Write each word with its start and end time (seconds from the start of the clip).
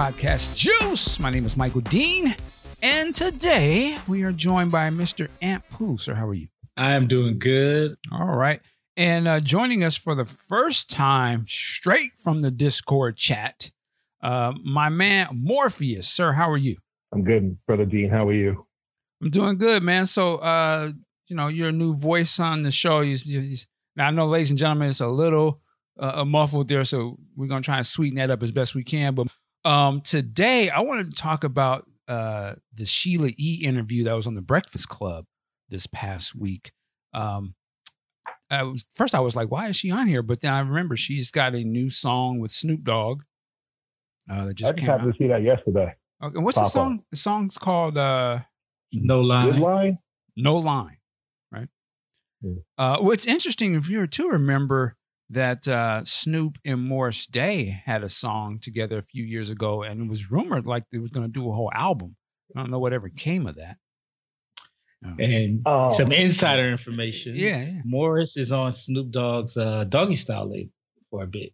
podcast 0.00 0.56
Juice. 0.56 1.20
My 1.20 1.28
name 1.28 1.44
is 1.44 1.58
Michael 1.58 1.82
Dean, 1.82 2.34
and 2.80 3.14
today 3.14 3.98
we 4.08 4.22
are 4.22 4.32
joined 4.32 4.72
by 4.72 4.88
Mr. 4.88 5.28
Ant 5.42 5.62
Pooh. 5.68 5.98
Sir, 5.98 6.14
how 6.14 6.26
are 6.26 6.32
you? 6.32 6.48
I 6.74 6.92
am 6.92 7.06
doing 7.06 7.38
good. 7.38 7.96
All 8.10 8.34
right. 8.34 8.62
And 8.96 9.28
uh, 9.28 9.40
joining 9.40 9.84
us 9.84 9.98
for 9.98 10.14
the 10.14 10.24
first 10.24 10.88
time, 10.88 11.44
straight 11.46 12.12
from 12.16 12.40
the 12.40 12.50
Discord 12.50 13.18
chat, 13.18 13.72
uh, 14.22 14.54
my 14.64 14.88
man 14.88 15.28
Morpheus. 15.34 16.08
Sir, 16.08 16.32
how 16.32 16.50
are 16.50 16.56
you? 16.56 16.78
I'm 17.12 17.22
good, 17.22 17.58
brother 17.66 17.84
Dean. 17.84 18.08
How 18.08 18.26
are 18.26 18.32
you? 18.32 18.66
I'm 19.20 19.28
doing 19.28 19.58
good, 19.58 19.82
man. 19.82 20.06
So, 20.06 20.36
uh, 20.36 20.92
you 21.28 21.36
know, 21.36 21.48
you're 21.48 21.68
a 21.68 21.72
new 21.72 21.94
voice 21.94 22.40
on 22.40 22.62
the 22.62 22.70
show. 22.70 23.02
You, 23.02 23.18
you, 23.26 23.54
now, 23.96 24.06
I 24.06 24.10
know, 24.12 24.24
ladies 24.24 24.48
and 24.48 24.58
gentlemen, 24.58 24.88
it's 24.88 25.00
a 25.00 25.08
little 25.08 25.60
uh, 25.98 26.24
muffled 26.24 26.68
there, 26.68 26.84
so 26.84 27.18
we're 27.36 27.48
gonna 27.48 27.60
try 27.60 27.76
and 27.76 27.86
sweeten 27.86 28.16
that 28.16 28.30
up 28.30 28.42
as 28.42 28.50
best 28.50 28.74
we 28.74 28.82
can. 28.82 29.14
But 29.14 29.28
um, 29.64 30.00
today, 30.00 30.70
I 30.70 30.80
wanted 30.80 31.10
to 31.10 31.16
talk 31.16 31.44
about 31.44 31.86
uh, 32.08 32.54
the 32.74 32.86
Sheila 32.86 33.30
E. 33.38 33.60
interview 33.62 34.04
that 34.04 34.14
was 34.14 34.26
on 34.26 34.34
the 34.34 34.42
Breakfast 34.42 34.88
Club 34.88 35.26
this 35.68 35.86
past 35.86 36.34
week. 36.34 36.72
Um, 37.14 37.54
I 38.50 38.64
was, 38.64 38.84
first, 38.92 39.14
I 39.14 39.20
was 39.20 39.36
like, 39.36 39.50
"Why 39.50 39.68
is 39.68 39.76
she 39.76 39.90
on 39.90 40.08
here?" 40.08 40.22
But 40.22 40.40
then 40.40 40.52
I 40.52 40.60
remember 40.60 40.96
she's 40.96 41.30
got 41.30 41.54
a 41.54 41.62
new 41.62 41.88
song 41.90 42.40
with 42.40 42.50
Snoop 42.50 42.82
Dogg. 42.82 43.22
Uh, 44.28 44.46
that 44.46 44.54
just 44.54 44.72
I 44.72 44.76
just 44.76 44.86
happened 44.86 45.08
out. 45.08 45.12
to 45.12 45.18
see 45.18 45.28
that 45.28 45.42
yesterday. 45.42 45.94
Okay, 46.22 46.40
what's 46.40 46.58
Pop 46.58 46.66
the 46.66 46.70
song? 46.70 46.98
Up. 46.98 47.04
The 47.10 47.16
song's 47.16 47.58
called 47.58 47.96
uh, 47.96 48.40
"No 48.92 49.20
Line." 49.20 49.52
Good 49.52 49.60
line. 49.60 49.98
No 50.36 50.56
line. 50.56 50.96
Right. 51.52 51.68
Yeah. 52.42 52.52
Uh, 52.78 52.98
what's 53.00 53.26
interesting, 53.26 53.74
if 53.74 53.88
you 53.88 53.98
were 53.98 54.06
to 54.06 54.28
remember, 54.28 54.96
that 55.30 55.66
uh, 55.68 56.04
Snoop 56.04 56.58
and 56.64 56.82
Morris 56.82 57.26
Day 57.26 57.82
had 57.84 58.02
a 58.02 58.08
song 58.08 58.58
together 58.58 58.98
a 58.98 59.02
few 59.02 59.24
years 59.24 59.50
ago, 59.50 59.82
and 59.82 60.02
it 60.02 60.08
was 60.08 60.30
rumored 60.30 60.66
like 60.66 60.84
they 60.90 60.98
was 60.98 61.10
going 61.10 61.26
to 61.26 61.32
do 61.32 61.48
a 61.48 61.52
whole 61.52 61.70
album. 61.74 62.16
I 62.54 62.60
don't 62.60 62.70
know 62.70 62.80
whatever 62.80 63.08
came 63.08 63.46
of 63.46 63.56
that. 63.56 63.76
And 65.02 65.62
oh. 65.64 65.88
some 65.88 66.12
insider 66.12 66.68
information. 66.68 67.34
Yeah, 67.34 67.62
yeah, 67.62 67.80
Morris 67.86 68.36
is 68.36 68.52
on 68.52 68.70
Snoop 68.70 69.10
Dogg's 69.10 69.56
uh, 69.56 69.84
Doggy 69.84 70.16
Style 70.16 70.50
label 70.50 70.72
for 71.10 71.22
a 71.22 71.26
bit. 71.26 71.52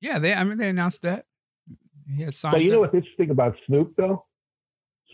Yeah, 0.00 0.18
they. 0.18 0.34
I 0.34 0.42
mean, 0.42 0.58
they 0.58 0.70
announced 0.70 1.02
that 1.02 1.26
he 2.16 2.22
had 2.22 2.34
signed. 2.34 2.52
But 2.52 2.62
you 2.62 2.72
know 2.72 2.80
what's 2.80 2.94
interesting 2.94 3.30
about 3.30 3.54
Snoop 3.66 3.94
though? 3.96 4.26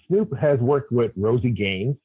Snoop 0.07 0.35
has 0.41 0.59
worked 0.59 0.91
with 0.91 1.13
Rosie 1.17 1.51
Gaines, 1.51 1.97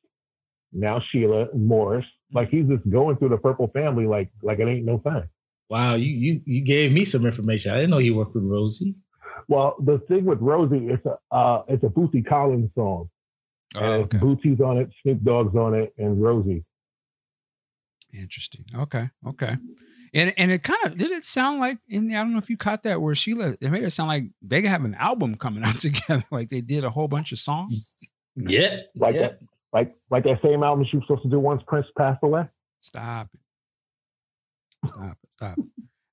now 0.73 1.01
Sheila 1.09 1.47
Morris. 1.55 2.03
Mm-hmm. 2.05 2.37
Like 2.37 2.49
he's 2.49 2.67
just 2.67 2.89
going 2.89 3.15
through 3.15 3.29
the 3.29 3.37
Purple 3.37 3.69
family 3.73 4.07
like 4.07 4.31
like 4.41 4.59
it 4.59 4.67
ain't 4.67 4.83
no 4.83 4.97
thing. 4.97 5.23
Wow, 5.69 5.95
you 5.95 6.07
you 6.07 6.41
you 6.45 6.61
gave 6.61 6.93
me 6.93 7.05
some 7.05 7.25
information. 7.25 7.71
I 7.71 7.75
didn't 7.75 7.89
know 7.89 7.97
you 7.97 8.15
worked 8.15 8.35
with 8.35 8.43
Rosie. 8.43 8.95
Well, 9.47 9.75
the 9.83 9.99
thing 10.07 10.25
with 10.25 10.39
Rosie, 10.39 10.87
it's 10.87 11.05
a 11.05 11.17
uh, 11.35 11.63
it's 11.67 11.83
a 11.83 11.87
Bootsy 11.87 12.25
Collins 12.25 12.71
song. 12.75 13.09
Oh, 13.75 13.91
okay. 14.03 14.17
Bootsy's 14.19 14.61
on 14.61 14.77
it, 14.77 14.89
Snoop 15.01 15.23
Dogg's 15.23 15.55
on 15.55 15.73
it, 15.73 15.93
and 15.97 16.21
Rosie. 16.21 16.63
Interesting. 18.13 18.65
Okay. 18.75 19.09
Okay. 19.27 19.57
And 20.13 20.33
and 20.37 20.51
it 20.51 20.63
kind 20.63 20.79
of 20.85 20.97
did 20.97 21.11
it 21.11 21.25
sound 21.25 21.59
like 21.59 21.79
in 21.89 22.07
the 22.07 22.15
I 22.15 22.19
don't 22.19 22.31
know 22.31 22.37
if 22.37 22.49
you 22.49 22.57
caught 22.57 22.83
that 22.83 23.01
where 23.01 23.13
Sheila 23.13 23.57
it 23.59 23.69
made 23.69 23.83
it 23.83 23.91
sound 23.91 24.07
like 24.07 24.25
they 24.41 24.61
have 24.61 24.85
an 24.85 24.95
album 24.95 25.35
coming 25.35 25.63
out 25.63 25.77
together 25.77 26.23
like 26.31 26.49
they 26.49 26.61
did 26.61 26.83
a 26.83 26.89
whole 26.89 27.07
bunch 27.07 27.31
of 27.31 27.39
songs. 27.39 27.95
Yeah, 28.35 28.77
like 28.95 29.15
yeah. 29.15 29.21
that, 29.21 29.39
like 29.73 29.95
like 30.09 30.23
that 30.23 30.41
same 30.41 30.63
album 30.63 30.85
she 30.89 30.97
was 30.97 31.05
supposed 31.05 31.23
to 31.23 31.29
do 31.29 31.39
once 31.39 31.61
Prince 31.67 31.87
passed 31.97 32.19
away. 32.23 32.47
Stop 32.79 33.29
it. 33.33 34.89
Stop 34.89 35.17
it. 35.21 35.24
Stop. 35.37 35.57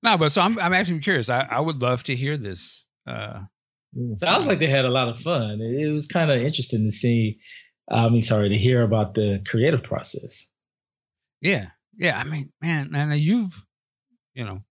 No, 0.01 0.17
but 0.17 0.29
so 0.29 0.41
I'm 0.41 0.59
I'm 0.59 0.73
actually 0.73 0.99
curious. 0.99 1.29
I, 1.29 1.47
I 1.49 1.59
would 1.59 1.81
love 1.81 2.03
to 2.03 2.15
hear 2.15 2.37
this. 2.37 2.85
Uh, 3.07 3.43
Sounds 4.17 4.47
like 4.47 4.59
they 4.59 4.67
had 4.67 4.85
a 4.85 4.89
lot 4.89 5.07
of 5.07 5.19
fun. 5.19 5.61
It, 5.61 5.91
was 5.91 6.07
kind 6.07 6.31
of 6.31 6.41
interesting 6.41 6.85
to 6.85 6.91
see. 6.91 7.39
I 7.89 8.09
mean, 8.09 8.21
sorry 8.21 8.49
to 8.49 8.57
hear 8.57 8.81
about 8.81 9.13
the 9.13 9.43
creative 9.47 9.83
process. 9.83 10.49
Yeah, 11.41 11.67
yeah. 11.97 12.17
I 12.17 12.23
mean, 12.23 12.51
man, 12.61 12.89
man, 12.91 13.11
you've, 13.17 13.65
you 14.33 14.45
know, 14.45 14.63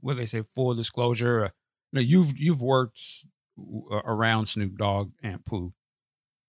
what 0.00 0.16
they 0.16 0.26
say, 0.26 0.44
full 0.54 0.74
disclosure. 0.74 1.46
Uh, 1.46 1.48
you 1.92 1.96
know, 1.96 2.00
you've 2.00 2.38
you've 2.38 2.62
worked 2.62 3.00
around 4.04 4.46
Snoop 4.46 4.78
Dogg 4.78 5.10
and 5.22 5.44
Pooh. 5.44 5.72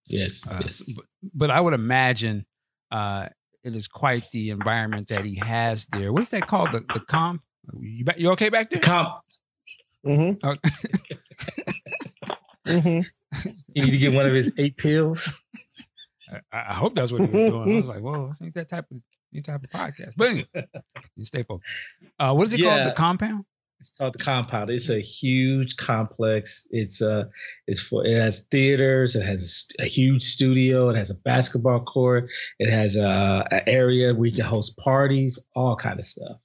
Yes, 0.05 0.47
uh, 0.49 0.59
yes. 0.61 0.89
But, 0.95 1.05
but 1.33 1.51
I 1.51 1.59
would 1.59 1.73
imagine 1.73 2.45
uh, 2.91 3.29
it 3.63 3.75
is 3.75 3.87
quite 3.87 4.29
the 4.31 4.51
environment 4.51 5.07
that 5.07 5.25
he 5.25 5.35
has 5.37 5.87
there. 5.87 6.13
What's 6.13 6.29
that 6.29 6.47
called? 6.47 6.71
The 6.71 6.83
the 6.93 6.99
comp. 6.99 7.41
You 7.79 8.05
back, 8.05 8.17
you 8.17 8.31
okay 8.31 8.49
back 8.49 8.69
there? 8.69 8.81
Comp. 8.81 9.21
Mm-hmm. 10.05 10.47
mm-hmm. 12.67 13.49
You 13.73 13.83
need 13.83 13.91
to 13.91 13.97
get 13.97 14.13
one 14.13 14.25
of 14.25 14.33
his 14.33 14.51
eight 14.57 14.77
pills. 14.77 15.29
I, 16.31 16.39
I, 16.69 16.73
hope 16.73 16.95
that's 16.95 17.11
what 17.11 17.21
he 17.21 17.27
was 17.27 17.51
doing. 17.51 17.75
I 17.75 17.79
was 17.79 17.87
like, 17.87 18.01
"Whoa, 18.01 18.29
this 18.29 18.41
ain't 18.41 18.55
that 18.55 18.69
type 18.69 18.85
of 18.89 18.97
any 19.33 19.41
type 19.41 19.63
of 19.63 19.69
podcast." 19.69 20.13
But 20.17 20.29
anyway, 20.29 20.47
you 21.15 21.25
stay 21.25 21.43
focused. 21.43 21.69
Uh, 22.19 22.33
what 22.33 22.47
is 22.47 22.53
it 22.53 22.61
yeah. 22.61 22.77
called? 22.77 22.89
The 22.89 22.95
compound. 22.95 23.45
It's 23.79 23.97
called 23.97 24.13
the 24.13 24.23
compound. 24.23 24.69
It's 24.69 24.89
a 24.89 24.99
huge 24.99 25.75
complex. 25.75 26.67
It's 26.69 27.01
uh 27.01 27.25
it's 27.67 27.81
for 27.81 28.05
it 28.05 28.13
has 28.13 28.41
theaters. 28.51 29.15
It 29.15 29.23
has 29.23 29.67
a, 29.79 29.83
a 29.83 29.85
huge 29.85 30.23
studio. 30.23 30.89
It 30.89 30.97
has 30.97 31.09
a 31.09 31.15
basketball 31.15 31.83
court. 31.83 32.29
It 32.59 32.69
has 32.69 32.95
a, 32.95 33.47
a 33.51 33.67
area 33.67 34.13
where 34.13 34.27
you 34.27 34.35
can 34.35 34.45
host 34.45 34.77
parties, 34.77 35.43
all 35.55 35.75
kind 35.75 35.99
of 35.99 36.05
stuff. 36.05 36.37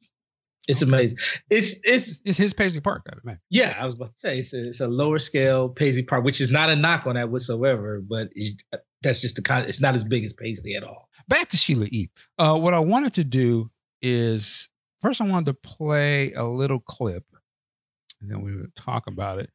It's 0.69 0.83
okay. 0.83 0.91
amazing. 0.91 1.19
It's 1.49 1.81
it's 1.85 2.21
it's 2.25 2.39
his 2.39 2.53
Paisley 2.53 2.81
Park, 2.81 3.07
man. 3.25 3.39
Yeah, 3.51 3.77
I 3.79 3.87
was 3.87 3.95
about 3.95 4.15
to 4.15 4.19
say 4.19 4.41
it's 4.41 4.53
a, 4.53 4.67
it's 4.67 4.81
a 4.81 4.89
lower 4.89 5.19
scale 5.19 5.69
Paisley 5.69 6.03
Park, 6.03 6.25
which 6.25 6.41
is 6.41 6.51
not 6.51 6.71
a 6.71 6.77
knock 6.77 7.07
on 7.07 7.15
that 7.15 7.31
whatsoever, 7.31 8.01
but 8.01 8.31
that's 9.03 9.21
just 9.21 9.37
the 9.37 9.43
kind. 9.43 9.67
It's 9.67 9.81
not 9.81 9.95
as 9.95 10.05
big 10.05 10.25
as 10.25 10.33
Paisley 10.33 10.75
at 10.75 10.83
all. 10.83 11.09
Back 11.29 11.49
to 11.51 11.57
Sheila 11.57 11.87
E. 11.87 12.11
Uh, 12.39 12.59
what 12.59 12.75
I 12.75 12.81
wanted 12.81 13.13
to 13.15 13.25
do 13.25 13.71
is 14.03 14.69
first, 15.01 15.21
I 15.21 15.25
wanted 15.25 15.47
to 15.47 15.55
play 15.55 16.33
a 16.33 16.45
little 16.45 16.81
clip, 16.81 17.25
and 18.21 18.31
then 18.31 18.43
we 18.43 18.57
would 18.57 18.75
talk 18.75 19.07
about 19.07 19.39
it. 19.39 19.51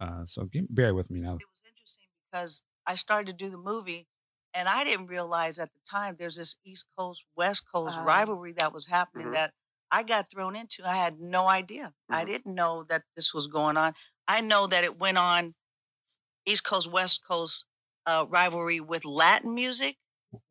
Uh, 0.00 0.24
so 0.26 0.44
get, 0.46 0.72
bear 0.74 0.94
with 0.94 1.10
me 1.10 1.20
now. 1.20 1.34
It 1.34 1.34
was 1.34 1.60
interesting 1.64 2.06
because 2.30 2.62
I 2.86 2.96
started 2.96 3.38
to 3.38 3.44
do 3.44 3.50
the 3.50 3.58
movie, 3.58 4.08
and 4.52 4.68
I 4.68 4.82
didn't 4.82 5.06
realize 5.06 5.60
at 5.60 5.72
the 5.72 5.80
time 5.88 6.16
there's 6.18 6.36
this 6.36 6.56
East 6.64 6.86
Coast 6.98 7.24
West 7.36 7.64
Coast 7.72 7.96
uh-huh. 7.96 8.06
rivalry 8.06 8.52
that 8.58 8.72
was 8.72 8.86
happening 8.86 9.26
mm-hmm. 9.26 9.34
that 9.34 9.52
I 9.90 10.02
got 10.02 10.30
thrown 10.30 10.56
into. 10.56 10.82
I 10.84 10.96
had 10.96 11.20
no 11.20 11.48
idea. 11.48 11.92
Mm-hmm. 12.10 12.14
I 12.14 12.24
didn't 12.24 12.54
know 12.54 12.84
that 12.88 13.02
this 13.14 13.32
was 13.32 13.46
going 13.46 13.76
on. 13.76 13.94
I 14.28 14.40
know 14.40 14.66
that 14.66 14.84
it 14.84 14.98
went 14.98 15.18
on 15.18 15.54
East 16.46 16.64
Coast 16.64 16.90
West 16.90 17.22
Coast 17.26 17.64
uh, 18.06 18.26
rivalry 18.28 18.80
with 18.80 19.04
Latin 19.04 19.54
music 19.54 19.96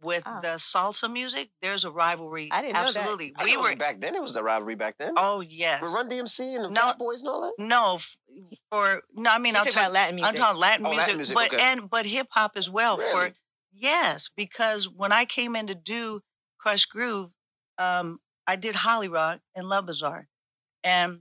with 0.02 0.24
oh. 0.26 0.40
the 0.42 0.56
salsa 0.58 1.12
music, 1.12 1.50
there's 1.62 1.84
a 1.84 1.92
rivalry. 1.92 2.50
I 2.52 2.62
didn't 2.62 2.78
Absolutely. 2.78 3.28
know 3.28 3.34
that. 3.38 3.46
we 3.46 3.58
were 3.58 3.76
back 3.76 4.00
then. 4.00 4.16
It 4.16 4.22
was 4.22 4.34
the 4.34 4.44
rivalry 4.44 4.76
back 4.76 4.96
then. 4.98 5.14
Oh 5.18 5.42
yes. 5.42 5.80
For 5.80 5.88
Run 5.88 6.10
DMC 6.10 6.56
and 6.56 6.66
the 6.66 6.70
no, 6.70 6.82
Fat 6.82 6.98
Boys 6.98 7.22
and 7.22 7.30
all 7.30 7.42
that. 7.42 7.54
No, 7.60 7.98
for 8.72 9.02
no. 9.14 9.30
I 9.30 9.40
mean, 9.40 9.54
She's 9.54 9.62
I'm 9.62 9.66
talking 9.66 9.80
about 9.80 9.94
Latin 9.94 10.16
music. 10.16 10.34
I'm 10.34 10.40
talking 10.40 10.62
Latin, 10.62 10.86
oh, 10.86 10.90
music, 10.90 11.08
Latin 11.08 11.18
music, 11.18 11.36
but 11.36 11.54
okay. 11.54 11.64
and 11.64 11.90
but 11.90 12.06
hip 12.06 12.28
hop 12.32 12.54
as 12.56 12.70
well. 12.70 12.98
Really? 12.98 13.30
For 13.30 13.36
yes, 13.74 14.30
because 14.36 14.90
when 14.90 15.12
I 15.12 15.26
came 15.26 15.56
in 15.56 15.68
to 15.68 15.76
do 15.76 16.22
Krush 16.64 16.88
Groove, 16.90 17.32
um, 17.78 18.20
I 18.48 18.56
did 18.56 18.76
Holly 18.76 19.08
Rock 19.08 19.40
and 19.56 19.68
Love 19.68 19.86
Bizarre, 19.86 20.28
and 20.84 21.20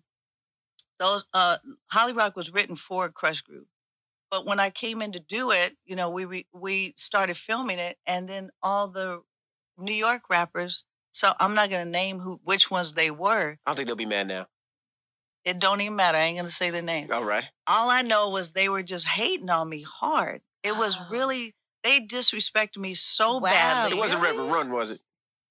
those 0.99 1.25
uh, 1.33 1.59
Holly 1.87 2.13
Rock 2.13 2.37
was 2.37 2.53
written 2.53 2.77
for 2.77 3.09
Krush 3.09 3.43
Groove. 3.43 3.67
But 4.31 4.47
when 4.47 4.59
I 4.61 4.71
came 4.71 5.01
in 5.01 5.13
to 5.13 5.21
do 5.21 5.51
it, 5.53 5.77
you 5.85 5.97
know, 5.97 6.11
we 6.11 6.25
re- 6.25 6.47
we 6.53 6.95
started 6.97 7.37
filming 7.37 7.79
it, 7.79 7.97
and 8.07 8.29
then 8.29 8.51
all 8.63 8.89
the 8.89 9.23
New 9.79 9.95
York 9.95 10.23
rappers. 10.29 10.85
So 11.13 11.33
I'm 11.39 11.55
not 11.55 11.71
gonna 11.71 11.85
name 11.85 12.19
who 12.19 12.41
which 12.45 12.71
ones 12.71 12.95
they 12.95 13.11
were. 13.11 13.57
I 13.65 13.71
don't 13.71 13.77
think 13.77 13.87
they'll 13.87 13.97
be 13.97 14.07
mad 14.07 14.29
now. 14.29 14.47
It 15.45 15.59
don't 15.59 15.81
even 15.81 15.97
matter. 15.97 16.19
I 16.19 16.23
ain't 16.23 16.39
gonna 16.39 16.49
say 16.49 16.71
the 16.71 16.83
name. 16.83 17.13
All 17.13 17.25
right. 17.25 17.45
All 17.67 17.91
I 17.91 18.03
know 18.03 18.31
was 18.31 18.51
they 18.51 18.69
were 18.69 18.83
just 18.83 19.07
hating 19.07 19.51
on 19.51 19.69
me 19.69 19.83
hard. 19.83 20.41
It 20.63 20.77
was 20.77 20.99
really 21.11 21.55
they 21.85 22.01
disrespected 22.01 22.79
me 22.79 22.95
so 22.95 23.39
It 23.39 23.45
badly. 23.45 23.97
It 23.97 24.01
wasn't 24.01 24.23
Really? 24.23 24.39
Reverend 24.39 24.53
Run, 24.53 24.71
was 24.73 24.91
it? 24.91 25.01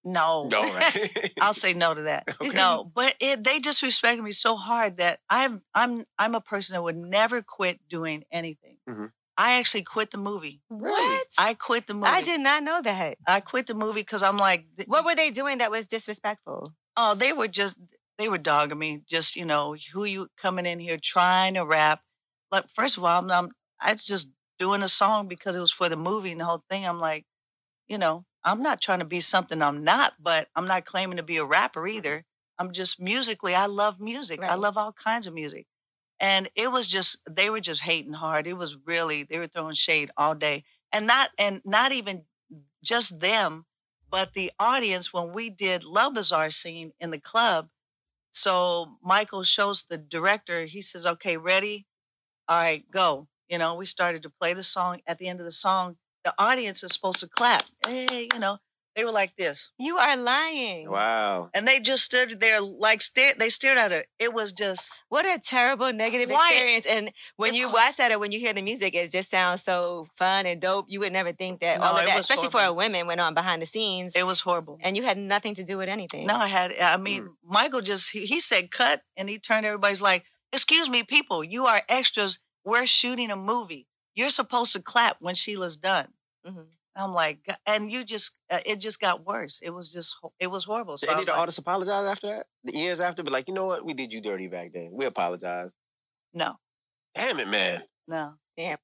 No. 0.06 0.48
No, 0.50 0.62
right. 0.62 1.34
I'll 1.42 1.54
say 1.54 1.74
no 1.74 1.94
to 1.94 2.02
that. 2.04 2.24
Okay. 2.42 2.56
No, 2.56 2.90
but 2.94 3.14
it, 3.22 3.44
they 3.44 3.60
disrespected 3.60 4.22
me 4.22 4.32
so 4.34 4.56
hard 4.56 4.98
that 4.98 5.20
I'm 5.30 5.62
I'm 5.74 6.04
I'm 6.20 6.36
a 6.36 6.42
person 6.42 6.74
that 6.76 6.82
would 6.84 6.98
never 6.98 7.42
quit 7.42 7.80
doing 7.90 8.24
anything. 8.32 8.78
Mhm. 8.90 9.12
I 9.38 9.60
actually 9.60 9.84
quit 9.84 10.12
the 10.12 10.18
movie. 10.20 10.62
Really? 10.70 11.20
I 11.40 11.56
quit 11.56 11.88
the 11.88 11.94
movie. 11.96 12.08
I 12.08 12.22
did 12.22 12.40
not 12.42 12.62
know 12.64 12.82
that. 12.82 13.18
I 13.28 13.40
quit 13.40 13.66
the 13.66 13.74
movie 13.74 14.02
because 14.02 14.22
I'm 14.22 14.38
like, 14.38 14.66
What 14.86 15.06
were 15.06 15.16
they 15.16 15.32
doing 15.32 15.58
that 15.60 15.72
was 15.72 15.88
disrespectful? 15.88 16.74
oh, 16.98 17.16
they 17.16 17.34
were 17.34 17.48
just 17.48 17.76
they 18.20 18.30
were 18.30 18.38
dogging 18.38 18.78
me. 18.78 19.02
Just 19.08 19.36
you 19.36 19.46
know, 19.46 19.76
who 19.94 20.04
you 20.04 20.28
coming 20.38 20.66
in 20.66 20.80
here 20.80 20.98
trying 21.02 21.56
to 21.56 21.66
rap? 21.66 22.02
Like, 22.52 22.70
first 22.70 22.98
of 22.98 23.04
all, 23.04 23.20
I'm, 23.24 23.32
I'm 23.32 23.50
I 23.80 23.94
was 23.94 24.04
just 24.06 24.30
doing 24.60 24.84
a 24.84 24.88
song 24.88 25.28
because 25.28 25.56
it 25.56 25.60
was 25.60 25.72
for 25.72 25.90
the 25.90 25.98
movie 25.98 26.32
and 26.32 26.40
the 26.42 26.46
whole 26.46 26.64
thing. 26.70 26.86
I'm 26.86 27.00
like, 27.00 27.26
you 27.88 27.98
know, 27.98 28.26
I'm 28.46 28.62
not 28.64 28.82
trying 28.82 29.00
to 29.00 29.06
be 29.06 29.22
something 29.22 29.62
I'm 29.62 29.84
not, 29.84 30.14
but 30.22 30.50
I'm 30.56 30.68
not 30.68 30.86
claiming 30.86 31.18
to 31.18 31.24
be 31.24 31.38
a 31.38 31.46
rapper 31.46 31.88
either. 31.88 32.26
I'm 32.60 32.74
just 32.74 33.00
musically, 33.02 33.56
I 33.56 33.68
love 33.68 34.00
music. 34.02 34.46
I 34.48 34.56
love 34.56 34.78
all 34.78 34.94
kinds 34.94 35.28
of 35.28 35.34
music. 35.34 35.66
and 36.22 36.50
it 36.56 36.72
was 36.72 36.88
just 36.90 37.20
they 37.32 37.52
were 37.52 37.62
just 37.62 37.84
hating 37.84 38.14
hard. 38.14 38.48
It 38.48 38.56
was 38.56 38.78
really 38.88 39.26
they 39.26 39.40
were 39.40 39.48
throwing 39.50 39.76
shade 39.76 40.12
all 40.18 40.36
day, 40.36 40.66
and 40.94 41.08
not 41.08 41.32
and 41.40 41.62
not 41.66 41.94
even 41.94 42.26
just 42.84 43.22
them, 43.22 43.66
but 44.12 44.34
the 44.36 44.52
audience 44.60 45.14
when 45.14 45.34
we 45.34 45.52
did 45.52 45.86
Love 45.86 46.16
Bizarre 46.16 46.52
scene 46.52 46.94
in 47.02 47.12
the 47.12 47.22
club. 47.22 47.70
So 48.32 48.98
Michael 49.04 49.44
shows 49.44 49.86
the 49.90 49.98
director. 50.00 50.66
He 50.66 50.82
says, 50.84 51.06
"Okay, 51.06 51.38
ready? 51.38 51.88
All 52.50 52.58
right, 52.62 52.90
go." 52.92 53.28
You 53.50 53.58
know, 53.60 53.76
we 53.76 53.86
started 53.88 54.24
to 54.24 54.32
play 54.32 54.54
the 54.54 54.64
song. 54.64 55.02
At 55.08 55.20
the 55.20 55.28
end 55.30 55.40
of 55.40 55.46
the 55.46 55.52
song, 55.52 55.98
the 56.24 56.34
audience 56.38 56.84
is 56.84 56.94
supposed 56.94 57.20
to 57.22 57.28
clap. 57.28 57.64
Hey, 57.88 58.28
you 58.34 58.40
know, 58.40 58.58
they 58.96 59.04
were 59.04 59.12
like 59.12 59.36
this. 59.36 59.72
You 59.80 59.98
are 59.98 60.16
lying. 60.16 60.88
Wow. 60.90 61.50
And 61.56 61.68
they 61.68 61.80
just 61.80 62.04
stood 62.04 62.40
there 62.40 62.60
like 62.80 63.02
stared 63.02 63.40
they 63.40 63.50
stared 63.50 63.78
at 63.80 63.92
it. 63.92 64.06
It 64.20 64.34
was 64.34 64.52
just 64.52 64.92
What 65.10 65.26
a 65.26 65.40
terrible 65.40 65.92
negative 65.92 66.30
Quiet. 66.30 66.52
experience. 66.54 66.86
And 66.86 67.12
when 67.38 67.56
It 67.56 67.58
you 67.58 67.72
watch 67.72 67.98
that 67.98 68.12
or 68.12 68.20
when 68.20 68.32
you 68.32 68.40
hear 68.40 68.54
the 68.54 68.62
music, 68.62 68.94
it 68.94 69.12
just 69.12 69.32
sounds 69.32 69.64
so 69.64 70.08
fun 70.16 70.46
and 70.46 70.62
dope. 70.62 70.86
You 70.90 71.00
would 71.00 71.12
never 71.12 71.34
think 71.34 71.62
that 71.62 71.80
No, 71.80 71.86
all 71.88 71.98
of 71.98 72.06
that, 72.06 72.16
was 72.16 72.22
especially 72.22 72.50
for 72.52 72.60
a 72.60 72.66
horrible. 72.66 72.78
women, 72.78 73.08
went 73.08 73.20
on 73.20 73.34
behind 73.34 73.64
the 73.64 73.66
scenes. 73.66 74.16
it 74.16 74.26
was 74.28 74.42
horrible. 74.42 74.78
and 74.84 74.96
you 74.96 75.02
had 75.04 75.18
nothing 75.18 75.56
to 75.56 75.64
do 75.64 75.78
with 75.80 75.90
anything. 75.90 76.28
No, 76.28 76.36
I 76.36 76.48
had 76.48 76.72
I 76.74 76.96
mm. 76.98 77.02
mean, 77.02 77.30
Michael 77.44 77.82
just 77.82 78.12
he, 78.12 78.26
he 78.28 78.40
said 78.40 78.70
cut 78.70 79.02
and 79.18 79.28
he 79.28 79.40
turned 79.40 79.66
everybody's 79.66 80.04
like, 80.04 80.24
excuse 80.52 80.88
me, 80.88 81.02
people, 81.02 81.44
you 81.44 81.66
are 81.66 81.82
extras. 81.90 82.38
We're 82.64 82.86
shooting 82.86 83.32
a 83.32 83.36
movie. 83.36 83.88
You're 84.16 84.30
supposed 84.30 84.74
to 84.74 84.82
clap 84.82 85.18
when 85.20 85.36
Sheila's 85.36 85.76
done. 85.78 86.08
Mhm. 86.46 86.66
I'm 86.96 87.12
like, 87.14 87.40
and 87.66 87.92
you 87.92 88.04
just, 88.04 88.34
uh, 88.52 88.60
it 88.66 88.78
just 88.80 89.00
got 89.00 89.26
worse. 89.26 89.62
It 89.64 89.72
was 89.72 89.92
just, 89.92 90.16
it 90.40 90.46
was 90.48 90.64
horrible. 90.64 90.98
So 91.00 91.08
Did 91.08 91.12
I 91.12 91.14
any 91.14 91.22
of 91.22 91.26
the 91.26 91.32
like, 91.32 91.40
artists 91.40 91.58
apologize 91.58 92.06
after 92.06 92.28
that? 92.28 92.46
The 92.64 92.78
years 92.78 93.00
after, 93.00 93.24
but 93.24 93.34
like, 93.34 93.48
you 93.48 93.54
know 93.56 93.66
what? 93.66 93.84
We 93.84 93.94
did 93.96 94.14
you 94.14 94.22
dirty 94.22 94.48
back 94.48 94.74
then. 94.74 94.92
We 94.94 95.06
apologize. 95.06 95.72
no, 96.34 96.54
Damn 97.16 97.40
it, 97.40 97.48
man. 97.48 97.84
no. 98.08 98.34
Damn. 98.56 98.78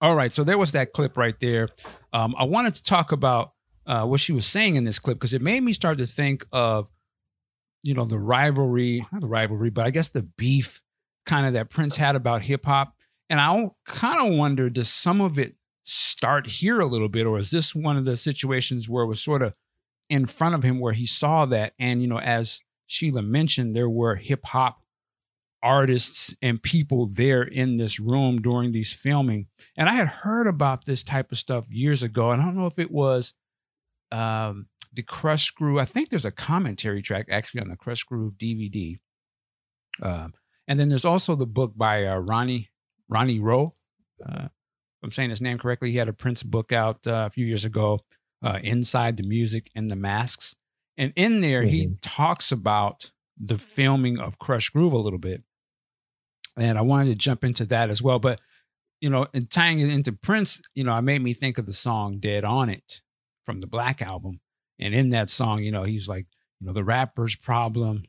All 0.00 0.14
right, 0.14 0.32
so 0.32 0.44
there 0.44 0.58
was 0.58 0.72
that 0.72 0.92
clip 0.92 1.16
right 1.16 1.38
there. 1.40 1.68
Um, 2.12 2.34
I 2.38 2.44
wanted 2.44 2.74
to 2.74 2.82
talk 2.82 3.10
about 3.10 3.52
uh, 3.86 4.04
what 4.06 4.20
she 4.20 4.32
was 4.32 4.46
saying 4.46 4.76
in 4.76 4.84
this 4.84 4.98
clip 5.00 5.16
because 5.18 5.32
it 5.34 5.42
made 5.42 5.62
me 5.62 5.72
start 5.72 5.98
to 5.98 6.06
think 6.06 6.46
of, 6.52 6.88
you 7.82 7.94
know, 7.94 8.04
the 8.04 8.18
rivalry, 8.18 9.04
not 9.10 9.20
the 9.22 9.26
rivalry, 9.28 9.70
but 9.70 9.86
I 9.86 9.90
guess 9.90 10.08
the 10.10 10.22
beef 10.22 10.80
kind 11.26 11.46
of 11.46 11.54
that 11.54 11.70
Prince 11.70 11.96
had 11.96 12.14
about 12.16 12.42
hip 12.42 12.64
hop. 12.64 12.93
And 13.30 13.40
I 13.40 13.70
kind 13.86 14.26
of 14.26 14.36
wonder, 14.36 14.68
does 14.68 14.88
some 14.88 15.20
of 15.20 15.38
it 15.38 15.54
start 15.82 16.46
here 16.46 16.80
a 16.80 16.86
little 16.86 17.08
bit, 17.08 17.26
or 17.26 17.38
is 17.38 17.50
this 17.50 17.74
one 17.74 17.96
of 17.96 18.04
the 18.04 18.16
situations 18.16 18.88
where 18.88 19.04
it 19.04 19.08
was 19.08 19.22
sort 19.22 19.42
of 19.42 19.56
in 20.08 20.26
front 20.26 20.54
of 20.54 20.62
him 20.62 20.78
where 20.78 20.92
he 20.92 21.06
saw 21.06 21.46
that? 21.46 21.72
And, 21.78 22.02
you 22.02 22.08
know, 22.08 22.20
as 22.20 22.60
Sheila 22.86 23.22
mentioned, 23.22 23.74
there 23.74 23.88
were 23.88 24.16
hip 24.16 24.44
hop 24.46 24.84
artists 25.62 26.34
and 26.42 26.62
people 26.62 27.06
there 27.06 27.42
in 27.42 27.76
this 27.76 27.98
room 27.98 28.42
during 28.42 28.72
these 28.72 28.92
filming. 28.92 29.46
And 29.76 29.88
I 29.88 29.94
had 29.94 30.08
heard 30.08 30.46
about 30.46 30.84
this 30.84 31.02
type 31.02 31.32
of 31.32 31.38
stuff 31.38 31.70
years 31.70 32.02
ago. 32.02 32.30
And 32.30 32.42
I 32.42 32.44
don't 32.44 32.56
know 32.56 32.66
if 32.66 32.78
it 32.78 32.90
was 32.90 33.32
um, 34.12 34.66
the 34.92 35.02
Krush 35.02 35.54
Groove. 35.54 35.78
I 35.78 35.86
think 35.86 36.10
there's 36.10 36.26
a 36.26 36.30
commentary 36.30 37.00
track 37.00 37.26
actually 37.30 37.62
on 37.62 37.68
the 37.68 37.76
Krush 37.76 38.04
Groove 38.04 38.34
DVD. 38.34 38.96
Um, 40.02 40.34
and 40.68 40.78
then 40.78 40.90
there's 40.90 41.04
also 41.04 41.34
the 41.34 41.46
book 41.46 41.72
by 41.76 42.04
uh, 42.04 42.18
Ronnie 42.18 42.68
Ronnie 43.08 43.40
Ro. 43.40 43.74
Uh, 44.24 44.44
if 44.46 45.02
I'm 45.02 45.12
saying 45.12 45.30
his 45.30 45.40
name 45.40 45.58
correctly. 45.58 45.90
He 45.90 45.98
had 45.98 46.08
a 46.08 46.12
Prince 46.12 46.42
book 46.42 46.72
out 46.72 47.06
uh, 47.06 47.24
a 47.26 47.30
few 47.30 47.44
years 47.44 47.64
ago, 47.64 48.00
uh, 48.42 48.58
Inside 48.62 49.16
the 49.16 49.28
Music 49.28 49.70
and 49.74 49.90
the 49.90 49.96
Masks. 49.96 50.54
And 50.96 51.12
in 51.16 51.40
there, 51.40 51.62
he 51.62 51.96
talks 52.00 52.52
about 52.52 53.10
the 53.36 53.58
filming 53.58 54.18
of 54.18 54.38
Krush 54.38 54.72
Groove 54.72 54.92
a 54.92 54.98
little 54.98 55.18
bit. 55.18 55.42
And 56.56 56.78
I 56.78 56.82
wanted 56.82 57.06
to 57.06 57.16
jump 57.16 57.44
into 57.44 57.66
that 57.66 57.90
as 57.90 58.00
well. 58.00 58.20
But, 58.20 58.40
you 59.00 59.10
know, 59.10 59.26
and 59.34 59.50
tying 59.50 59.80
it 59.80 59.92
into 59.92 60.12
Prince, 60.12 60.62
you 60.74 60.84
know, 60.84 60.96
it 60.96 61.02
made 61.02 61.20
me 61.20 61.34
think 61.34 61.58
of 61.58 61.66
the 61.66 61.72
song 61.72 62.18
Dead 62.18 62.44
on 62.44 62.68
It 62.68 63.02
from 63.44 63.60
the 63.60 63.66
Black 63.66 64.00
Album. 64.00 64.40
And 64.78 64.94
in 64.94 65.10
that 65.10 65.30
song, 65.30 65.64
you 65.64 65.72
know, 65.72 65.82
he's 65.82 66.08
like, 66.08 66.26
you 66.60 66.66
know, 66.68 66.72
the 66.72 66.84
rapper's 66.84 67.34
problem. 67.34 68.04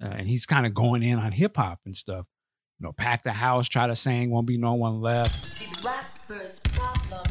Uh, 0.00 0.06
and 0.06 0.28
he's 0.28 0.46
kind 0.46 0.64
of 0.64 0.74
going 0.74 1.02
in 1.02 1.18
on 1.18 1.32
hip 1.32 1.56
hop 1.56 1.80
and 1.84 1.94
stuff. 1.96 2.26
You 2.82 2.88
know, 2.88 2.92
pack 2.94 3.22
the 3.22 3.30
house, 3.30 3.68
try 3.68 3.86
to 3.86 3.94
sing, 3.94 4.32
won't 4.32 4.48
be 4.48 4.58
no 4.58 4.74
one 4.74 5.00
left. 5.00 5.52
See, 5.52 5.66
the 5.66 5.82
rapper's 5.84 6.58
problem 6.58 7.24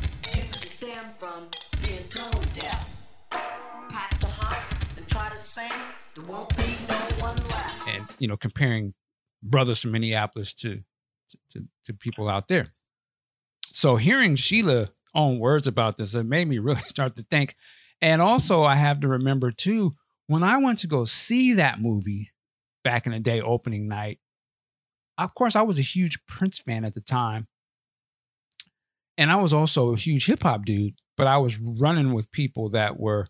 stem 0.53 1.03
from 1.19 1.50
being 1.83 2.07
tone 2.07 2.31
deaf. 2.56 2.88
Pack 3.30 4.18
the 4.21 4.27
house 4.27 4.63
and 4.95 5.06
try 5.09 5.27
to 5.27 5.38
sing, 5.38 5.69
there 6.15 6.24
won't 6.24 6.56
be 6.56 6.77
no 6.88 6.95
one 7.19 7.36
left. 7.50 7.86
and 7.86 8.06
you 8.18 8.30
know 8.30 8.38
comparing 8.38 8.94
brothers 9.44 9.81
from 9.81 9.92
Minneapolis 9.92 10.53
to, 10.53 10.83
to 11.50 11.65
to 11.83 11.94
people 11.94 12.30
out 12.30 12.48
there. 12.48 12.68
So 13.74 13.98
hearing 13.98 14.38
Sheila 14.38 14.92
own 15.13 15.38
words 15.38 15.68
about 15.68 15.98
this, 15.98 16.15
it 16.15 16.24
made 16.24 16.48
me 16.48 16.59
really 16.68 16.80
start 16.80 17.18
to 17.18 17.24
think. 17.24 17.57
And 18.01 18.21
also, 18.21 18.63
I 18.63 18.75
have 18.75 19.01
to 19.01 19.09
remember 19.09 19.51
too 19.51 19.98
when 20.27 20.44
I 20.44 20.59
went 20.59 20.77
to 20.77 20.88
go 20.88 21.03
see 21.03 21.56
that 21.56 21.81
movie 21.81 22.31
back 22.86 23.06
in 23.06 23.12
the 23.12 23.19
day, 23.19 23.42
opening 23.42 23.89
night. 23.89 24.20
Of 25.18 25.36
course, 25.36 25.56
I 25.56 25.62
was 25.62 25.78
a 25.78 25.84
huge 25.84 26.25
Prince 26.25 26.60
fan 26.60 26.86
at 26.86 26.94
the 26.94 27.02
time, 27.02 27.48
and 29.18 29.31
I 29.31 29.36
was 29.36 29.54
also 29.54 29.94
a 29.94 29.98
huge 29.98 30.25
hip 30.25 30.44
hop 30.44 30.66
dude. 30.66 30.96
But 31.18 31.28
I 31.28 31.38
was 31.38 31.60
running 31.60 32.13
with 32.13 32.31
people 32.31 32.69
that 32.69 33.00
were 33.00 33.28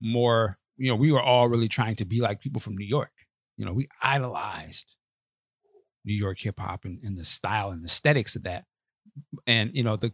more, 0.00 0.58
you 0.76 0.88
know, 0.88 0.94
we 0.94 1.10
were 1.10 1.22
all 1.22 1.48
really 1.48 1.66
trying 1.66 1.96
to 1.96 2.04
be 2.04 2.20
like 2.20 2.40
people 2.40 2.60
from 2.60 2.76
New 2.76 2.86
York 2.86 3.10
you 3.56 3.66
know, 3.66 3.72
we 3.72 3.88
idolized 4.02 4.96
New 6.04 6.14
York 6.14 6.40
hip 6.40 6.58
hop 6.58 6.84
and, 6.84 6.98
and 7.02 7.16
the 7.16 7.24
style 7.24 7.70
and 7.70 7.84
aesthetics 7.84 8.36
of 8.36 8.44
that. 8.44 8.64
And, 9.46 9.70
you 9.74 9.82
know, 9.82 9.96
the, 9.96 10.12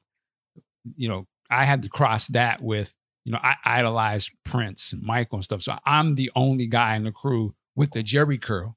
you 0.97 1.09
know, 1.09 1.27
I 1.51 1.65
had 1.65 1.83
to 1.83 1.89
cross 1.89 2.27
that 2.29 2.61
with, 2.61 2.95
you 3.25 3.33
know, 3.33 3.39
I 3.43 3.55
idolized 3.65 4.33
Prince 4.45 4.93
and 4.93 5.03
Michael 5.03 5.37
and 5.37 5.45
stuff. 5.45 5.63
So 5.63 5.79
I'm 5.85 6.15
the 6.15 6.31
only 6.35 6.67
guy 6.67 6.97
in 6.97 7.05
the 7.05 7.13
crew 7.13 7.55
with 7.75 7.93
the 7.93 8.03
Jheri 8.03 8.41
curl, 8.41 8.77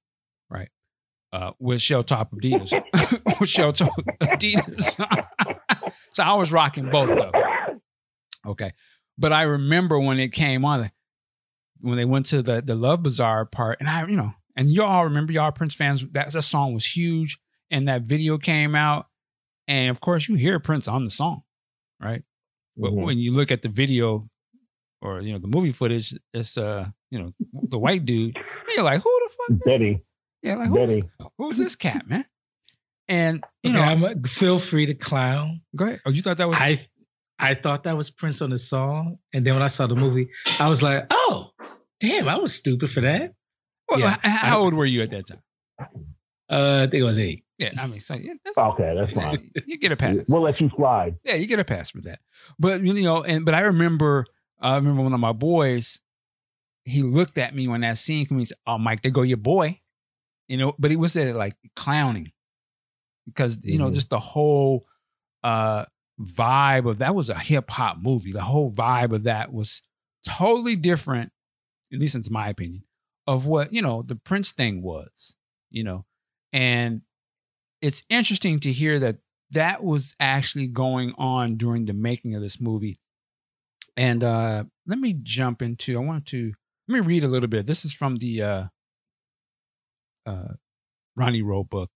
right? 0.50 0.70
Uh, 1.34 1.52
with 1.60 1.82
shell 1.82 2.04
top 2.04 2.32
Adidas, 2.34 2.72
with 3.40 3.48
shell 3.50 3.72
top 3.72 3.94
Adidas. 4.22 5.94
so 6.14 6.24
I 6.24 6.34
was 6.34 6.52
rocking 6.52 6.90
both 6.90 7.08
though. 7.08 7.32
Okay. 8.46 8.72
But 9.18 9.32
I 9.32 9.44
remember 9.44 9.98
when 10.00 10.20
it 10.20 10.30
came 10.34 10.66
on, 10.66 10.92
when 11.80 11.98
they 11.98 12.06
went 12.06 12.26
to 12.28 12.42
the 12.42 12.62
the 12.62 12.76
Love 12.76 13.04
Bizarre 13.04 13.46
part, 13.46 13.78
and 13.80 13.88
I, 13.90 14.06
you 14.08 14.18
know, 14.18 14.34
and 14.58 14.70
you 14.70 14.84
all 14.84 15.06
remember, 15.06 15.32
y'all 15.32 15.52
Prince 15.52 15.74
fans, 15.76 16.06
that, 16.12 16.32
that 16.32 16.42
song 16.42 16.74
was 16.74 16.86
huge, 16.86 17.40
and 17.70 17.88
that 17.88 18.02
video 18.02 18.38
came 18.38 18.76
out, 18.76 19.08
and 19.68 19.90
of 19.90 20.02
course 20.02 20.28
you 20.28 20.36
hear 20.36 20.60
Prince 20.60 20.88
on 20.90 21.04
the 21.06 21.10
song, 21.10 21.44
right? 22.02 22.24
But 22.76 22.92
Mhm. 22.92 23.04
when 23.06 23.18
you 23.20 23.32
look 23.32 23.52
at 23.52 23.62
the 23.62 23.70
video, 23.70 24.30
or 25.02 25.22
you 25.22 25.32
know 25.34 25.40
the 25.40 25.48
movie 25.48 25.72
footage, 25.72 26.14
it's 26.34 26.58
uh, 26.58 26.90
you 27.10 27.20
know, 27.20 27.34
the 27.70 27.78
white 27.80 28.04
dude, 28.06 28.36
and 28.36 28.46
you're 28.76 28.84
like, 28.84 29.02
who 29.02 29.20
the 29.30 29.36
fuck? 29.56 29.66
Betty, 29.66 30.02
Yeah, 30.44 30.56
like 30.56 30.70
who's, 30.70 31.04
who's 31.38 31.58
this 31.58 31.76
cat, 31.76 32.08
man? 32.10 32.26
And 33.08 33.44
you 33.64 33.72
Okay, 33.72 33.80
know, 33.80 33.86
I'm 33.86 34.04
a, 34.04 34.28
feel 34.28 34.58
free 34.60 34.86
to 34.88 34.94
clown. 34.94 35.62
go 35.76 35.86
ahead. 35.86 36.02
Oh, 36.06 36.12
you 36.12 36.22
thought 36.22 36.38
that 36.38 36.48
was 36.48 36.58
I 36.60 36.80
I 37.40 37.54
thought 37.56 37.84
that 37.84 37.98
was 37.98 38.10
Prince 38.10 38.42
on 38.42 38.50
the 38.52 38.58
song, 38.58 39.18
and 39.34 39.46
then 39.46 39.54
when 39.56 39.64
I 39.64 39.68
saw 39.68 39.88
the 39.88 39.96
movie, 39.96 40.30
I 40.60 40.70
was 40.70 40.82
like, 40.84 41.08
oh, 41.12 41.52
damn, 42.00 42.28
I 42.30 42.38
was 42.38 42.54
stupid 42.56 42.90
for 42.92 43.02
that. 43.02 43.34
well, 43.90 44.00
yeah, 44.00 44.14
h- 44.16 44.20
how 44.24 44.60
old 44.60 44.74
were 44.74 44.86
you 44.86 45.02
at 45.02 45.10
that 45.10 45.28
time? 45.28 45.42
Uh, 46.50 46.84
I 46.84 46.92
think 46.92 47.02
it 47.02 47.04
was 47.04 47.20
eight. 47.20 47.44
Yeah, 47.58 47.72
I 47.80 47.88
mean, 47.88 48.00
so, 48.00 48.16
yeah, 48.16 48.34
that's, 48.44 48.58
Okay, 48.58 48.94
that's 48.96 49.12
fine. 49.14 49.52
you 49.66 49.78
get 49.78 49.92
a 49.92 49.96
pass. 49.96 50.16
We'll 50.28 50.42
let 50.42 50.60
you 50.62 50.70
slide. 50.76 51.16
Yeah, 51.24 51.36
you 51.36 51.48
get 51.48 51.60
a 51.60 51.64
pass 51.64 51.90
for 51.92 52.02
that. 52.02 52.20
But 52.60 52.84
you 52.84 53.04
know, 53.04 53.24
and 53.24 53.46
but 53.46 53.54
I 53.54 53.62
remember, 53.62 54.26
I 54.60 54.76
remember 54.76 55.02
one 55.04 55.14
of 55.14 55.20
my 55.20 55.34
boys. 55.34 56.00
He 56.86 57.04
looked 57.04 57.38
at 57.38 57.54
me 57.56 57.68
when 57.68 57.82
that 57.82 57.98
scene 57.98 58.26
came. 58.26 58.40
He 58.40 58.46
said, 58.46 58.58
"Oh, 58.66 58.78
Mike, 58.78 59.02
there 59.02 59.12
go 59.12 59.22
your 59.24 59.38
boy," 59.38 59.81
you 60.52 60.58
know. 60.58 60.74
But 60.78 60.92
he 60.92 60.98
was 60.98 61.16
at 61.16 61.36
like 61.36 61.56
clowning 61.76 62.32
because 63.26 63.58
you 63.64 63.78
know 63.78 63.88
Mhm. 63.90 63.94
just 63.94 64.10
the 64.10 64.20
whole 64.20 64.86
uh 65.44 65.86
vibe 66.20 66.88
of 66.90 67.00
that 67.00 67.16
was 67.16 67.30
a 67.30 67.40
hip 67.40 67.70
hop 67.72 67.98
movie. 68.00 68.32
The 68.32 68.44
whole 68.44 68.72
vibe 68.72 69.14
of 69.14 69.24
that 69.24 69.52
was 69.54 69.82
totally 70.28 70.76
different, 70.76 71.32
at 71.92 72.00
least 72.00 72.16
it's 72.16 72.30
my 72.30 72.50
opinion, 72.50 72.84
of 73.26 73.46
what 73.46 73.74
you 73.74 73.82
know 73.82 74.02
the 74.04 74.16
Prince 74.16 74.52
thing 74.52 74.82
was. 74.84 75.36
You 75.72 75.84
know, 75.84 76.06
and 76.52 77.02
it's 77.82 78.04
interesting 78.10 78.60
to 78.60 78.72
hear 78.72 79.00
that 79.00 79.18
that 79.52 79.84
was 79.84 80.16
actually 80.20 80.68
going 80.68 81.14
on 81.18 81.56
during 81.58 81.86
the 81.86 81.94
making 81.94 82.36
of 82.36 82.42
this 82.42 82.60
movie. 82.62 83.00
And 83.98 84.24
uh, 84.24 84.64
let 84.88 85.00
me 85.00 85.14
jump 85.22 85.62
into. 85.62 85.96
I 85.96 86.00
want 86.04 86.26
to 86.28 86.54
let 86.88 87.02
me 87.02 87.08
read 87.08 87.24
a 87.24 87.28
little 87.28 87.50
bit. 87.50 87.66
This 87.68 87.84
is 87.86 87.94
from 87.94 88.18
the 88.18 88.42
uh, 88.42 88.64
uh, 90.26 90.54
Ronnie 91.16 91.42
Ro 91.42 91.64
book. 91.64 91.90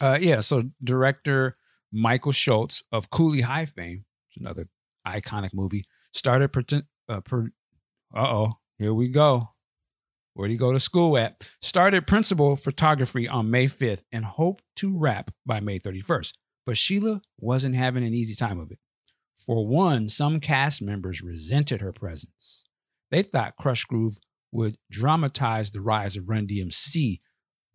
Uh, 0.00 0.18
yeah, 0.20 0.40
so 0.40 0.64
director 0.82 1.56
Michael 1.92 2.32
Schultz 2.32 2.82
of 2.92 3.10
Cooley 3.10 3.40
High 3.40 3.66
fame, 3.66 4.04
another 4.38 4.68
iconic 5.06 5.50
movie, 5.52 5.84
started. 6.12 6.52
Pretend, 6.52 6.84
uh, 7.08 7.20
per, 7.20 7.50
uh 8.14 8.20
oh, 8.20 8.50
here 8.78 8.94
we 8.94 9.08
go. 9.08 9.50
Where'd 10.34 10.52
he 10.52 10.56
go 10.56 10.72
to 10.72 10.78
school 10.78 11.18
at? 11.18 11.48
Started 11.60 12.06
principal 12.06 12.54
photography 12.54 13.26
on 13.26 13.50
May 13.50 13.66
5th 13.66 14.04
and 14.12 14.24
hoped 14.24 14.62
to 14.76 14.96
wrap 14.96 15.30
by 15.44 15.58
May 15.58 15.80
31st. 15.80 16.34
But 16.64 16.76
Sheila 16.76 17.22
wasn't 17.38 17.74
having 17.74 18.04
an 18.04 18.14
easy 18.14 18.36
time 18.36 18.60
of 18.60 18.70
it. 18.70 18.78
For 19.36 19.66
one, 19.66 20.08
some 20.08 20.38
cast 20.38 20.80
members 20.80 21.22
resented 21.22 21.80
her 21.80 21.92
presence. 21.92 22.64
They 23.10 23.22
thought 23.22 23.56
Krush 23.60 23.86
Groove 23.86 24.18
would 24.52 24.76
dramatize 24.90 25.70
the 25.70 25.80
rise 25.80 26.16
of 26.16 26.28
Run 26.28 26.46
DMC, 26.46 27.18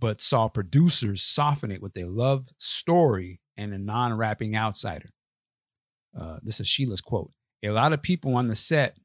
but 0.03 0.19
saw 0.19 0.49
producers 0.49 1.23
soften 1.23 1.71
it 1.71 1.81
with 1.81 1.95
a 1.95 2.03
love 2.03 2.49
story 2.57 3.39
and 3.55 3.73
a 3.73 3.77
non 3.77 4.11
rapping 4.17 4.53
outsider. 4.53 5.07
Uh, 6.19 6.39
this 6.43 6.59
is 6.59 6.67
Sheila's 6.67 6.99
quote. 6.99 7.31
A 7.63 7.69
lot 7.69 7.93
of 7.93 8.01
people 8.01 8.35
on 8.35 8.47
the 8.47 8.55
set, 8.55 8.97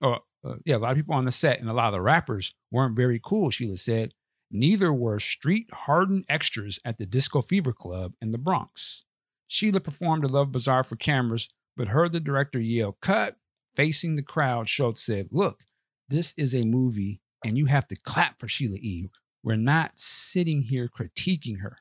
or 0.00 0.20
uh, 0.44 0.54
yeah, 0.64 0.76
a 0.76 0.78
lot 0.78 0.92
of 0.92 0.96
people 0.96 1.16
on 1.16 1.24
the 1.24 1.32
set 1.32 1.58
and 1.58 1.68
a 1.68 1.72
lot 1.72 1.88
of 1.88 1.94
the 1.94 2.00
rappers 2.00 2.54
weren't 2.70 2.94
very 2.94 3.20
cool, 3.20 3.50
Sheila 3.50 3.78
said. 3.78 4.12
Neither 4.48 4.92
were 4.92 5.18
street 5.18 5.66
hardened 5.72 6.24
extras 6.28 6.78
at 6.84 6.98
the 6.98 7.06
Disco 7.06 7.42
Fever 7.42 7.72
Club 7.72 8.12
in 8.22 8.30
the 8.30 8.38
Bronx. 8.38 9.04
Sheila 9.48 9.80
performed 9.80 10.22
a 10.22 10.28
Love 10.28 10.52
Bizarre 10.52 10.84
for 10.84 10.94
cameras, 10.94 11.48
but 11.76 11.88
heard 11.88 12.12
the 12.12 12.20
director 12.20 12.60
yell, 12.60 12.96
Cut! 13.02 13.38
Facing 13.74 14.14
the 14.14 14.22
crowd, 14.22 14.68
Schultz 14.68 15.04
said, 15.04 15.30
Look, 15.32 15.64
this 16.08 16.32
is 16.36 16.54
a 16.54 16.62
movie 16.62 17.20
and 17.44 17.58
you 17.58 17.66
have 17.66 17.88
to 17.88 17.96
clap 17.96 18.38
for 18.38 18.46
Sheila 18.46 18.76
E. 18.76 19.08
We're 19.46 19.54
not 19.54 19.92
sitting 19.94 20.62
here 20.62 20.88
critiquing 20.88 21.60
her. 21.60 21.78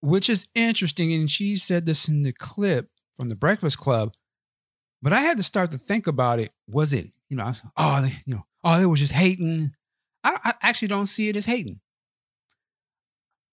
Which 0.00 0.28
is 0.28 0.48
interesting. 0.52 1.12
And 1.12 1.30
she 1.30 1.54
said 1.54 1.86
this 1.86 2.08
in 2.08 2.24
the 2.24 2.32
clip 2.32 2.88
from 3.16 3.28
the 3.28 3.36
Breakfast 3.36 3.78
Club. 3.78 4.14
But 5.00 5.12
I 5.12 5.20
had 5.20 5.36
to 5.36 5.44
start 5.44 5.70
to 5.70 5.78
think 5.78 6.08
about 6.08 6.40
it. 6.40 6.50
Was 6.66 6.92
it, 6.92 7.06
you 7.28 7.36
know, 7.36 7.52
oh, 7.76 8.02
they, 8.02 8.14
you 8.26 8.34
know, 8.34 8.46
oh, 8.64 8.80
they 8.80 8.86
was 8.86 8.98
just 8.98 9.12
hating. 9.12 9.74
I, 10.24 10.36
I 10.44 10.54
actually 10.60 10.88
don't 10.88 11.06
see 11.06 11.28
it 11.28 11.36
as 11.36 11.46
hating. 11.46 11.78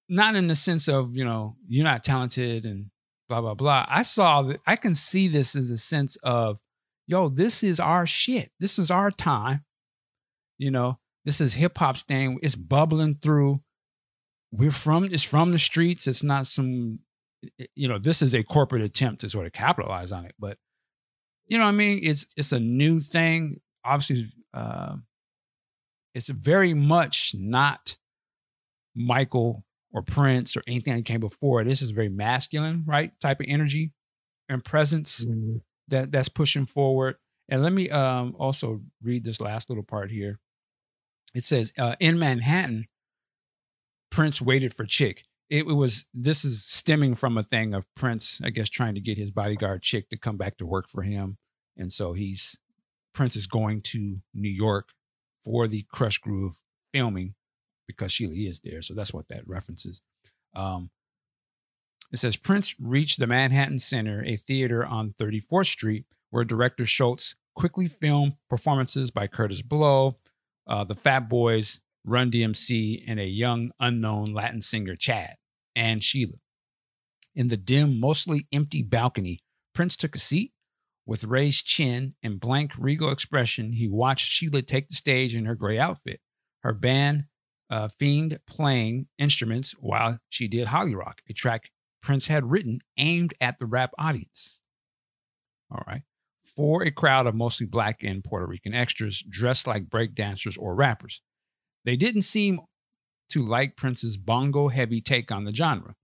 Not 0.09 0.35
in 0.35 0.47
the 0.47 0.55
sense 0.55 0.88
of, 0.88 1.15
you 1.15 1.24
know, 1.24 1.55
you're 1.67 1.83
not 1.83 2.03
talented 2.03 2.65
and 2.65 2.89
blah, 3.29 3.41
blah, 3.41 3.53
blah. 3.53 3.85
I 3.88 4.01
saw 4.01 4.41
that 4.41 4.59
I 4.65 4.75
can 4.75 4.95
see 4.95 5.27
this 5.27 5.55
as 5.55 5.69
a 5.69 5.77
sense 5.77 6.15
of, 6.24 6.62
yo, 7.05 7.29
this 7.29 7.62
is 7.62 7.79
our 7.79 8.07
shit. 8.07 8.50
This 8.59 8.79
is 8.79 8.89
our 8.89 9.12
time. 9.12 9.65
You 10.57 10.71
know, 10.71 11.00
this 11.25 11.41
is 11.41 11.55
hip 11.55 11.77
hop 11.77 11.97
staying, 11.97 12.39
it's 12.41 12.55
bubbling 12.55 13.15
through. 13.15 13.62
We're 14.51 14.71
from, 14.71 15.05
it's 15.05 15.24
from 15.24 15.51
the 15.51 15.59
streets. 15.59 16.07
It's 16.07 16.24
not 16.24 16.47
some, 16.47 17.00
you 17.75 17.88
know, 17.89 17.97
this 17.97 18.21
is 18.21 18.33
a 18.33 18.43
corporate 18.43 18.81
attempt 18.81 19.21
to 19.21 19.29
sort 19.29 19.45
of 19.47 19.51
capitalize 19.53 20.12
on 20.12 20.25
it. 20.25 20.33
But, 20.39 20.57
you 21.47 21.57
know 21.57 21.65
what 21.65 21.71
I 21.71 21.74
mean? 21.74 22.00
It's, 22.01 22.27
it's 22.38 22.51
a 22.53 22.59
new 22.59 23.01
thing. 23.01 23.59
Obviously, 23.83 24.31
uh, 24.53 24.95
it's 26.13 26.29
very 26.29 26.74
much 26.74 27.33
not 27.38 27.97
Michael 28.95 29.65
or 29.91 30.01
Prince 30.01 30.55
or 30.55 30.62
anything 30.67 30.95
that 30.95 31.03
came 31.05 31.19
before. 31.19 31.63
This 31.65 31.81
is 31.81 31.91
very 31.91 32.09
masculine, 32.09 32.83
right? 32.88 33.12
Type 33.19 33.41
of 33.41 33.47
energy 33.50 33.91
and 34.47 34.63
presence 34.63 35.25
Mhm. 35.25 35.62
that 35.89 36.12
that's 36.12 36.29
pushing 36.29 36.65
forward. 36.65 37.15
And 37.50 37.62
let 37.62 37.74
me 37.74 37.89
um, 37.89 38.35
also 38.39 38.81
read 39.03 39.24
this 39.25 39.41
last 39.41 39.69
little 39.69 39.83
part 39.83 40.12
here. 40.12 40.39
It 41.36 41.44
says, 41.44 41.74
uh, 41.77 41.96
in 42.00 42.18
Manhattan, 42.18 42.88
Prince 44.10 44.42
waited 44.42 44.74
for 44.74 44.86
Chick. 44.86 45.25
It, 45.50 45.68
was 45.68 46.06
this 46.13 46.44
is 46.44 46.63
stemming 46.63 47.15
from 47.15 47.38
a 47.38 47.44
thing 47.44 47.74
of 47.75 47.86
Prince, 47.94 48.42
I 48.44 48.50
guess, 48.50 48.70
trying 48.70 48.96
to 48.96 49.01
get 49.01 49.18
his 49.18 49.30
bodyguard 49.30 49.84
Chick 49.84 50.10
to 50.10 50.18
come 50.18 50.38
back 50.38 50.58
to 50.58 50.65
work 50.65 50.89
for 50.89 51.04
him, 51.04 51.38
and 51.77 51.92
so 51.92 52.13
he's 52.13 52.58
Prince 53.13 53.36
is 53.36 53.46
going 53.46 53.82
to 53.82 54.22
New 54.34 54.50
York 54.50 54.89
for 55.44 55.68
the 55.68 55.86
Krush 55.94 56.20
Groove 56.20 56.60
filming 56.94 57.36
because 57.86 58.12
Sheila 58.12 58.34
is 58.34 58.62
there. 58.62 58.82
So 58.82 58.94
that's 58.94 59.13
what 59.13 59.27
that 59.27 59.48
references. 59.48 60.01
Um, 60.56 60.89
it 62.12 62.18
says 62.18 62.36
Prince 62.36 62.75
reached 62.80 63.20
the 63.20 63.27
Manhattan 63.27 63.80
Center, 63.80 64.24
a 64.25 64.38
theater 64.38 64.86
on 64.86 65.13
34th 65.20 65.68
Street, 65.68 66.06
where 66.30 66.44
director 66.44 66.86
Schultz 66.86 67.36
quickly 67.56 67.88
filmed 67.88 68.34
performances 68.50 69.12
by 69.12 69.27
Kurtis 69.27 69.63
Blow, 69.63 70.18
uh, 70.67 70.84
the 70.84 70.95
Fat 70.95 71.29
Boys, 71.29 71.81
Run 72.03 72.31
DMC, 72.31 73.03
and 73.07 73.19
a 73.19 73.25
young 73.25 73.72
unknown 73.79 74.25
Latin 74.25 74.62
singer 74.62 74.95
Chad 74.95 75.36
and 75.75 76.03
Sheila. 76.03 76.38
In 77.34 77.50
the 77.50 77.57
dim, 77.57 78.00
mostly 78.00 78.48
empty 78.53 78.81
balcony, 78.81 79.39
Prince 79.74 79.98
took 79.98 80.15
a 80.15 80.19
seat. 80.19 80.51
With 81.07 81.25
raised 81.25 81.67
chin 81.67 82.15
and 82.24 82.39
blank, 82.39 82.72
regal 82.79 83.12
expression, 83.12 83.74
he 83.74 83.88
watched 83.88 84.27
Sheila 84.27 84.63
take 84.63 84.88
the 84.88 84.95
stage 84.95 85.36
in 85.36 85.45
her 85.45 85.53
gray 85.53 85.77
outfit, 85.77 86.19
her 86.63 86.74
band 86.74 87.25
uh, 87.69 87.89
Fiend 87.89 88.39
playing 88.48 89.07
instruments 89.19 89.74
while 89.79 90.19
she 90.29 90.48
did 90.48 90.67
Holly 90.67 90.95
Rock, 90.95 91.22
a 91.29 91.34
track 91.34 91.69
Prince 92.01 92.27
had 92.27 92.50
written 92.50 92.79
aimed 92.98 93.34
at 93.41 93.57
the 93.57 93.65
rap 93.65 93.91
audience. 93.98 94.60
All 95.72 95.84
right. 95.88 96.03
For 96.55 96.83
a 96.83 96.91
crowd 96.91 97.27
of 97.27 97.35
mostly 97.35 97.65
black 97.65 98.01
and 98.03 98.24
Puerto 98.24 98.45
Rican 98.45 98.74
extras 98.74 99.21
dressed 99.29 99.67
like 99.67 99.89
breakdancers 99.89 100.57
or 100.57 100.74
rappers. 100.74 101.21
They 101.83 101.97
didn't 101.97 102.21
seem 102.21 102.62
to 103.29 103.43
like 103.43 103.75
Prince's 103.75 104.17
bongo 104.17 104.69
heavy 104.69 105.01
take 105.01 105.31
on 105.31 105.43
the 105.43 105.53
genre, 105.53 105.95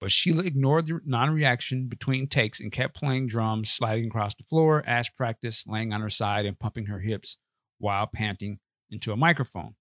but 0.00 0.10
Sheila 0.10 0.44
ignored 0.44 0.86
the 0.86 1.00
non 1.06 1.30
reaction 1.30 1.88
between 1.88 2.26
takes 2.26 2.60
and 2.60 2.70
kept 2.70 2.94
playing 2.94 3.28
drums, 3.28 3.70
sliding 3.70 4.08
across 4.08 4.34
the 4.34 4.44
floor, 4.44 4.84
as 4.86 5.08
practice, 5.08 5.64
laying 5.66 5.92
on 5.92 6.02
her 6.02 6.10
side 6.10 6.44
and 6.44 6.58
pumping 6.58 6.86
her 6.86 7.00
hips 7.00 7.38
while 7.78 8.06
panting 8.06 8.58
into 8.90 9.12
a 9.12 9.16
microphone. 9.16 9.76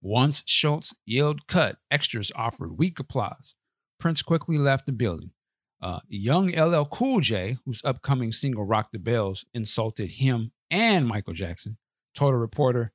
Once 0.00 0.42
Schultz 0.46 0.94
yelled 1.04 1.46
cut, 1.46 1.78
extras 1.90 2.30
offered 2.36 2.78
weak 2.78 2.98
applause. 3.00 3.54
Prince 3.98 4.22
quickly 4.22 4.58
left 4.58 4.86
the 4.86 4.92
building. 4.92 5.30
Uh, 5.82 5.98
young 6.06 6.48
LL 6.56 6.84
Cool 6.84 7.18
J, 7.20 7.58
whose 7.66 7.82
upcoming 7.84 8.30
single 8.30 8.64
Rock 8.64 8.92
the 8.92 9.00
Bells 9.00 9.44
insulted 9.52 10.12
him 10.12 10.52
and 10.70 11.08
Michael 11.08 11.34
Jackson, 11.34 11.76
told 12.14 12.32
a 12.34 12.36
reporter, 12.36 12.92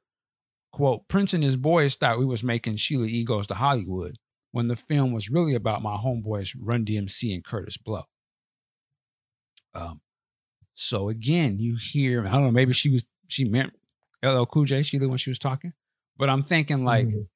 quote, 0.71 1.05
Prince 1.09 1.33
and 1.33 1.43
his 1.43 1.57
boys 1.57 1.95
thought 1.95 2.17
we 2.17 2.25
was 2.25 2.43
making 2.45 2.77
Sheila 2.77 3.05
E. 3.07 3.25
To 3.25 3.53
Hollywood 3.55 4.15
when 4.51 4.69
the 4.69 4.77
film 4.77 5.11
was 5.11 5.29
really 5.29 5.53
about 5.53 5.83
my 5.83 5.97
homeboys 5.97 6.55
Run 6.57 6.85
DMC 6.85 7.33
and 7.33 7.43
Kurtis 7.43 7.77
Blow. 7.77 8.03
Um, 9.75 9.99
so 10.73 11.09
again, 11.09 11.59
you 11.59 11.75
hear, 11.75 12.25
I 12.25 12.31
don't 12.31 12.45
know, 12.45 12.51
maybe 12.51 12.71
she 12.73 12.89
was, 12.89 13.05
she 13.27 13.43
meant 13.43 13.73
LL 14.23 14.45
Cool 14.45 14.63
J, 14.65 14.81
Sheila, 14.81 15.09
when 15.09 15.17
she 15.17 15.29
was 15.29 15.39
talking, 15.39 15.73
but 16.17 16.29
I'm 16.29 16.41
thinking 16.41 16.85
like, 16.85 17.07
Mhm. 17.07 17.27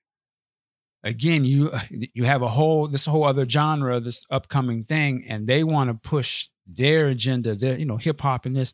Again 1.03 1.43
you 1.45 1.71
you 2.13 2.23
have 2.25 2.41
a 2.41 2.47
whole 2.49 2.87
this 2.87 3.05
whole 3.05 3.23
other 3.23 3.47
genre 3.47 3.99
this 3.99 4.25
upcoming 4.29 4.83
thing 4.83 5.25
and 5.27 5.47
they 5.47 5.63
want 5.63 5.89
to 5.89 5.93
push 6.09 6.49
their 6.67 7.07
agenda 7.07 7.55
their 7.55 7.77
you 7.77 7.85
know 7.85 7.97
hip 7.97 8.21
hop 8.21 8.45
and 8.45 8.55
this. 8.55 8.73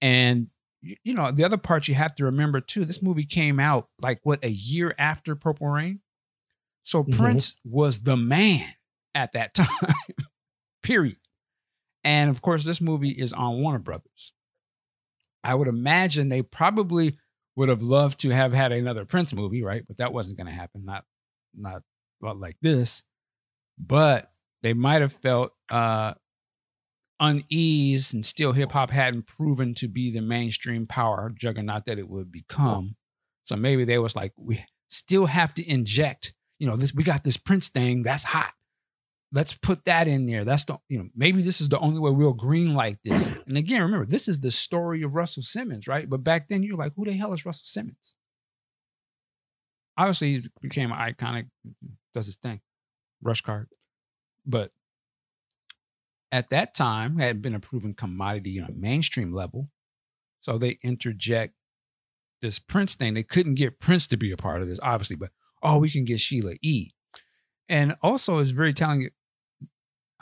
And 0.00 0.48
you 0.82 1.12
know 1.12 1.30
the 1.30 1.44
other 1.44 1.58
part 1.58 1.88
you 1.88 1.94
have 1.94 2.14
to 2.14 2.24
remember 2.24 2.60
too 2.60 2.84
this 2.86 3.02
movie 3.02 3.26
came 3.26 3.60
out 3.60 3.88
like 4.00 4.20
what 4.22 4.42
a 4.42 4.48
year 4.50 4.94
after 4.98 5.36
purple 5.36 5.68
rain? 5.68 6.00
So 6.82 7.04
Mhm. 7.04 7.16
prince 7.18 7.56
was 7.64 8.00
the 8.00 8.16
man 8.16 8.72
at 9.14 9.32
that 9.32 9.52
time 9.54 9.68
period. 10.82 11.18
And 12.02 12.30
of 12.30 12.40
course 12.40 12.64
this 12.64 12.80
movie 12.80 13.10
is 13.10 13.32
on 13.34 13.60
warner 13.60 13.78
brothers. 13.78 14.32
I 15.44 15.54
would 15.54 15.68
imagine 15.68 16.28
they 16.30 16.42
probably 16.42 17.18
would 17.56 17.68
have 17.68 17.82
loved 17.82 18.20
to 18.20 18.30
have 18.30 18.52
had 18.54 18.72
another 18.72 19.04
prince 19.04 19.34
movie 19.34 19.62
right? 19.62 19.84
But 19.86 19.98
that 19.98 20.12
wasn't 20.14 20.38
going 20.38 20.46
to 20.46 20.52
happen 20.52 20.84
not 20.86 21.04
not 21.54 21.82
like 22.20 22.56
this, 22.60 23.04
but 23.78 24.30
they 24.62 24.74
might 24.74 25.00
have 25.02 25.12
felt 25.12 25.52
uh, 25.70 26.14
unease 27.18 28.12
and 28.12 28.24
still 28.24 28.52
hip 28.52 28.72
hop 28.72 28.90
hadn't 28.90 29.26
proven 29.26 29.74
to 29.74 29.88
be 29.88 30.10
the 30.10 30.20
mainstream 30.20 30.86
power 30.86 31.32
juggernaut 31.38 31.84
that 31.86 31.98
it 31.98 32.08
would 32.08 32.32
become. 32.32 32.96
So 33.44 33.56
maybe 33.56 33.84
they 33.84 33.98
was 33.98 34.14
like, 34.14 34.32
we 34.36 34.64
still 34.88 35.26
have 35.26 35.54
to 35.54 35.68
inject, 35.68 36.34
you 36.58 36.66
know, 36.66 36.76
this 36.76 36.94
we 36.94 37.04
got 37.04 37.24
this 37.24 37.36
Prince 37.36 37.68
thing 37.68 38.02
that's 38.02 38.24
hot. 38.24 38.52
Let's 39.32 39.56
put 39.56 39.84
that 39.84 40.08
in 40.08 40.26
there. 40.26 40.44
That's 40.44 40.64
the, 40.64 40.78
you 40.88 40.98
know, 40.98 41.08
maybe 41.14 41.40
this 41.42 41.60
is 41.60 41.68
the 41.68 41.78
only 41.78 42.00
way 42.00 42.10
we'll 42.10 42.32
green 42.32 42.74
light 42.74 42.98
this. 43.04 43.32
And 43.46 43.56
again, 43.56 43.80
remember, 43.82 44.04
this 44.04 44.26
is 44.26 44.40
the 44.40 44.50
story 44.50 45.02
of 45.02 45.14
Russell 45.14 45.44
Simmons, 45.44 45.86
right? 45.86 46.10
But 46.10 46.24
back 46.24 46.48
then 46.48 46.62
you're 46.64 46.76
like, 46.76 46.94
who 46.96 47.04
the 47.04 47.12
hell 47.12 47.32
is 47.32 47.46
Russell 47.46 47.66
Simmons? 47.66 48.16
Obviously 50.00 50.32
he 50.32 50.40
became 50.62 50.90
iconic, 50.90 51.48
does 52.14 52.26
his 52.26 52.36
thing, 52.36 52.60
rush 53.22 53.42
card. 53.42 53.68
But 54.46 54.70
at 56.32 56.48
that 56.50 56.74
time, 56.74 57.18
had 57.18 57.42
been 57.42 57.54
a 57.54 57.60
proven 57.60 57.92
commodity 57.92 58.58
on 58.58 58.70
a 58.70 58.74
mainstream 58.74 59.32
level. 59.32 59.68
So 60.40 60.56
they 60.56 60.78
interject 60.82 61.54
this 62.40 62.58
Prince 62.58 62.94
thing. 62.94 63.12
They 63.12 63.22
couldn't 63.22 63.56
get 63.56 63.78
Prince 63.78 64.06
to 64.06 64.16
be 64.16 64.32
a 64.32 64.38
part 64.38 64.62
of 64.62 64.68
this, 64.68 64.80
obviously, 64.82 65.16
but 65.16 65.30
oh, 65.62 65.78
we 65.78 65.90
can 65.90 66.06
get 66.06 66.20
Sheila 66.20 66.54
E. 66.62 66.90
And 67.68 67.96
also, 68.02 68.38
it's 68.38 68.50
very 68.50 68.72
telling. 68.72 69.10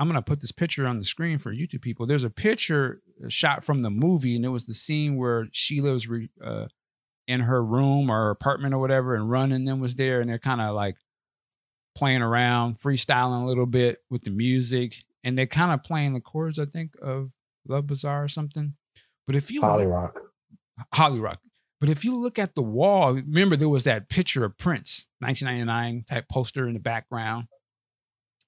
I'm 0.01 0.09
going 0.09 0.15
to 0.15 0.23
put 0.23 0.41
this 0.41 0.53
picture 0.53 0.87
on 0.87 0.99
the 0.99 1.05
screen 1.05 1.39
for 1.39 1.53
YouTube 1.53 1.83
people. 1.83 2.07
There's 2.07 2.25
a 2.25 2.31
picture 2.31 3.01
shot 3.29 3.65
from 3.65 3.79
the 3.79 3.91
movie, 3.91 4.37
and 4.37 4.45
it 4.45 4.49
was 4.49 4.67
the 4.67 4.75
scene 4.75 5.17
where 5.17 5.49
Sheila 5.53 5.93
was 5.93 6.09
re, 6.09 6.31
uh, 6.45 6.67
in 7.29 7.41
her 7.41 7.63
room 7.63 8.11
or 8.11 8.31
apartment 8.31 8.75
or 8.75 8.79
whatever, 8.79 9.15
and 9.15 9.31
Run 9.31 9.53
and 9.53 9.69
them 9.69 9.79
was 9.79 9.95
there, 9.95 10.21
and 10.21 10.29
they're 10.29 10.39
kind 10.39 10.63
of 10.63 10.75
like 10.75 10.97
playing 11.95 12.23
around, 12.23 12.81
freestyling 12.81 13.43
a 13.43 13.47
little 13.47 13.67
bit 13.67 13.99
with 14.11 14.23
the 14.23 14.31
music, 14.31 15.05
and 15.23 15.37
they're 15.37 15.47
kind 15.47 15.71
of 15.71 15.85
playing 15.85 16.15
the 16.15 16.21
chords, 16.21 16.59
I 16.59 16.65
think, 16.65 16.95
of 17.01 17.31
Love 17.69 17.87
Bizarre 17.87 18.25
or 18.25 18.29
something. 18.29 18.75
But 19.27 19.37
if 19.37 19.51
you 19.51 19.61
Holly 19.61 19.87
Rock. 19.87 20.19
Holly 20.95 21.21
Rock. 21.21 21.41
But 21.81 21.91
if 21.91 22.05
you 22.05 22.17
look 22.17 22.39
at 22.39 22.55
the 22.55 22.63
wall, 22.63 23.13
remember 23.13 23.57
there 23.57 23.69
was 23.69 23.85
that 23.85 24.09
picture 24.09 24.45
of 24.45 24.57
Prince, 24.59 25.07
1999 25.21 26.05
type 26.09 26.29
poster 26.29 26.67
in 26.67 26.75
the 26.75 26.81
background. 26.81 27.47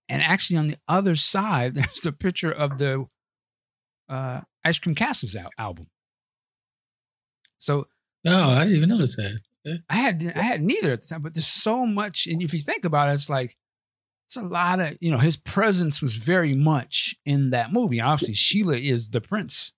And 0.08 0.22
actually 0.22 0.56
on 0.56 0.66
the 0.68 0.78
other 0.88 1.14
side, 1.14 1.74
there's 1.74 2.00
the 2.00 2.12
picture 2.12 2.50
of 2.50 2.78
the 2.78 3.06
uh, 4.08 4.40
Ice 4.64 4.78
Cream 4.78 4.94
Castles 4.94 5.36
al- 5.36 5.50
album. 5.58 5.86
So 7.58 7.86
No, 8.24 8.50
I 8.50 8.60
didn't 8.64 8.76
even 8.76 8.88
notice 8.90 9.16
that. 9.16 9.40
I 9.88 9.94
had 9.94 10.32
I 10.34 10.42
had 10.42 10.62
neither 10.62 10.92
at 10.92 11.02
the 11.02 11.08
time, 11.08 11.22
but 11.22 11.34
there's 11.34 11.46
so 11.46 11.86
much, 11.86 12.26
and 12.26 12.42
if 12.42 12.54
you 12.54 12.60
think 12.60 12.84
about 12.84 13.10
it, 13.10 13.12
it's 13.12 13.28
like 13.28 13.56
it's 14.26 14.36
a 14.36 14.42
lot 14.42 14.80
of 14.80 14.96
you 15.00 15.10
know 15.10 15.18
his 15.18 15.36
presence 15.36 16.00
was 16.00 16.16
very 16.16 16.54
much 16.54 17.14
in 17.26 17.50
that 17.50 17.72
movie. 17.72 18.00
Obviously, 18.00 18.34
Sheila 18.34 18.76
is 18.76 19.10
the 19.10 19.20
prince, 19.20 19.72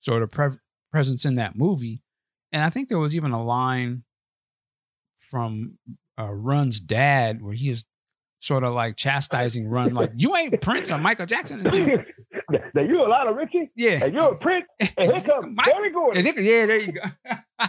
sort 0.00 0.22
of 0.22 0.30
pre- 0.30 0.58
presence 0.90 1.24
in 1.24 1.34
that 1.34 1.56
movie, 1.56 2.02
and 2.52 2.62
I 2.62 2.70
think 2.70 2.88
there 2.88 2.98
was 2.98 3.14
even 3.14 3.32
a 3.32 3.42
line 3.42 4.04
from 5.18 5.78
uh, 6.18 6.32
Run's 6.32 6.80
dad 6.80 7.42
where 7.42 7.54
he 7.54 7.68
is 7.68 7.84
sort 8.40 8.64
of 8.64 8.72
like 8.72 8.96
chastising 8.96 9.68
Run, 9.68 9.94
like 9.94 10.12
you 10.16 10.34
ain't 10.36 10.60
Prince 10.60 10.90
or 10.90 10.98
Michael 10.98 11.26
Jackson. 11.26 11.62
And, 12.74 12.88
you 12.88 12.94
know, 12.94 12.98
now 12.98 13.02
you 13.02 13.06
a 13.06 13.10
lot 13.10 13.26
of 13.28 13.36
Richie, 13.36 13.70
yeah, 13.76 14.04
and 14.04 14.12
you're 14.14 14.32
a 14.32 14.36
prince, 14.36 14.66
and 14.96 15.10
here 15.12 15.20
comes 15.22 15.46
Mike- 15.56 15.66
Barry 15.66 15.90
Gordon. 15.90 16.24
yeah, 16.24 16.32
they- 16.32 16.42
yeah, 16.42 16.66
there 16.66 16.78
you 16.78 16.92
go. 16.92 17.00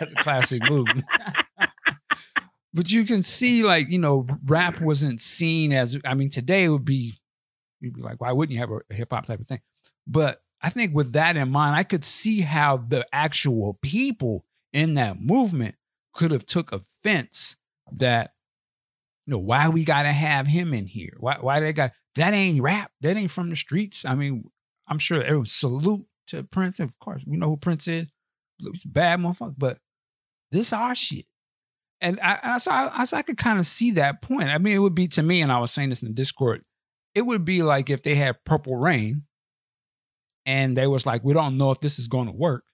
That's 0.00 0.12
a 0.12 0.16
classic 0.16 0.62
move. 0.68 0.86
but 2.74 2.90
you 2.90 3.04
can 3.04 3.22
see, 3.22 3.62
like, 3.62 3.88
you 3.90 3.98
know, 3.98 4.26
rap 4.46 4.80
wasn't 4.80 5.20
seen 5.20 5.72
as, 5.72 5.98
I 6.04 6.14
mean, 6.14 6.30
today 6.30 6.64
it 6.64 6.68
would 6.70 6.84
be, 6.84 7.14
you'd 7.80 7.94
be 7.94 8.00
like, 8.00 8.20
why 8.20 8.32
wouldn't 8.32 8.54
you 8.54 8.60
have 8.60 8.70
a 8.70 8.94
hip 8.94 9.12
hop 9.12 9.26
type 9.26 9.40
of 9.40 9.46
thing? 9.46 9.60
But 10.06 10.40
I 10.62 10.70
think 10.70 10.94
with 10.94 11.12
that 11.12 11.36
in 11.36 11.50
mind, 11.50 11.76
I 11.76 11.82
could 11.82 12.04
see 12.04 12.40
how 12.40 12.78
the 12.78 13.06
actual 13.12 13.78
people 13.82 14.44
in 14.72 14.94
that 14.94 15.20
movement 15.20 15.76
could 16.14 16.30
have 16.30 16.46
took 16.46 16.72
offense 16.72 17.56
that, 17.92 18.32
you 19.26 19.32
know, 19.32 19.38
why 19.38 19.68
we 19.68 19.84
got 19.84 20.02
to 20.04 20.12
have 20.12 20.46
him 20.46 20.72
in 20.72 20.86
here? 20.86 21.14
Why, 21.20 21.36
why 21.40 21.60
they 21.60 21.72
got, 21.72 21.92
that 22.16 22.34
ain't 22.34 22.62
rap. 22.62 22.90
That 23.00 23.16
ain't 23.16 23.30
from 23.30 23.50
the 23.50 23.56
streets. 23.56 24.04
I 24.04 24.14
mean, 24.14 24.50
I'm 24.88 24.98
sure 24.98 25.38
was 25.38 25.52
salute 25.52 26.06
to 26.28 26.42
Prince. 26.44 26.80
Of 26.80 26.98
course, 26.98 27.22
we 27.26 27.36
know 27.36 27.48
who 27.48 27.56
Prince 27.56 27.88
is. 27.88 28.08
He's 28.58 28.84
bad 28.84 29.20
motherfucker, 29.20 29.54
but 29.56 29.78
this 30.50 30.72
our 30.72 30.94
shit. 30.94 31.26
And 32.00 32.18
I, 32.20 32.38
I, 32.42 32.58
so 32.58 32.70
I, 32.72 33.04
I 33.12 33.22
could 33.22 33.38
kind 33.38 33.58
of 33.58 33.66
see 33.66 33.92
that 33.92 34.22
point. 34.22 34.48
I 34.48 34.58
mean, 34.58 34.74
it 34.74 34.80
would 34.80 34.94
be 34.94 35.06
to 35.08 35.22
me, 35.22 35.40
and 35.40 35.52
I 35.52 35.58
was 35.58 35.70
saying 35.70 35.88
this 35.88 36.02
in 36.02 36.08
the 36.08 36.14
Discord, 36.14 36.62
it 37.14 37.22
would 37.22 37.44
be 37.44 37.62
like 37.62 37.90
if 37.90 38.02
they 38.02 38.14
had 38.14 38.44
Purple 38.44 38.76
Rain 38.76 39.24
and 40.44 40.76
they 40.76 40.86
was 40.86 41.06
like, 41.06 41.22
we 41.22 41.34
don't 41.34 41.56
know 41.56 41.70
if 41.70 41.80
this 41.80 41.98
is 41.98 42.08
going 42.08 42.26
to 42.26 42.32
work. 42.32 42.64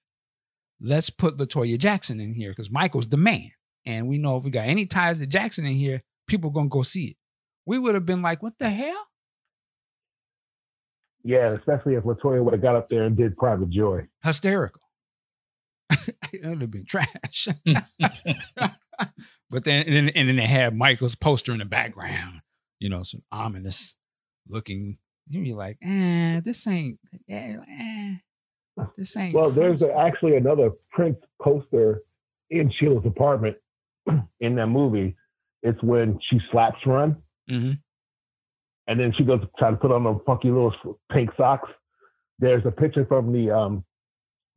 Let's 0.80 1.10
put 1.10 1.36
Latoya 1.36 1.76
Jackson 1.78 2.20
in 2.20 2.34
here 2.34 2.50
because 2.50 2.70
Michael's 2.70 3.08
the 3.08 3.16
man. 3.16 3.50
And 3.84 4.08
we 4.08 4.18
know 4.18 4.36
if 4.36 4.44
we 4.44 4.50
got 4.50 4.66
any 4.66 4.86
ties 4.86 5.18
to 5.18 5.26
Jackson 5.26 5.66
in 5.66 5.74
here, 5.74 6.00
people 6.26 6.50
going 6.50 6.70
to 6.70 6.74
go 6.74 6.82
see 6.82 7.08
it. 7.08 7.16
We 7.66 7.78
would 7.78 7.94
have 7.94 8.06
been 8.06 8.22
like, 8.22 8.42
what 8.42 8.58
the 8.58 8.70
hell? 8.70 9.06
Yeah, 11.24 11.46
especially 11.46 11.94
if 11.94 12.04
Latoya 12.04 12.42
would 12.42 12.54
have 12.54 12.62
got 12.62 12.76
up 12.76 12.88
there 12.88 13.04
and 13.04 13.16
did 13.16 13.36
Private 13.36 13.70
Joy. 13.70 14.06
hysterical. 14.22 14.82
it 16.32 16.44
would 16.44 16.60
have 16.60 16.70
been 16.70 16.84
trash. 16.86 17.48
but 19.50 19.64
then 19.64 19.86
and, 19.86 19.94
then, 19.94 20.08
and 20.10 20.28
then 20.28 20.36
they 20.36 20.46
had 20.46 20.76
Michael's 20.76 21.14
poster 21.14 21.52
in 21.52 21.58
the 21.58 21.64
background, 21.64 22.40
you 22.78 22.88
know, 22.88 23.02
some 23.02 23.22
ominous 23.32 23.96
looking. 24.48 24.98
You're 25.30 25.56
like, 25.56 25.76
eh, 25.82 26.40
this 26.40 26.66
ain't, 26.66 26.98
eh, 27.28 27.56
eh, 27.80 28.14
this 28.96 29.14
ain't. 29.16 29.34
Well, 29.34 29.50
there's 29.50 29.82
a, 29.82 29.92
actually 29.94 30.36
another 30.36 30.70
Prince 30.90 31.18
poster 31.42 32.00
in 32.50 32.70
Sheila's 32.78 33.04
apartment 33.04 33.56
in 34.40 34.54
that 34.56 34.68
movie. 34.68 35.16
It's 35.62 35.82
when 35.82 36.18
she 36.30 36.38
slaps 36.50 36.78
Run, 36.86 37.16
Mhm. 37.50 37.80
And 38.88 38.98
then 38.98 39.12
she 39.16 39.22
goes 39.22 39.40
to 39.40 39.48
try 39.58 39.70
to 39.70 39.76
put 39.76 39.92
on 39.92 40.02
them 40.02 40.20
funky 40.26 40.48
little 40.48 40.74
pink 41.12 41.30
socks. 41.36 41.70
There's 42.38 42.64
a 42.66 42.70
picture 42.70 43.04
from 43.06 43.32
the 43.32 43.50
um, 43.50 43.84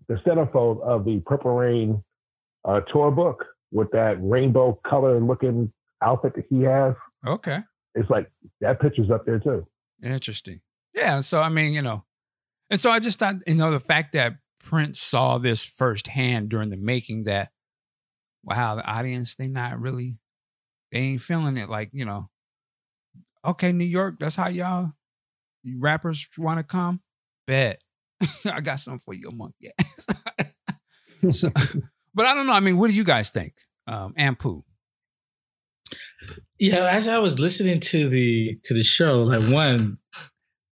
the 0.07 0.15
centerfold 0.25 0.81
of 0.81 1.05
the 1.05 1.21
Purple 1.25 1.53
Rain 1.53 2.03
uh, 2.65 2.79
tour 2.91 3.11
book 3.11 3.45
with 3.71 3.91
that 3.91 4.17
rainbow 4.21 4.79
color 4.87 5.19
looking 5.19 5.71
outfit 6.01 6.35
that 6.35 6.45
he 6.49 6.61
has. 6.61 6.95
Okay. 7.27 7.59
It's 7.93 8.09
like 8.09 8.31
that 8.61 8.79
picture's 8.79 9.11
up 9.11 9.25
there 9.25 9.39
too. 9.39 9.67
Interesting. 10.01 10.61
Yeah. 10.95 11.19
So 11.19 11.41
I 11.41 11.49
mean, 11.49 11.73
you 11.73 11.81
know, 11.81 12.05
and 12.69 12.79
so 12.79 12.89
I 12.89 12.99
just 12.99 13.19
thought, 13.19 13.35
you 13.45 13.55
know, 13.55 13.69
the 13.69 13.79
fact 13.79 14.13
that 14.13 14.37
Prince 14.63 14.99
saw 15.01 15.37
this 15.37 15.65
firsthand 15.65 16.49
during 16.49 16.69
the 16.69 16.77
making 16.77 17.25
that, 17.25 17.51
wow, 18.43 18.75
the 18.75 18.85
audience, 18.85 19.35
they 19.35 19.47
not 19.47 19.79
really, 19.79 20.17
they 20.91 20.99
ain't 20.99 21.21
feeling 21.21 21.57
it. 21.57 21.67
Like, 21.67 21.89
you 21.91 22.05
know, 22.05 22.29
okay, 23.45 23.71
New 23.71 23.85
York, 23.85 24.15
that's 24.19 24.35
how 24.35 24.47
y'all 24.47 24.91
you 25.63 25.79
rappers 25.79 26.27
want 26.37 26.59
to 26.59 26.63
come. 26.63 27.01
Bet. 27.47 27.81
I 28.45 28.61
got 28.61 28.79
something 28.79 28.99
for 28.99 29.13
you, 29.13 29.29
monkey 29.33 29.71
ass. 29.79 30.07
so, 31.31 31.49
but 32.13 32.25
I 32.25 32.35
don't 32.35 32.47
know. 32.47 32.53
I 32.53 32.59
mean, 32.59 32.77
what 32.77 32.89
do 32.89 32.95
you 32.95 33.03
guys 33.03 33.29
think? 33.29 33.53
Um, 33.87 34.13
Pooh. 34.35 34.63
Yeah, 36.59 36.87
as 36.91 37.07
I 37.07 37.19
was 37.19 37.39
listening 37.39 37.79
to 37.79 38.07
the 38.07 38.57
to 38.65 38.73
the 38.73 38.83
show, 38.83 39.23
like 39.23 39.51
one, 39.51 39.97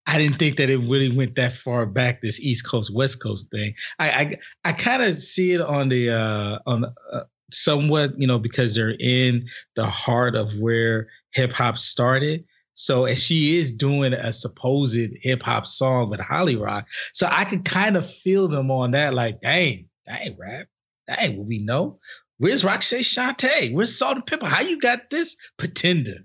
I 0.06 0.18
didn't 0.18 0.38
think 0.38 0.58
that 0.58 0.70
it 0.70 0.78
really 0.78 1.10
went 1.10 1.36
that 1.36 1.54
far 1.54 1.86
back. 1.86 2.22
This 2.22 2.40
East 2.42 2.68
Coast 2.68 2.94
West 2.94 3.22
Coast 3.22 3.50
thing. 3.50 3.74
I 3.98 4.10
I, 4.10 4.38
I 4.66 4.74
kind 4.74 5.02
of 5.02 5.16
see 5.16 5.54
it 5.54 5.62
on 5.62 5.90
the 5.90 6.12
uh, 6.12 6.60
on 6.66 6.86
uh, 6.86 7.24
somewhat, 7.52 8.20
you 8.20 8.28
know, 8.28 8.40
because 8.40 8.76
they're 8.76 8.96
in 9.00 9.48
the 9.76 9.86
heart 9.86 10.36
of 10.36 10.60
where 10.60 11.08
hip 11.32 11.54
hop 11.54 11.78
started. 11.78 12.44
So 12.80 13.06
and 13.08 13.18
she 13.18 13.58
is 13.58 13.72
doing 13.72 14.14
a 14.14 14.32
supposed 14.32 15.00
hip 15.22 15.42
hop 15.42 15.66
song 15.66 16.12
with 16.12 16.20
Holly 16.20 16.56
Rock. 16.56 16.86
So 17.12 17.28
I 17.30 17.44
could 17.44 17.66
kind 17.66 17.98
of 17.98 18.08
feel 18.08 18.48
them 18.48 18.70
on 18.70 18.92
that, 18.92 19.16
like, 19.16 19.42
dang, 19.42 19.88
dang, 20.06 20.38
rap. 20.40 20.68
That 21.08 21.24
ain't 21.24 21.38
what 21.40 21.48
we 21.48 21.58
know. 21.58 21.98
Where's 22.38 22.64
Roxanne 22.64 23.00
Shante? 23.02 23.74
Where's 23.74 23.98
Salt 23.98 24.18
and 24.18 24.26
Pepa? 24.28 24.46
How 24.48 24.62
you 24.62 24.80
got 24.80 25.10
this 25.10 25.36
pretender? 25.58 26.20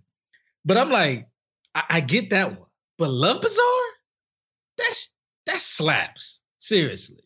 But 0.62 0.76
I'm 0.76 0.90
like, 0.90 1.26
I, 1.74 1.84
I 1.88 2.00
get 2.00 2.28
that 2.30 2.50
one. 2.58 2.68
But 2.98 3.08
Love 3.10 3.40
Bizarre? 3.40 3.64
That's 4.76 5.10
that 5.46 5.58
slaps. 5.60 6.42
Seriously. 6.58 7.24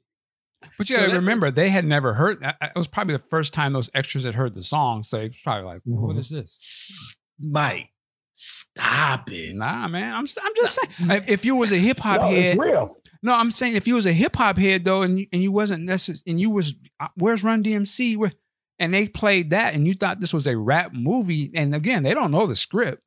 But 0.78 0.88
you 0.88 0.96
gotta 0.96 1.08
that- 1.10 1.16
remember, 1.16 1.50
they 1.50 1.68
had 1.70 1.84
never 1.84 2.14
heard. 2.14 2.38
It 2.42 2.72
was 2.76 2.86
probably 2.86 3.14
the 3.14 3.18
first 3.28 3.52
time 3.52 3.72
those 3.72 3.90
extras 3.92 4.22
had 4.24 4.36
heard 4.36 4.54
the 4.54 4.62
song. 4.62 5.02
So 5.02 5.18
it's 5.18 5.42
probably 5.42 5.64
like, 5.64 5.80
"What 5.84 6.14
Mhm. 6.14 6.18
is 6.20 6.28
this?" 6.30 7.16
Mike, 7.40 7.88
stop 8.38 9.30
it. 9.32 9.54
Nah, 9.56 9.88
man. 9.88 10.12
I'm 10.14 10.26
I'm 10.42 10.52
just 10.56 10.78
saying. 10.98 11.10
If- 11.10 11.28
If 11.28 11.44
you 11.44 11.56
was 11.56 11.72
a 11.72 11.76
hip 11.76 11.98
hop 11.98 12.20
No, 12.20 12.28
head, 12.28 12.58
real. 12.58 12.96
no, 13.22 13.34
I'm 13.34 13.50
saying 13.50 13.76
if 13.76 13.86
you 13.86 13.94
was 13.96 14.06
a 14.06 14.12
hip 14.12 14.36
hop 14.36 14.58
head 14.58 14.84
though, 14.84 15.02
and 15.02 15.18
you, 15.18 15.26
and 15.32 15.42
you 15.42 15.50
wasn't 15.52 15.84
necessarily, 15.84 16.22
and 16.26 16.40
you 16.40 16.50
was, 16.50 16.74
uh, 17.00 17.08
where's 17.16 17.42
Run 17.42 17.62
DMC? 17.64 18.16
Where, 18.16 18.32
and 18.78 18.92
they 18.92 19.08
played 19.08 19.50
that, 19.50 19.74
and 19.74 19.86
you 19.88 19.94
thought 19.94 20.20
this 20.20 20.34
was 20.34 20.46
a 20.46 20.56
rap 20.56 20.92
movie, 20.92 21.50
and 21.54 21.74
again, 21.74 22.02
they 22.02 22.12
don't 22.12 22.30
know 22.30 22.46
the 22.46 22.54
script, 22.56 23.04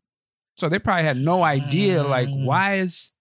so 0.55 0.67
they 0.67 0.79
probably 0.79 1.03
had 1.03 1.17
no 1.17 1.43
idea. 1.43 2.01
Like, 2.03 2.27
Mm. 2.27 2.45
why 2.45 2.75
is, 2.75 3.11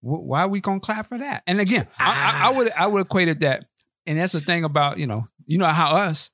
why 0.00 0.42
are 0.44 0.48
we 0.48 0.60
gonna 0.62 0.80
clap 0.80 1.06
for 1.06 1.18
that? 1.18 1.42
And 1.46 1.60
again, 1.60 1.86
I, 1.98 2.40
I, 2.44 2.48
I 2.48 2.56
would 2.56 2.72
I 2.72 2.86
would 2.86 3.02
equate 3.02 3.28
it 3.28 3.40
that, 3.40 3.66
and 4.06 4.18
that's 4.18 4.32
the 4.32 4.40
thing 4.40 4.64
about 4.64 4.96
you 4.96 5.06
know, 5.06 5.28
you 5.46 5.58
know 5.58 5.66
how 5.66 5.90
us, 5.90 6.30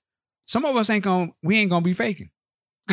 some 0.46 0.64
of 0.64 0.76
us 0.76 0.88
ain't 0.88 1.02
gonna, 1.02 1.32
we 1.42 1.56
ain't 1.56 1.70
gonna 1.70 1.82
be 1.82 1.94
faking. 1.94 2.30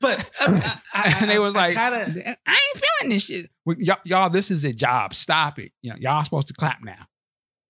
But 0.00 0.30
uh, 0.40 0.60
I, 0.62 0.80
I, 0.94 1.16
and 1.20 1.30
they 1.30 1.38
was 1.38 1.54
like, 1.54 1.74
kind 1.74 1.94
I 1.94 2.00
ain't 2.18 2.84
feeling 3.00 3.14
this 3.14 3.24
shit. 3.24 3.50
Y'all, 3.78 3.98
y'all, 4.04 4.30
this 4.30 4.50
is 4.50 4.64
a 4.64 4.72
job. 4.72 5.14
Stop 5.14 5.58
it. 5.58 5.72
You 5.82 5.90
know, 5.90 5.96
y'all 5.98 6.24
supposed 6.24 6.48
to 6.48 6.54
clap 6.54 6.82
now. 6.82 6.94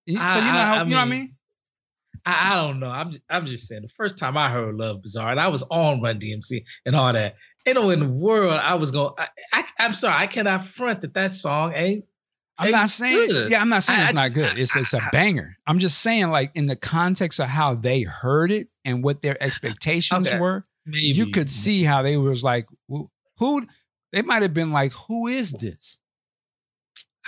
So 0.07 0.13
you 0.13 0.15
know 0.15 0.21
I- 0.23 0.25
I- 0.25 0.65
how 0.65 0.73
I 0.75 0.83
you 0.83 0.89
know 0.89 0.95
what 0.97 1.01
I 1.01 1.05
mean, 1.05 1.19
mean? 1.19 1.35
I, 2.25 2.51
I 2.53 2.61
don't 2.61 2.79
know. 2.79 2.89
I'm 2.89 3.11
just, 3.11 3.23
I'm 3.29 3.45
just 3.45 3.67
saying. 3.67 3.81
The 3.83 3.89
first 3.89 4.17
time 4.17 4.37
I 4.37 4.49
heard 4.49 4.75
Love 4.75 5.01
Bizarre, 5.01 5.31
and 5.31 5.39
I 5.39 5.47
was 5.47 5.63
on 5.69 6.01
Run 6.01 6.19
DMC 6.19 6.63
and 6.85 6.95
all 6.95 7.11
that. 7.13 7.35
You 7.65 7.73
know, 7.75 7.89
in 7.89 7.99
the 7.99 8.07
world, 8.09 8.53
I 8.53 8.75
was 8.75 8.91
going. 8.91 9.13
I, 9.17 9.27
I, 9.53 9.63
I'm 9.79 9.93
sorry, 9.93 10.15
I 10.17 10.27
cannot 10.27 10.65
front 10.65 11.01
that 11.01 11.13
that 11.15 11.31
song 11.31 11.73
ain't. 11.75 12.05
I'm 12.57 12.67
ain't 12.67 12.73
not 12.75 12.89
saying. 12.89 13.27
good. 13.29 13.49
Yeah, 13.51 13.61
I'm 13.61 13.69
not 13.69 13.83
saying 13.83 13.99
I- 13.99 14.03
it's 14.03 14.11
I 14.11 14.15
not 14.15 14.33
good. 14.33 14.57
It's 14.57 14.75
it's 14.75 14.93
a 14.93 15.01
I- 15.01 15.07
I- 15.07 15.09
banger. 15.11 15.57
I'm 15.65 15.79
just 15.79 15.99
saying, 15.99 16.29
like 16.29 16.51
in 16.55 16.67
the 16.67 16.75
context 16.75 17.39
of 17.39 17.47
how 17.47 17.73
they 17.75 18.01
heard 18.03 18.51
it 18.51 18.67
and 18.85 19.03
what 19.03 19.21
their 19.21 19.41
expectations 19.41 20.27
Okay. 20.27 20.39
were, 20.39 20.65
Maybe 20.85 21.05
you 21.07 21.27
could 21.27 21.49
see 21.49 21.83
how 21.83 22.01
they 22.01 22.17
was 22.17 22.43
like, 22.43 22.67
who? 23.37 23.67
they 24.11 24.21
might 24.21 24.41
have 24.41 24.53
been 24.53 24.71
like, 24.71 24.91
who 24.93 25.27
is 25.27 25.51
this? 25.53 25.99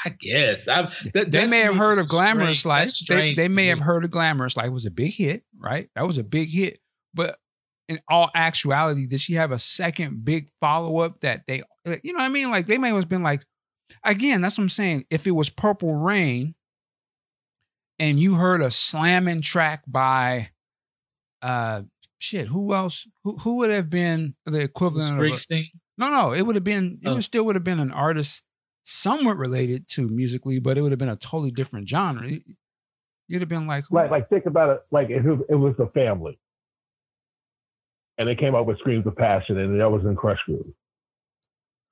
I 0.05 0.09
guess 0.09 0.65
that, 0.65 1.31
They 1.31 1.47
may 1.47 1.59
have 1.59 1.75
heard 1.75 1.97
of 1.97 2.09
Glamorous 2.09 2.59
strange. 2.59 2.65
Life. 2.65 3.07
They, 3.07 3.33
they 3.35 3.47
may 3.47 3.63
me. 3.63 3.67
have 3.67 3.79
heard 3.79 4.03
of 4.03 4.11
Glamorous 4.11 4.57
Life. 4.57 4.67
It 4.67 4.71
was 4.71 4.85
a 4.85 4.91
big 4.91 5.13
hit, 5.13 5.43
right? 5.57 5.89
That 5.95 6.05
was 6.05 6.17
a 6.17 6.23
big 6.23 6.49
hit. 6.49 6.79
But 7.13 7.37
in 7.87 7.99
all 8.09 8.29
actuality, 8.35 9.07
did 9.07 9.21
she 9.21 9.33
have 9.33 9.51
a 9.51 9.59
second 9.59 10.25
big 10.25 10.49
follow 10.59 10.99
up 10.99 11.21
that 11.21 11.43
they, 11.47 11.63
you 12.03 12.11
know 12.13 12.19
what 12.19 12.25
I 12.25 12.29
mean? 12.29 12.51
Like 12.51 12.65
they 12.67 12.77
may 12.77 12.89
have 12.89 13.07
been 13.07 13.23
like, 13.23 13.45
again, 14.03 14.41
that's 14.41 14.57
what 14.57 14.63
I'm 14.63 14.69
saying. 14.69 15.05
If 15.09 15.25
it 15.25 15.31
was 15.31 15.49
Purple 15.49 15.95
Rain 15.95 16.55
and 17.97 18.19
you 18.19 18.35
heard 18.35 18.61
a 18.61 18.71
slamming 18.71 19.41
track 19.41 19.83
by, 19.87 20.49
uh, 21.41 21.83
shit, 22.23 22.47
who 22.47 22.73
else? 22.73 23.07
Who, 23.23 23.37
who 23.39 23.57
would 23.57 23.69
have 23.69 23.89
been 23.89 24.35
the 24.45 24.61
equivalent 24.61 25.11
of 25.11 25.17
a, 25.19 25.21
Springsteen. 25.21 25.67
no, 25.97 26.09
no, 26.09 26.33
it 26.33 26.43
would 26.43 26.55
have 26.55 26.63
been, 26.63 26.99
it 27.03 27.07
Oh. 27.09 27.13
would 27.15 27.23
still 27.23 27.43
would 27.45 27.55
have 27.55 27.63
been 27.63 27.79
an 27.79 27.91
artist 27.91 28.43
somewhat 28.83 29.37
related 29.37 29.87
to 29.89 30.07
musically, 30.09 30.59
but 30.59 30.77
it 30.77 30.81
would 30.81 30.91
have 30.91 30.99
been 30.99 31.09
a 31.09 31.15
totally 31.15 31.51
different 31.51 31.87
genre. 31.89 32.27
You- 32.27 32.41
You'd 33.29 33.41
have 33.41 33.49
been 33.49 33.67
like, 33.67 33.85
who- 33.89 33.95
Like, 33.95 34.11
like 34.11 34.29
think 34.29 34.45
about 34.45 34.69
it. 34.69 34.81
Like 34.91 35.09
if 35.09 35.25
it, 35.25 35.39
it 35.49 35.55
was 35.55 35.73
the 35.77 35.87
family, 35.93 36.37
and 38.19 38.27
they 38.29 38.35
came 38.35 38.53
up 38.53 38.65
with 38.65 38.77
"Screams 38.79 39.07
of 39.07 39.15
Passion," 39.15 39.57
and 39.57 39.79
that 39.79 39.89
was 39.89 40.03
in 40.03 40.15
Krush 40.15 40.37
Groove. 40.45 40.73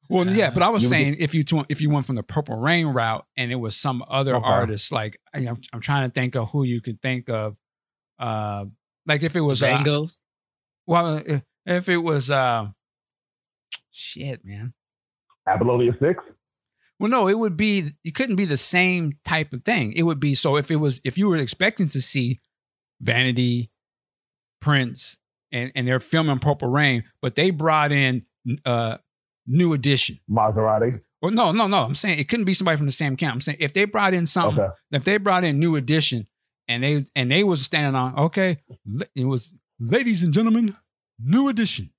well, 0.09 0.27
yeah, 0.27 0.49
but 0.49 0.61
I 0.61 0.69
was 0.69 0.83
You 0.83 0.89
would 0.89 0.95
saying 0.95 1.15
if 1.19 1.33
you 1.33 1.43
t- 1.43 1.65
if 1.69 1.79
you 1.81 1.89
went 1.89 2.05
from 2.05 2.15
the 2.15 2.23
Purple 2.23 2.57
Rain 2.59 2.87
route 2.87 3.25
and 3.37 3.49
it 3.51 3.55
was 3.55 3.75
some 3.77 4.03
other 4.09 4.35
Okay. 4.35 4.45
artist, 4.45 4.91
like 4.91 5.17
I- 5.33 5.47
I'm, 5.47 5.57
I'm 5.73 5.79
trying 5.81 6.07
to 6.09 6.13
think 6.13 6.35
of 6.35 6.49
who 6.49 6.63
you 6.63 6.81
could 6.81 7.01
think 7.01 7.29
of, 7.29 7.55
uh, 8.19 8.65
like 9.05 9.23
if 9.23 9.35
it 9.35 9.41
was 9.41 9.61
uh, 9.63 9.83
well, 10.87 11.21
if- 11.25 11.43
if 11.65 11.87
it 11.89 11.97
was, 11.97 12.31
uh, 12.31 12.67
shit, 13.91 14.43
man. 14.43 14.73
Apollonia 15.47 15.91
Six. 16.01 16.23
Well, 16.99 17.09
no, 17.09 17.27
it 17.27 17.37
would 17.37 17.57
be 17.57 17.91
it 18.03 18.15
couldn't 18.15 18.35
be 18.35 18.45
the 18.45 18.57
same 18.57 19.13
type 19.25 19.53
of 19.53 19.63
thing. 19.63 19.93
It 19.93 20.03
would 20.03 20.19
be 20.19 20.35
so 20.35 20.55
if 20.57 20.69
it 20.71 20.75
was 20.77 21.01
if 21.03 21.17
you 21.17 21.27
were 21.29 21.37
expecting 21.37 21.87
to 21.89 22.01
see 22.01 22.39
Vanity, 22.99 23.71
Prince, 24.59 25.17
and 25.51 25.71
and 25.75 25.87
they're 25.87 25.99
filming 25.99 26.39
Purple 26.39 26.67
Rain, 26.67 27.03
but 27.21 27.35
they 27.35 27.49
brought 27.49 27.91
in 27.91 28.25
uh 28.65 28.97
New 29.47 29.73
Edition. 29.73 30.19
Mazarati. 30.29 31.01
Well, 31.21 31.31
no, 31.31 31.51
no, 31.51 31.67
no. 31.67 31.83
I'm 31.83 31.95
saying 31.95 32.19
it 32.19 32.27
couldn't 32.29 32.45
be 32.45 32.53
somebody 32.53 32.77
from 32.77 32.85
the 32.87 32.91
same 32.91 33.15
camp. 33.15 33.33
I'm 33.35 33.41
saying 33.41 33.57
if 33.59 33.73
they 33.73 33.85
brought 33.85 34.13
in 34.13 34.25
something, 34.25 34.63
Okay. 34.63 34.73
if 34.91 35.03
they 35.03 35.17
brought 35.17 35.43
in 35.43 35.59
New 35.59 35.75
Edition, 35.75 36.27
and 36.67 36.83
they 36.83 37.01
and 37.15 37.31
they 37.31 37.43
was 37.43 37.61
standing 37.63 37.95
on, 37.95 38.17
okay, 38.17 38.57
it 39.15 39.25
was 39.25 39.53
ladies 39.79 40.23
and 40.23 40.33
gentlemen, 40.33 40.75
New 41.19 41.47
Edition. 41.49 41.91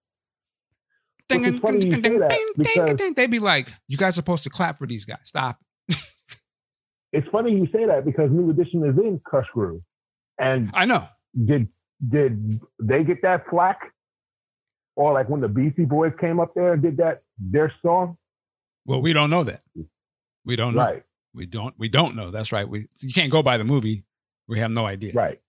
Is 1.30 1.60
funny 1.60 1.86
you 1.86 1.92
say 1.94 2.00
that 2.00 2.52
because- 2.58 3.14
They'd 3.16 3.30
be 3.30 3.38
like, 3.38 3.68
"You 3.88 3.96
guys 3.96 4.10
are 4.10 4.20
supposed 4.20 4.44
to 4.44 4.50
clap 4.50 4.76
for 4.78 4.86
these 4.86 5.04
guys. 5.06 5.20
Stop." 5.24 5.58
It's 7.14 7.28
funny 7.28 7.52
you 7.52 7.66
say 7.72 7.84
that 7.86 8.06
because 8.06 8.30
New 8.30 8.48
Edition 8.50 8.82
is 8.88 8.96
in 8.96 9.20
Krush 9.20 9.46
Groove, 9.52 9.82
and 10.38 10.70
I 10.72 10.86
know. 10.86 11.08
did 11.44 11.68
did 12.06 12.58
they 12.82 13.04
get 13.04 13.20
that 13.22 13.44
flack? 13.50 13.80
Or 14.96 15.12
like 15.12 15.28
when 15.28 15.40
the 15.42 15.48
Beastie 15.48 15.84
Boys 15.84 16.12
came 16.20 16.40
up 16.40 16.52
there 16.54 16.72
and 16.74 16.82
did 16.82 16.96
that 16.98 17.22
their 17.38 17.72
song, 17.82 18.16
Well, 18.86 19.00
we 19.02 19.12
don't 19.12 19.28
know 19.30 19.44
that. 19.44 19.62
We 20.46 20.56
don't 20.56 20.74
know. 20.74 20.80
right? 20.82 21.02
We 21.34 21.44
don't. 21.46 21.74
We 21.78 21.88
don't 21.88 22.14
know. 22.16 22.30
That's 22.30 22.50
right. 22.52 22.66
We 22.68 22.88
you 23.00 23.12
can't 23.12 23.30
go 23.30 23.42
by 23.42 23.56
the 23.58 23.64
movie. 23.64 24.04
We 24.48 24.58
have 24.58 24.70
no 24.70 24.86
idea. 24.86 25.12
Right. 25.14 25.40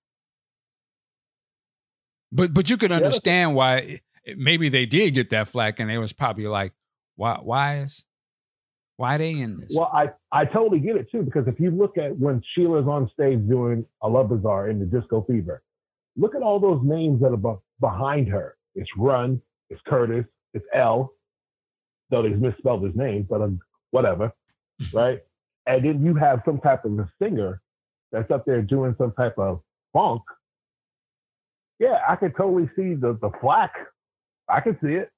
But 2.32 2.54
but 2.54 2.70
you 2.70 2.78
other- 2.82 2.96
understand 2.96 3.56
why 3.56 4.00
maybe 4.36 4.70
they 4.70 4.86
did 4.86 5.14
get 5.14 5.30
that 5.32 5.50
flack, 5.50 5.80
and 5.80 5.90
they 5.90 5.98
was 5.98 6.14
probably 6.14 6.48
like, 6.48 6.74
"Why? 7.16 7.40
Why 7.42 7.80
is? 7.80 8.06
Why 8.98 9.18
they 9.18 9.32
in 9.32 9.60
this?" 9.60 9.74
Well, 9.76 9.90
I, 9.94 10.10
I 10.32 10.46
totally 10.46 10.80
get 10.80 10.96
it 10.96 11.10
too, 11.12 11.24
because 11.24 11.48
if 11.48 11.60
you 11.60 11.72
look 11.72 11.98
at 11.98 12.18
when 12.18 12.42
Sheila's 12.56 12.88
on 12.88 13.10
stage 13.14 13.48
doing 13.48 13.86
a 14.02 14.10
Love 14.10 14.30
Bizarre 14.30 14.70
in 14.70 14.80
the 14.80 14.86
Disco 14.86 15.22
Fever, 15.28 15.64
look 16.16 16.36
at 16.36 16.42
all 16.42 16.60
those 16.60 16.82
names 16.84 17.22
that 17.22 17.32
are 17.32 17.38
be- 17.38 17.62
behind 17.80 18.28
her. 18.30 18.58
It's 18.76 18.90
Run, 18.98 19.42
it's 19.70 19.82
Kurtis, 19.88 20.26
it's 20.54 20.66
L, 20.74 21.14
though 22.10 22.24
they 22.24 22.30
misspelled 22.30 22.84
his 22.84 22.96
name, 22.96 23.28
but 23.30 23.42
um, 23.42 23.60
whatever, 23.92 24.32
right? 24.94 25.22
And 25.66 25.86
then 25.86 26.04
you 26.04 26.16
have 26.16 26.42
some 26.46 26.60
type 26.60 26.84
of 26.86 26.98
a 27.00 27.10
singer 27.22 27.62
that's 28.14 28.30
up 28.32 28.46
there 28.46 28.62
doing 28.62 28.96
some 28.98 29.12
type 29.18 29.38
of 29.38 29.60
funk. 29.92 30.22
Yeah, 31.80 31.98
I 32.08 32.16
could 32.16 32.38
totally 32.38 32.70
see 32.76 32.94
the, 32.94 33.18
the 33.20 33.32
flack. 33.42 33.74
I 34.48 34.62
could 34.62 34.78
see 34.82 34.94
it. 34.94 35.10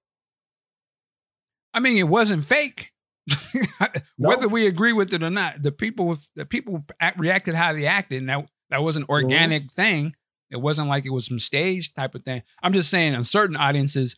I 1.73 1.81
mean, 1.81 1.97
it 1.97 2.08
wasn't 2.08 2.45
fake. 2.45 2.93
Whether 4.17 4.47
we 4.47 4.65
agree 4.65 4.93
with 4.93 5.13
it 5.13 5.21
or 5.21 5.29
not, 5.29 5.62
the 5.62 5.71
people 5.71 6.17
the 6.36 6.45
people 6.45 6.86
act, 6.99 7.19
reacted 7.19 7.55
how 7.55 7.73
they 7.73 7.86
acted, 7.86 8.19
and 8.19 8.29
that 8.29 8.49
that 8.69 8.81
was 8.81 8.95
an 8.95 9.03
mm-hmm. 9.03 9.12
organic 9.12 9.71
thing. 9.71 10.15
It 10.49 10.58
wasn't 10.58 10.88
like 10.88 11.05
it 11.05 11.10
was 11.10 11.25
some 11.25 11.39
stage 11.39 11.93
type 11.93 12.15
of 12.15 12.23
thing. 12.23 12.43
I'm 12.63 12.71
just 12.71 12.89
saying, 12.89 13.13
in 13.13 13.23
certain 13.23 13.58
audiences, 13.58 14.15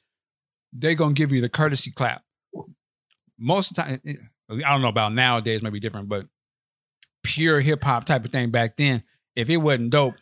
they're 0.72 0.94
gonna 0.94 1.14
give 1.14 1.32
you 1.32 1.42
the 1.42 1.50
courtesy 1.50 1.90
clap. 1.90 2.22
Most 3.40 3.72
of 3.72 3.76
the 3.78 3.82
time, 3.82 4.02
eh, 4.06 4.14
eh, 4.52 4.62
I 4.66 4.72
don't 4.72 4.82
know 4.82 4.90
about 4.90 5.14
nowadays, 5.14 5.64
maybe 5.64 5.80
different, 5.80 6.10
but 6.10 6.28
pure 7.28 7.60
hip 7.60 7.84
hop 7.84 8.06
type 8.06 8.24
of 8.24 8.32
thing 8.32 8.50
back 8.52 8.78
then. 8.78 9.04
If 9.36 9.50
it 9.50 9.58
wasn't 9.58 9.92
dope, 9.92 10.16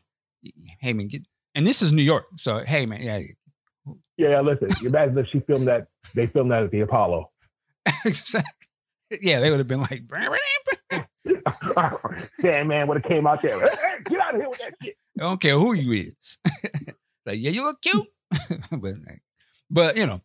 hey 0.79 0.93
man, 0.93 1.07
get, 1.07 1.21
and 1.53 1.65
this 1.65 1.81
is 1.81 1.91
New 1.93 2.01
York, 2.01 2.25
so 2.37 2.63
hey 2.65 2.85
man, 2.85 3.01
yeah, 3.01 3.19
Yeah, 4.17 4.29
yeah, 4.29 4.41
listen, 4.41 4.69
imagine 4.85 5.17
if 5.19 5.27
she 5.27 5.39
filmed 5.41 5.67
that, 5.67 5.87
they 6.15 6.25
filmed 6.25 6.51
that 6.51 6.63
at 6.63 6.71
the 6.71 6.81
Apollo. 6.81 7.29
exactly. 8.05 8.51
Yeah, 9.21 9.39
they 9.39 9.51
would 9.51 9.59
have 9.59 9.67
been 9.67 9.81
like, 9.81 10.03
Damn 12.41 12.67
man 12.67 12.87
would 12.87 12.97
have 12.97 13.09
came 13.09 13.27
out 13.27 13.41
there. 13.41 13.59
Hey, 13.59 13.67
hey, 13.75 14.03
get 14.05 14.19
out 14.19 14.33
of 14.33 14.41
here 14.41 14.49
with 14.49 14.59
that 14.59 14.73
shit. 14.83 14.95
I 15.19 15.23
don't 15.23 15.39
care 15.39 15.57
who 15.57 15.73
you 15.73 16.09
is. 16.09 16.37
like, 17.25 17.39
yeah, 17.39 17.51
you 17.51 17.63
look 17.63 17.81
cute. 17.81 18.07
but, 18.71 18.95
but 19.69 19.95
you 19.95 20.07
know, 20.07 20.21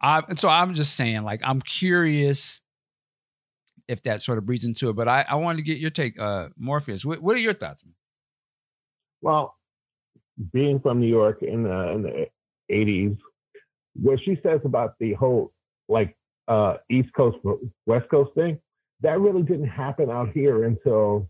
I 0.00 0.22
so 0.36 0.48
I'm 0.48 0.74
just 0.74 0.94
saying, 0.94 1.24
like, 1.24 1.40
I'm 1.42 1.60
curious 1.60 2.62
if 3.88 4.02
that 4.04 4.22
sort 4.22 4.38
of 4.38 4.46
breeds 4.46 4.64
into 4.64 4.88
it. 4.90 4.96
But 4.96 5.08
I, 5.08 5.24
I 5.28 5.34
wanted 5.36 5.58
to 5.58 5.64
get 5.64 5.78
your 5.78 5.90
take, 5.90 6.18
uh, 6.20 6.48
Morpheus. 6.56 7.04
What, 7.04 7.20
what 7.20 7.36
are 7.36 7.40
your 7.40 7.52
thoughts? 7.52 7.84
Well, 9.20 9.56
being 10.52 10.80
from 10.80 11.00
New 11.00 11.08
York 11.08 11.42
in 11.42 11.62
the, 11.64 11.90
in 11.92 12.02
the 12.02 12.26
80s, 12.70 13.18
what 13.94 14.18
she 14.24 14.38
says 14.42 14.60
about 14.64 14.94
the 14.98 15.12
whole 15.14 15.52
like 15.88 16.16
uh, 16.48 16.76
East 16.90 17.10
Coast 17.16 17.38
West 17.86 18.08
Coast 18.10 18.30
thing, 18.34 18.58
that 19.02 19.20
really 19.20 19.42
didn't 19.42 19.68
happen 19.68 20.10
out 20.10 20.30
here 20.32 20.64
until 20.64 21.28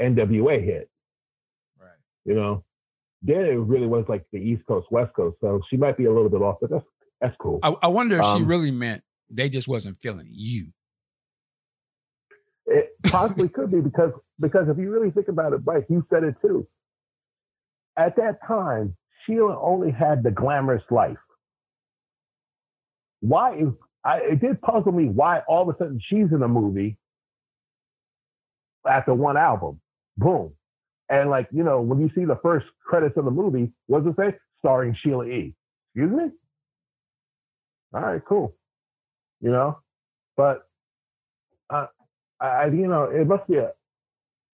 NWA 0.00 0.64
hit. 0.64 0.90
Right. 1.78 1.90
You 2.24 2.34
know, 2.34 2.64
then 3.22 3.40
it 3.42 3.58
really 3.58 3.86
was 3.86 4.04
like 4.08 4.24
the 4.32 4.38
East 4.38 4.62
Coast 4.66 4.88
West 4.90 5.14
Coast. 5.14 5.36
So 5.40 5.60
she 5.70 5.76
might 5.76 5.96
be 5.96 6.06
a 6.06 6.12
little 6.12 6.28
bit 6.28 6.42
off, 6.42 6.56
but 6.60 6.70
that's 6.70 6.84
that's 7.20 7.36
cool. 7.40 7.60
I, 7.62 7.74
I 7.82 7.88
wonder 7.88 8.18
if 8.18 8.24
she 8.24 8.30
Um, 8.42 8.46
really 8.46 8.70
meant 8.70 9.02
they 9.30 9.48
just 9.48 9.68
wasn't 9.68 9.98
feeling 9.98 10.28
you. 10.30 10.72
It 12.66 12.90
possibly 13.08 13.48
could 13.48 13.70
be 13.70 13.80
because 13.80 14.12
because 14.40 14.68
if 14.68 14.78
you 14.78 14.90
really 14.90 15.10
think 15.10 15.28
about 15.28 15.52
it, 15.52 15.60
Mike, 15.66 15.86
you 15.90 16.06
said 16.10 16.24
it 16.24 16.36
too. 16.42 16.66
At 17.96 18.16
that 18.16 18.38
time, 18.46 18.96
Sheila 19.26 19.58
only 19.60 19.90
had 19.90 20.22
the 20.22 20.30
glamorous 20.30 20.82
life. 20.90 21.18
Why 23.20 23.62
I, 24.04 24.18
it 24.18 24.40
did 24.40 24.60
puzzle 24.62 24.92
me 24.92 25.06
why 25.06 25.40
all 25.48 25.68
of 25.68 25.74
a 25.74 25.78
sudden 25.78 26.00
she's 26.08 26.32
in 26.32 26.42
a 26.42 26.48
movie 26.48 26.98
after 28.88 29.14
one 29.14 29.36
album, 29.36 29.80
boom, 30.16 30.52
and 31.10 31.30
like 31.30 31.48
you 31.52 31.64
know 31.64 31.80
when 31.82 32.00
you 32.00 32.10
see 32.14 32.24
the 32.24 32.38
first 32.42 32.66
credits 32.86 33.16
of 33.16 33.24
the 33.26 33.30
movie, 33.30 33.72
what 33.86 34.04
does 34.04 34.12
it 34.12 34.16
say? 34.18 34.38
Starring 34.60 34.96
Sheila 35.02 35.26
E. 35.26 35.54
Excuse 35.94 36.12
me. 36.12 36.24
All 37.94 38.00
right, 38.02 38.22
cool. 38.26 38.56
You 39.40 39.50
know, 39.50 39.78
but 40.36 40.66
uh, 41.70 41.86
I, 42.44 42.62
I- 42.64 42.66
you 42.66 42.86
know, 42.88 43.04
it 43.04 43.26
must 43.26 43.46
be 43.48 43.56
a, 43.56 43.70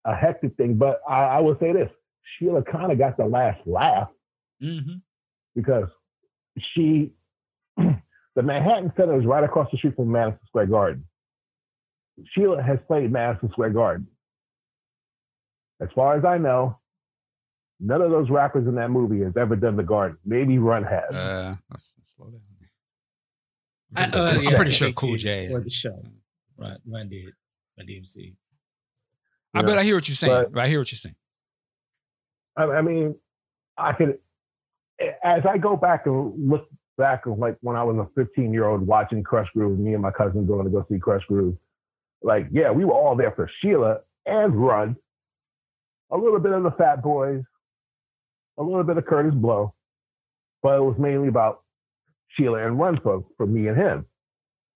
a 0.04 0.14
hectic 0.14 0.56
thing, 0.56 0.74
but 0.76 1.00
I, 1.08 1.24
I 1.24 1.40
will 1.40 1.56
say 1.60 1.72
this: 1.72 1.90
Sheila 2.38 2.62
kind 2.62 2.90
of 2.92 2.98
got 2.98 3.16
the 3.16 3.26
last 3.26 3.60
laugh 3.66 4.08
Mm-hmm. 4.62 4.96
because 5.54 5.88
she, 6.74 7.12
the 7.78 8.42
Manhattan 8.42 8.92
Center 8.96 9.18
is 9.18 9.24
right 9.24 9.42
across 9.42 9.70
the 9.72 9.78
street 9.78 9.96
from 9.96 10.12
Madison 10.12 10.38
Square 10.48 10.66
Garden. 10.66 11.04
Sheila 12.34 12.62
has 12.62 12.78
played 12.86 13.10
Madison 13.10 13.48
Square 13.52 13.70
Garden. 13.70 14.06
As 15.80 15.88
far 15.94 16.18
as 16.18 16.26
I 16.26 16.36
know, 16.36 16.78
none 17.80 18.02
of 18.02 18.10
those 18.10 18.28
rappers 18.28 18.66
in 18.68 18.74
that 18.74 18.90
movie 18.90 19.22
has 19.24 19.32
ever 19.38 19.56
done 19.56 19.76
the 19.76 19.82
Garden. 19.82 20.18
Maybe 20.26 20.58
Run 20.58 20.84
has. 20.84 21.10
Uh, 21.14 21.56
let's 21.70 21.90
slow 22.16 22.26
down. 22.26 22.40
I, 23.96 24.04
I'm, 24.04 24.10
uh, 24.14 24.30
I'm 24.38 24.42
yeah, 24.42 24.56
pretty 24.56 24.72
sure 24.72 24.92
Cool 24.92 25.16
J. 25.16 25.48
for 25.50 25.60
the 25.60 25.70
show. 25.70 26.02
Right, 26.58 26.76
Run 26.86 27.08
did. 27.08 27.32
Run 27.78 27.86
DMC. 27.86 28.34
I 29.54 29.60
you 29.60 29.66
bet 29.66 29.78
I 29.78 29.82
hear 29.84 29.94
what 29.96 30.08
you're 30.08 30.14
saying. 30.14 30.32
but- 30.44 30.52
But 30.52 30.60
I 30.64 30.68
hear 30.68 30.78
what 30.80 30.90
you're 30.92 30.98
saying. 30.98 31.16
I, 32.56 32.64
I 32.64 32.82
mean, 32.82 33.14
I 33.78 33.92
could, 33.92 34.18
as 35.22 35.42
I 35.48 35.56
go 35.58 35.76
back 35.76 36.06
and 36.06 36.50
look 36.50 36.68
back 36.98 37.24
of 37.26 37.38
like 37.38 37.56
when 37.62 37.76
I 37.76 37.82
was 37.82 37.96
a 37.96 38.08
15 38.20 38.52
year 38.52 38.66
old 38.66 38.86
watching 38.86 39.22
Krush 39.22 39.46
Groove, 39.54 39.78
me 39.78 39.94
and 39.94 40.02
my 40.02 40.10
cousin 40.10 40.46
going 40.46 40.64
to 40.64 40.70
go 40.70 40.84
see 40.90 40.98
Krush 40.98 41.24
Groove. 41.26 41.56
Like, 42.22 42.48
yeah, 42.52 42.70
we 42.70 42.84
were 42.84 42.92
all 42.92 43.16
there 43.16 43.30
for 43.32 43.50
Sheila 43.60 44.00
and 44.26 44.54
Run, 44.54 44.96
a 46.10 46.16
little 46.18 46.38
bit 46.40 46.52
of 46.52 46.62
the 46.62 46.72
Fat 46.72 47.02
Boys, 47.02 47.42
a 48.58 48.62
little 48.62 48.84
bit 48.84 48.98
of 48.98 49.04
Kurtis 49.04 49.32
Blow, 49.40 49.72
but 50.62 50.76
it 50.76 50.82
was 50.82 50.96
mainly 50.98 51.28
about 51.28 51.62
Sheila 52.36 52.66
and 52.66 52.78
Run 52.78 53.00
for, 53.02 53.24
for 53.38 53.46
me 53.46 53.68
and 53.68 53.76
him, 53.78 54.04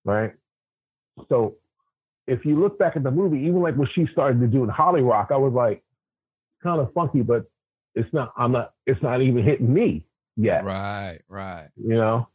right? 0.07 0.33
So 1.29 1.57
if 2.27 2.45
you 2.45 2.59
look 2.59 2.79
back 2.79 2.97
at 2.97 3.03
the 3.03 3.11
movie, 3.11 3.39
even 3.41 3.61
like 3.61 3.77
when 3.77 3.89
she 3.95 4.07
started 4.13 4.41
to 4.41 4.47
do 4.47 4.63
in 4.65 4.69
Holly 4.71 5.03
Rock, 5.03 5.29
I 5.31 5.37
was 5.37 5.53
like, 5.53 5.83
kind 6.63 6.81
of 6.81 6.93
funky, 6.95 7.23
but 7.23 7.45
it's 7.95 8.13
not, 8.13 8.33
I'm 8.37 8.53
not, 8.53 8.73
it's 8.87 9.03
not 9.03 9.21
even 9.23 9.45
hitting 9.45 9.73
me 9.73 10.05
yet, 10.37 10.65
Right, 10.65 11.21
right. 11.29 11.69
you 11.77 11.95
know? 11.95 12.29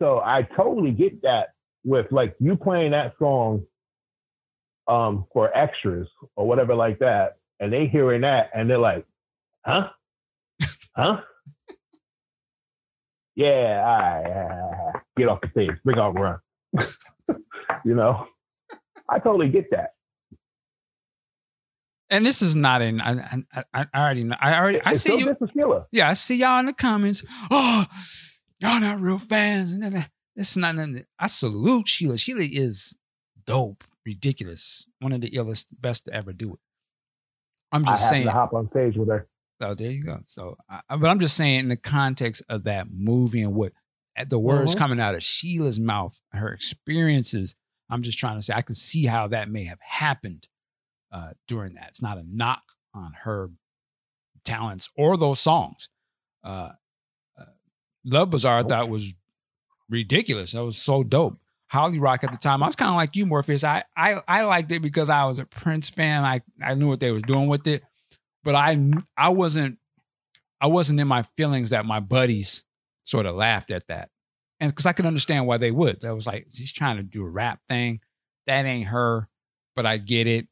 So 0.00 0.18
I 0.18 0.42
totally 0.56 0.90
get 0.90 1.22
that 1.22 1.54
with 1.84 2.06
like 2.10 2.34
you 2.40 2.56
playing 2.56 2.90
that 2.92 3.14
song 3.18 3.64
um 4.88 5.26
for 5.32 5.56
extras 5.56 6.08
or 6.34 6.46
whatever 6.46 6.74
like 6.74 6.98
that, 6.98 7.36
and 7.60 7.72
they 7.72 7.86
hearing 7.86 8.22
that 8.22 8.50
and 8.52 8.68
they're 8.68 8.78
like, 8.78 9.06
huh? 9.64 9.88
huh? 10.96 11.20
yeah, 13.36 13.82
all 13.86 13.98
right, 13.98 14.92
right, 14.94 15.02
get 15.16 15.28
off 15.28 15.40
the 15.40 15.48
stage, 15.50 15.70
bring 15.84 15.98
on 15.98 16.14
run. 16.14 16.38
you 17.84 17.94
know, 17.94 18.26
I 19.08 19.18
totally 19.18 19.48
get 19.48 19.70
that. 19.70 19.94
And 22.10 22.26
this 22.26 22.42
is 22.42 22.54
not 22.54 22.82
in. 22.82 23.00
I, 23.00 23.12
I, 23.54 23.64
I 23.72 23.86
I 23.94 24.00
already 24.00 24.24
know. 24.24 24.36
I 24.38 24.54
already. 24.54 24.80
I 24.84 24.92
see 24.92 25.18
you. 25.18 25.34
Yeah, 25.92 26.10
I 26.10 26.12
see 26.12 26.36
y'all 26.36 26.60
in 26.60 26.66
the 26.66 26.74
comments. 26.74 27.24
Oh, 27.50 27.86
y'all 28.58 28.80
not 28.80 29.00
real 29.00 29.18
fans. 29.18 29.72
And 29.72 29.82
then 29.82 29.92
this 30.36 30.50
is 30.50 30.56
not 30.58 30.74
nothing. 30.74 31.04
I 31.18 31.26
salute 31.26 31.88
Sheila. 31.88 32.18
Sheila 32.18 32.42
is 32.42 32.96
dope, 33.46 33.84
ridiculous, 34.04 34.86
one 35.00 35.12
of 35.12 35.22
the 35.22 35.30
illest, 35.30 35.66
best 35.80 36.04
to 36.04 36.12
ever 36.12 36.34
do 36.34 36.52
it. 36.54 36.58
I'm 37.72 37.82
just 37.84 38.02
happened 38.02 38.10
saying. 38.10 38.26
to 38.26 38.32
hop 38.32 38.52
on 38.52 38.68
stage 38.70 38.96
with 38.96 39.08
her. 39.08 39.26
Oh, 39.62 39.74
there 39.74 39.90
you 39.90 40.04
go. 40.04 40.18
So, 40.26 40.56
I, 40.68 40.80
but 40.96 41.08
I'm 41.08 41.18
just 41.20 41.36
saying, 41.36 41.60
in 41.60 41.68
the 41.68 41.76
context 41.76 42.42
of 42.50 42.64
that 42.64 42.88
movie 42.92 43.40
and 43.42 43.54
what 43.54 43.72
at 44.16 44.28
the 44.28 44.38
words 44.38 44.74
Mhm. 44.74 44.78
coming 44.78 45.00
out 45.00 45.14
of 45.14 45.22
Sheila's 45.22 45.80
mouth, 45.80 46.20
her 46.32 46.52
experiences, 46.52 47.54
I'm 47.90 48.02
just 48.02 48.18
trying 48.18 48.36
to 48.36 48.42
say, 48.42 48.54
I 48.54 48.62
can 48.62 48.74
see 48.74 49.06
how 49.06 49.28
that 49.28 49.50
may 49.50 49.64
have 49.64 49.80
happened 49.80 50.48
uh, 51.12 51.30
during 51.46 51.74
that. 51.74 51.88
It's 51.88 52.02
not 52.02 52.18
a 52.18 52.24
knock 52.26 52.62
on 52.94 53.12
her 53.24 53.50
talents 54.44 54.88
or 54.96 55.16
those 55.16 55.40
songs. 55.40 55.88
Uh, 56.42 56.72
uh, 57.38 57.44
Love 58.04 58.30
Bizarre, 58.30 58.58
I 58.58 58.62
thought 58.62 58.88
was 58.88 59.14
ridiculous. 59.88 60.52
That 60.52 60.64
was 60.64 60.78
so 60.78 61.02
dope. 61.02 61.38
Holly 61.68 61.98
Rock 61.98 62.22
at 62.22 62.32
the 62.32 62.38
time, 62.38 62.62
I 62.62 62.66
was 62.66 62.76
kind 62.76 62.90
of 62.90 62.96
like 62.96 63.16
you, 63.16 63.24
Morpheus. 63.24 63.64
I, 63.64 63.84
I 63.96 64.20
I 64.28 64.42
liked 64.42 64.70
it 64.72 64.82
because 64.82 65.08
I 65.08 65.24
was 65.24 65.38
a 65.38 65.46
Prince 65.46 65.88
fan. 65.88 66.22
I 66.22 66.42
I 66.62 66.74
knew 66.74 66.88
what 66.88 67.00
they 67.00 67.10
was 67.10 67.22
doing 67.22 67.48
with 67.48 67.66
it, 67.66 67.82
but 68.44 68.54
I 68.54 68.76
I 69.16 69.30
wasn't 69.30 69.78
I 70.60 70.66
wasn't 70.66 71.00
in 71.00 71.08
my 71.08 71.22
feelings 71.22 71.70
that 71.70 71.86
my 71.86 71.98
buddies 71.98 72.64
sort 73.04 73.24
of 73.24 73.34
laughed 73.36 73.70
at 73.70 73.88
that, 73.88 74.10
and 74.62 74.70
because 74.70 74.86
I 74.86 74.92
could 74.92 75.06
understand 75.06 75.46
why 75.46 75.56
they 75.58 75.70
would. 75.72 76.04
I 76.04 76.12
was 76.12 76.26
like, 76.26 76.46
she's 76.54 76.72
trying 76.72 76.96
to 76.98 77.02
do 77.02 77.22
a 77.24 77.28
rap 77.28 77.60
thing, 77.68 78.00
that 78.46 78.64
ain't 78.64 78.86
her, 78.88 79.28
but 79.76 79.84
I 79.86 79.96
get 79.98 80.26
it. 80.26 80.46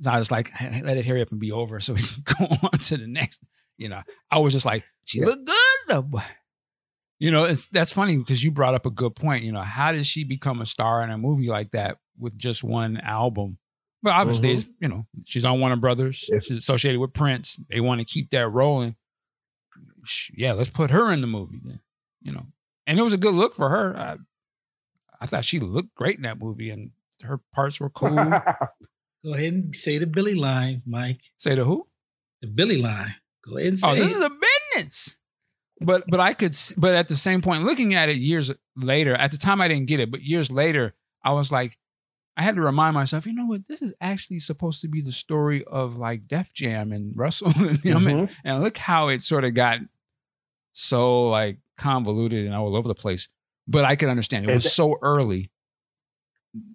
So 0.00 0.10
I 0.10 0.18
was 0.18 0.30
like, 0.30 0.50
"Hey, 0.50 0.82
let 0.84 0.96
it 0.98 1.06
hurry 1.06 1.22
up 1.22 1.30
and 1.32 1.40
be 1.40 1.50
over 1.50 1.80
so 1.80 1.94
we 1.94 2.02
can 2.02 2.22
go 2.38 2.46
on 2.62 2.78
to 2.78 2.96
the 2.98 3.06
next. 3.06 3.40
You 3.78 3.88
know, 3.88 4.02
I 4.30 4.38
was 4.38 4.52
just 4.52 4.66
like, 4.66 4.84
she 5.04 5.18
Yeah. 5.20 5.26
looked 5.26 5.46
good 5.46 5.56
though. 5.88 6.02
boy. 6.02 6.22
You 7.18 7.30
know, 7.32 7.44
it's 7.44 7.66
that's 7.66 7.92
funny 7.92 8.16
because 8.18 8.44
you 8.44 8.50
brought 8.52 8.74
up 8.74 8.86
a 8.86 8.90
good 8.90 9.16
point. 9.16 9.42
You 9.44 9.50
know, 9.52 9.62
how 9.62 9.90
did 9.92 10.06
she 10.06 10.22
become 10.22 10.60
a 10.60 10.66
star 10.66 11.02
in 11.02 11.10
a 11.10 11.18
movie 11.18 11.48
like 11.48 11.70
that 11.72 11.96
with 12.18 12.36
just 12.38 12.62
one 12.62 12.96
album? 12.98 13.58
But 14.02 14.10
obviously, 14.12 14.50
Mhm. 14.50 14.52
it's 14.54 14.68
you 14.80 14.86
know, 14.88 15.06
she's 15.24 15.44
on 15.44 15.58
Warner 15.58 15.74
Brothers. 15.76 16.28
Yes. 16.30 16.44
She's 16.44 16.58
associated 16.58 17.00
with 17.00 17.12
Prince. 17.14 17.58
They 17.70 17.80
want 17.80 18.00
to 18.00 18.04
keep 18.04 18.30
that 18.30 18.48
rolling. 18.48 18.94
Yeah, 20.36 20.52
let's 20.52 20.70
put 20.70 20.90
her 20.90 21.10
in 21.12 21.20
the 21.20 21.26
movie 21.26 21.60
then. 21.64 21.80
You 22.22 22.32
know, 22.32 22.46
and 22.88 22.98
it 22.98 23.02
was 23.02 23.12
a 23.12 23.18
good 23.18 23.34
look 23.34 23.54
for 23.54 23.68
her. 23.68 23.96
I, 23.96 24.16
I 25.20 25.26
thought 25.26 25.44
she 25.44 25.60
looked 25.60 25.94
great 25.94 26.16
in 26.16 26.22
that 26.22 26.40
movie, 26.40 26.70
and 26.70 26.90
her 27.22 27.38
parts 27.54 27.78
were 27.78 27.90
cool. 27.90 28.16
Go 29.24 29.34
ahead 29.34 29.52
and 29.52 29.76
say 29.76 29.98
the 29.98 30.06
Billy 30.06 30.34
line, 30.34 30.82
Mike. 30.86 31.20
Say 31.36 31.54
the 31.54 31.64
who? 31.64 31.86
The 32.40 32.48
Billy 32.48 32.80
line. 32.80 33.14
Go 33.46 33.58
ahead 33.58 33.74
and 33.74 33.80
oh, 33.84 33.94
say 33.94 34.00
Oh, 34.00 34.04
this 34.04 34.14
it. 34.14 34.16
is 34.16 34.20
a 34.20 34.30
business. 34.74 35.18
But 35.80 36.04
but 36.08 36.18
I 36.18 36.32
could 36.32 36.56
but 36.76 36.94
at 36.94 37.08
the 37.08 37.14
same 37.14 37.40
point, 37.40 37.62
looking 37.62 37.94
at 37.94 38.08
it 38.08 38.16
years 38.16 38.50
later, 38.74 39.14
at 39.14 39.30
the 39.30 39.38
time 39.38 39.60
I 39.60 39.68
didn't 39.68 39.86
get 39.86 40.00
it, 40.00 40.10
but 40.10 40.22
years 40.22 40.50
later, 40.50 40.94
I 41.22 41.32
was 41.32 41.52
like, 41.52 41.78
I 42.36 42.42
had 42.42 42.56
to 42.56 42.62
remind 42.62 42.94
myself, 42.94 43.26
you 43.26 43.32
know 43.32 43.46
what, 43.46 43.68
this 43.68 43.82
is 43.82 43.94
actually 44.00 44.40
supposed 44.40 44.80
to 44.80 44.88
be 44.88 45.02
the 45.02 45.12
story 45.12 45.62
of 45.64 45.96
like 45.96 46.26
Def 46.26 46.52
Jam 46.52 46.90
and 46.90 47.16
Russell 47.16 47.52
and 47.56 47.78
him, 47.78 48.06
and, 48.08 48.28
mm-hmm. 48.28 48.48
and 48.48 48.64
look 48.64 48.78
how 48.78 49.08
it 49.08 49.22
sort 49.22 49.44
of 49.44 49.54
got 49.54 49.78
so 50.72 51.28
like 51.28 51.58
convoluted 51.78 52.44
and 52.46 52.54
all 52.54 52.76
over 52.76 52.88
the 52.88 52.94
place. 52.94 53.28
But 53.66 53.84
I 53.84 53.96
could 53.96 54.08
understand 54.08 54.48
it 54.48 54.52
was 54.52 54.72
so 54.72 54.96
early. 55.02 55.50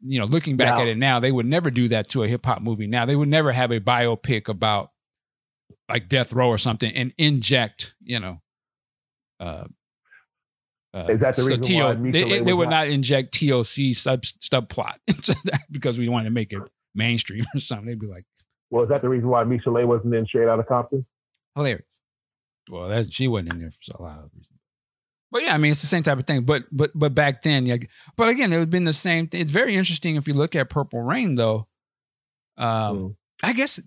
You 0.04 0.20
know, 0.20 0.26
looking 0.26 0.58
back 0.58 0.76
Now- 0.76 0.82
at 0.84 0.88
it 0.88 0.98
now, 0.98 1.20
they 1.20 1.32
would 1.32 1.46
never 1.46 1.70
do 1.72 1.88
that 1.90 2.08
to 2.10 2.24
a 2.24 2.28
hip 2.28 2.46
hop 2.46 2.62
movie. 2.62 2.88
Now 2.88 3.06
they 3.06 3.16
would 3.16 3.28
never 3.28 3.52
have 3.52 3.72
a 3.72 3.80
biopic 3.80 4.48
about 4.48 4.92
like 5.90 6.08
Death 6.08 6.32
Row 6.34 6.50
or 6.50 6.58
something 6.58 6.94
and 6.96 7.14
inject, 7.18 7.96
you 8.02 8.20
know, 8.20 8.42
uh, 9.40 9.66
uh, 10.94 11.08
Is 11.10 11.20
that 11.22 11.36
the 11.36 11.42
so 11.42 11.48
reason 11.50 11.64
TO 11.64 11.84
why 11.84 12.12
they, 12.12 12.40
they 12.42 12.54
would 12.54 12.70
not 12.70 12.88
inject 12.88 13.34
TLC 13.34 13.96
sub 13.96 14.22
subplot 14.22 14.96
into 15.08 15.36
that 15.46 15.62
because 15.72 15.98
we 15.98 16.08
wanted 16.08 16.26
to 16.26 16.32
make 16.32 16.54
it 16.54 16.62
mainstream 16.94 17.44
or 17.56 17.60
something. 17.60 17.88
They'd 17.88 18.00
be 18.00 18.06
like 18.08 18.26
Well, 18.70 18.84
is 18.84 18.90
that 18.90 19.02
the 19.02 19.10
reason 19.10 19.28
why 19.28 19.44
Michel'le 19.44 19.86
wasn't 19.88 20.14
in 20.14 20.26
Straight 20.28 20.48
Outta 20.48 20.64
Compton? 20.64 21.06
hilarious. 21.56 21.84
Well, 22.70 22.88
that 22.90 23.12
she 23.12 23.28
wasn't 23.28 23.54
in 23.54 23.60
there 23.60 23.72
for 23.72 23.98
a 23.98 24.02
lot 24.04 24.20
of 24.20 24.30
reasons. 24.36 24.60
But 25.34 25.42
yeah, 25.44 25.56
I 25.56 25.58
mean, 25.58 25.72
it's 25.72 25.82
the 25.82 25.88
same 25.88 26.04
type 26.04 26.20
of 26.20 26.28
thing. 26.28 26.44
But 26.44 26.64
but 26.72 26.92
but 26.94 27.14
back 27.16 27.42
then, 27.42 27.66
yeah. 27.66 27.78
But 28.16 28.30
again, 28.30 28.54
it 28.54 28.58
would 28.58 28.62
have 28.62 28.70
been 28.70 28.84
the 28.84 28.94
same 28.94 29.28
thing. 29.28 29.42
It's 29.42 29.52
very 29.52 29.76
interesting 29.76 30.16
if 30.16 30.28
you 30.28 30.36
look 30.36 30.56
at 30.56 30.70
Purple 30.70 31.02
Rain, 31.02 31.36
though. 31.36 31.68
Um, 32.58 32.68
Mm. 32.98 33.16
I 33.44 33.54
guess 33.54 33.82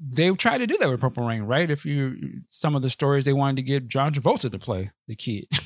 they 0.00 0.32
tried 0.32 0.58
to 0.58 0.66
do 0.66 0.78
that 0.78 0.90
with 0.90 1.00
Purple 1.00 1.26
Rain, 1.26 1.42
right? 1.42 1.70
If 1.70 1.84
you 1.84 2.40
some 2.48 2.74
of 2.74 2.82
the 2.82 2.88
stories 2.90 3.24
they 3.26 3.32
wanted 3.34 3.56
to 3.56 3.62
get 3.62 3.88
John 3.88 4.12
Travolta 4.12 4.50
to 4.50 4.58
play 4.58 4.90
the 5.06 5.14
kid. 5.14 5.46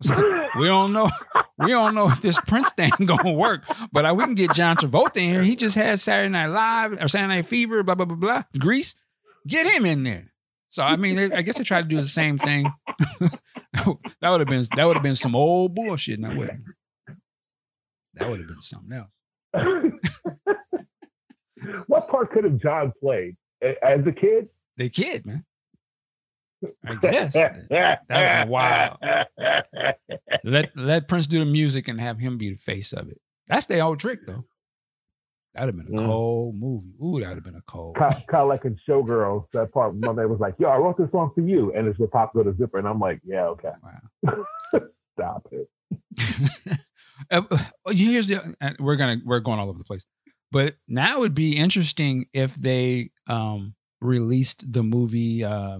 It's 0.00 0.10
like, 0.10 0.22
we 0.58 0.66
don't 0.66 0.92
know. 0.92 1.08
We 1.56 1.68
don't 1.68 1.94
know 1.94 2.10
if 2.10 2.20
this 2.20 2.38
Prince 2.40 2.70
thing 2.72 2.90
gonna 3.06 3.32
work, 3.32 3.64
but 3.92 4.04
uh, 4.04 4.12
we 4.14 4.24
can 4.24 4.34
get 4.34 4.52
John 4.52 4.76
Travolta 4.76 5.16
in 5.16 5.30
here. 5.30 5.42
He 5.42 5.56
just 5.56 5.74
had 5.74 5.98
Saturday 5.98 6.28
Night 6.28 6.48
Live 6.48 6.92
or 7.02 7.08
Saturday 7.08 7.36
Night 7.36 7.46
Fever, 7.46 7.82
blah 7.82 7.94
blah 7.94 8.04
blah 8.04 8.16
blah. 8.16 8.42
Grease, 8.58 8.94
get 9.46 9.66
him 9.66 9.86
in 9.86 10.02
there. 10.02 10.34
So 10.68 10.82
I 10.82 10.96
mean, 10.96 11.16
they, 11.16 11.32
I 11.32 11.40
guess 11.40 11.56
they 11.56 11.64
tried 11.64 11.82
to 11.82 11.88
do 11.88 11.96
the 11.96 12.06
same 12.06 12.36
thing. 12.36 12.70
that 14.20 14.30
would 14.30 14.40
have 14.40 14.48
been 14.48 14.64
that 14.76 14.84
would 14.84 14.96
have 14.96 15.02
been 15.02 15.16
some 15.16 15.36
old 15.36 15.74
bullshit. 15.74 16.20
Now 16.20 16.36
would 16.36 16.62
that 18.14 18.28
would 18.28 18.40
have 18.40 18.48
been 18.48 18.60
something 18.60 18.92
else. 18.92 19.10
what 21.86 22.08
part 22.08 22.32
could 22.32 22.44
have 22.44 22.58
John 22.58 22.92
played 23.00 23.36
as 23.62 24.06
a 24.06 24.12
kid? 24.12 24.48
The 24.76 24.88
kid, 24.88 25.26
man. 25.26 25.44
I 26.84 26.94
guess. 26.96 27.34
that 27.34 27.66
would 27.70 27.98
been 28.08 28.48
wild. 28.48 28.98
let 30.44 30.76
let 30.76 31.08
Prince 31.08 31.26
do 31.26 31.38
the 31.38 31.44
music 31.44 31.88
and 31.88 32.00
have 32.00 32.18
him 32.18 32.38
be 32.38 32.50
the 32.50 32.56
face 32.56 32.92
of 32.92 33.08
it. 33.08 33.20
That's 33.46 33.66
the 33.66 33.80
old 33.80 34.00
trick, 34.00 34.26
though. 34.26 34.44
That'd 35.56 35.74
have 35.74 35.84
been 35.86 35.96
a 35.96 36.00
Mm. 36.00 36.06
cold 36.06 36.54
movie. 36.56 36.92
Ooh, 37.02 37.18
that 37.20 37.28
would 37.28 37.34
have 37.36 37.44
been 37.44 37.56
a 37.56 37.62
cold. 37.62 37.96
Kind 37.96 38.14
of 38.34 38.48
like 38.48 38.64
in 38.66 38.78
Showgirls, 38.88 39.46
that 39.52 39.72
part. 39.72 39.96
My 39.96 40.12
man 40.12 40.28
was 40.28 40.38
like, 40.38 40.54
"Yo, 40.58 40.68
I 40.68 40.76
wrote 40.76 40.98
this 40.98 41.10
song 41.10 41.30
for 41.34 41.40
you," 41.40 41.72
and 41.74 41.86
it's 41.88 41.98
with 41.98 42.10
Pop 42.10 42.34
Go 42.34 42.42
to 42.42 42.54
Zipper, 42.56 42.78
and 42.78 42.86
I'm 42.86 43.00
like, 43.00 43.20
"Yeah, 43.24 43.46
okay, 43.46 43.70
Wow. 43.82 44.44
stop 45.14 45.48
it." 45.52 45.68
Uh, 47.30 47.40
Here's 47.88 48.28
the. 48.28 48.54
uh, 48.60 48.72
We're 48.78 48.96
gonna 48.96 49.16
we're 49.24 49.40
going 49.40 49.58
all 49.58 49.70
over 49.70 49.78
the 49.78 49.84
place, 49.84 50.04
but 50.52 50.74
now 50.86 51.16
it 51.16 51.20
would 51.20 51.34
be 51.34 51.56
interesting 51.56 52.26
if 52.34 52.54
they 52.54 53.10
um 53.26 53.74
released 54.02 54.70
the 54.70 54.82
movie. 54.82 55.42
Uh, 55.42 55.78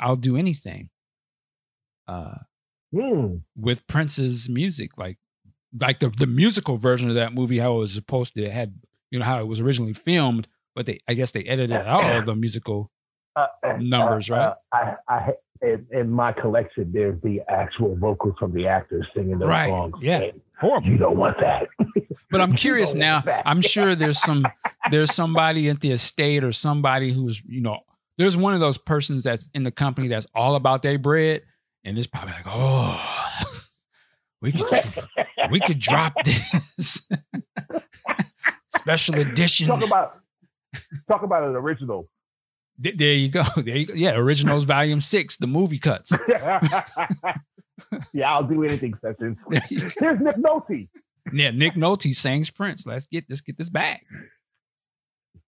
I'll 0.00 0.16
do 0.16 0.36
anything. 0.36 0.90
Uh, 2.08 2.38
Hmm. 2.92 3.36
with 3.54 3.86
Prince's 3.86 4.48
music, 4.48 4.98
like 4.98 5.18
like 5.80 6.00
the 6.00 6.08
the 6.08 6.26
musical 6.26 6.76
version 6.76 7.08
of 7.08 7.14
that 7.14 7.34
movie, 7.34 7.58
how 7.58 7.76
it 7.76 7.78
was 7.78 7.92
supposed 7.94 8.34
to 8.34 8.42
it 8.42 8.50
had, 8.52 8.80
you 9.10 9.18
know, 9.18 9.24
how 9.24 9.40
it 9.40 9.46
was 9.46 9.60
originally 9.60 9.92
filmed, 9.94 10.48
but 10.74 10.86
they 10.86 11.00
I 11.08 11.14
guess 11.14 11.32
they 11.32 11.44
edited 11.44 11.76
out 11.76 12.04
all 12.04 12.22
the 12.22 12.34
musical. 12.36 12.90
Uh, 13.36 13.46
uh, 13.64 13.68
uh 13.68 13.76
Numbers, 13.80 14.30
uh, 14.30 14.34
right? 14.34 14.54
I, 14.72 15.14
I, 15.14 15.32
in, 15.62 15.86
in 15.92 16.10
my 16.10 16.32
collection, 16.32 16.90
there's 16.92 17.20
the 17.22 17.40
actual 17.48 17.96
vocals 17.96 18.34
from 18.38 18.52
the 18.52 18.66
actors 18.66 19.06
singing 19.14 19.38
those 19.38 19.48
Right, 19.48 19.68
songs. 19.68 19.94
yeah. 20.00 20.20
And 20.22 20.40
Horrible. 20.60 20.88
You 20.88 20.98
don't 20.98 21.16
want 21.16 21.36
that. 21.40 21.68
But 22.30 22.42
I'm 22.42 22.52
curious 22.52 22.94
now. 22.94 23.22
I'm 23.46 23.62
sure 23.62 23.94
there's 23.94 24.20
some 24.20 24.46
there's 24.90 25.14
somebody 25.14 25.70
at 25.70 25.80
the 25.80 25.92
estate 25.92 26.44
or 26.44 26.52
somebody 26.52 27.10
who's 27.10 27.42
you 27.46 27.62
know 27.62 27.80
there's 28.18 28.36
one 28.36 28.52
of 28.52 28.60
those 28.60 28.76
persons 28.76 29.24
that's 29.24 29.48
in 29.54 29.62
the 29.62 29.70
company 29.70 30.08
that's 30.08 30.26
all 30.34 30.54
about 30.54 30.82
their 30.82 30.98
bread, 30.98 31.42
and 31.84 31.96
it's 31.96 32.06
probably 32.06 32.34
like, 32.34 32.44
oh, 32.46 33.28
we 34.42 34.52
could 34.52 34.68
we 35.50 35.58
could 35.60 35.78
drop 35.78 36.12
this 36.24 37.08
special 38.76 39.14
edition. 39.18 39.68
talk 39.68 39.84
about 39.84 40.18
talk 41.08 41.22
about 41.22 41.44
an 41.44 41.56
original. 41.56 42.08
There 42.78 43.14
you 43.14 43.28
go. 43.28 43.42
There 43.56 43.76
you 43.76 43.86
go. 43.86 43.94
Yeah, 43.94 44.14
originals 44.14 44.64
volume 44.76 45.00
six, 45.00 45.36
the 45.36 45.46
movie 45.48 45.78
cuts. 45.78 46.12
yeah, 48.12 48.32
I'll 48.32 48.44
do 48.44 48.62
anything, 48.62 48.94
Sessions. 49.00 49.36
Here's 49.68 50.20
Nick 50.20 50.36
Nolte. 50.36 50.88
Yeah, 51.32 51.50
Nick 51.50 51.74
Nolte 51.74 52.14
sings 52.14 52.50
Prince. 52.50 52.86
Let's 52.86 53.06
get 53.06 53.24
let's 53.28 53.40
get 53.40 53.58
this 53.58 53.68
back. 53.68 54.04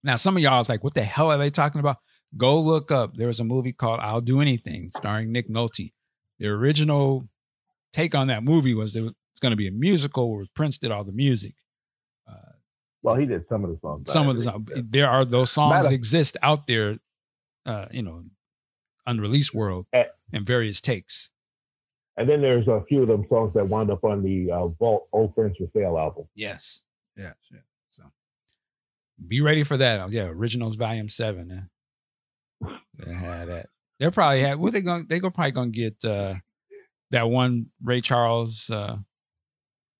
Now, 0.02 0.16
some 0.16 0.37
of 0.37 0.42
y'all 0.42 0.61
is 0.61 0.68
like, 0.68 0.83
what 0.83 0.94
the 0.94 1.02
hell 1.02 1.30
are 1.30 1.38
they 1.38 1.50
talking 1.50 1.78
about? 1.78 1.98
Go 2.37 2.59
look 2.59 2.90
up. 2.90 3.16
There 3.16 3.26
was 3.26 3.40
a 3.40 3.44
movie 3.44 3.72
called 3.72 4.00
I'll 4.00 4.20
Do 4.20 4.40
Anything, 4.40 4.90
starring 4.96 5.30
Nick 5.30 5.48
Nolte. 5.48 5.92
The 6.38 6.48
original 6.48 7.28
take 7.92 8.14
on 8.14 8.28
that 8.28 8.42
movie 8.42 8.74
was 8.74 8.96
it 8.96 9.02
was 9.02 9.12
going 9.40 9.50
to 9.50 9.56
be 9.56 9.68
a 9.68 9.72
musical 9.72 10.33
where 10.35 10.46
Prince 10.54 10.78
did 10.78 10.90
all 10.90 11.04
the 11.04 11.12
music. 11.12 11.54
Well, 13.02 13.14
he 13.16 13.24
did 13.26 13.44
some 13.48 13.64
of 13.64 13.70
the 13.70 13.78
songs. 13.80 14.10
Some 14.12 14.28
of 14.28 14.36
the 14.36 14.42
songs, 14.42 14.68
there 14.76 15.08
are 15.08 15.24
those 15.24 15.50
songs 15.50 15.84
Matter- 15.84 15.94
exist 15.94 16.36
out 16.42 16.66
there, 16.66 16.98
uh, 17.66 17.86
you 17.90 18.02
know, 18.02 18.22
unreleased 19.06 19.54
world 19.54 19.86
Eh. 19.92 20.04
and 20.32 20.46
various 20.46 20.80
takes. 20.80 21.30
And 22.16 22.28
then 22.28 22.42
there's 22.42 22.68
a 22.68 22.82
few 22.88 23.00
of 23.02 23.08
them 23.08 23.24
songs 23.30 23.54
that 23.54 23.66
wound 23.68 23.90
up 23.90 24.04
on 24.04 24.22
the 24.22 24.50
uh, 24.50 24.66
Vault 24.68 25.08
Old 25.12 25.34
Friends 25.34 25.56
for 25.56 25.66
Sale 25.74 25.96
album. 25.96 26.24
Yes. 26.34 26.82
Yes. 27.16 27.34
yes. 27.50 27.62
So 27.90 28.02
be 29.26 29.40
ready 29.40 29.62
for 29.62 29.78
that. 29.78 30.00
Oh, 30.00 30.08
yeah, 30.10 30.24
originals 30.24 30.76
volume 30.76 31.08
seven. 31.08 31.50
eh? 32.62 32.68
They 32.98 33.14
had 33.14 33.48
that. 33.48 33.66
They're 33.98 34.10
probably 34.10 34.42
had 34.42 34.58
what 34.58 34.72
they 34.74 34.82
going 34.82 35.06
they 35.06 35.18
go 35.20 35.30
probably 35.30 35.52
gonna 35.52 35.70
get 35.70 36.04
uh 36.04 36.34
that 37.10 37.28
one 37.30 37.66
Ray 37.82 38.00
Charles 38.02 38.68
uh 38.70 38.98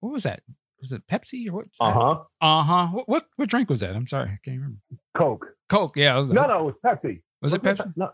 what 0.01 0.13
was 0.13 0.23
that? 0.25 0.43
Was 0.81 0.93
it 0.93 1.07
Pepsi 1.07 1.49
or 1.49 1.53
what? 1.53 1.67
Uh 1.79 1.93
huh. 1.93 2.21
Uh-huh. 2.41 2.87
What, 2.89 3.09
what 3.09 3.27
what 3.37 3.49
drink 3.49 3.69
was 3.69 3.81
that? 3.81 3.95
I'm 3.95 4.07
sorry, 4.07 4.31
I 4.31 4.39
can't 4.45 4.57
remember. 4.59 4.79
Coke. 5.17 5.47
Coke, 5.69 5.97
yeah. 5.97 6.17
Was 6.19 6.29
No, 6.29 6.47
no, 6.47 6.61
it 6.61 6.65
was 6.65 6.75
Pepsi. 6.85 7.23
Was 7.43 7.53
it 7.55 7.63
Pepsi? 7.63 7.93
No, 7.97 8.11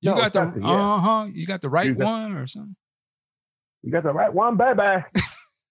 You 0.00 0.10
no, 0.12 0.16
got 0.16 0.32
the 0.32 0.40
Pepsi, 0.40 0.60
yeah. 0.62 0.94
uh-huh. 0.94 1.26
You 1.32 1.46
got 1.46 1.60
the 1.60 1.68
right 1.68 1.86
You 1.86 1.94
got- 1.94 2.04
one 2.06 2.32
or 2.32 2.46
something. 2.46 2.76
you 3.82 3.90
got 3.92 4.04
the 4.04 4.12
right 4.12 4.32
one, 4.32 4.56
baby. 4.56 5.04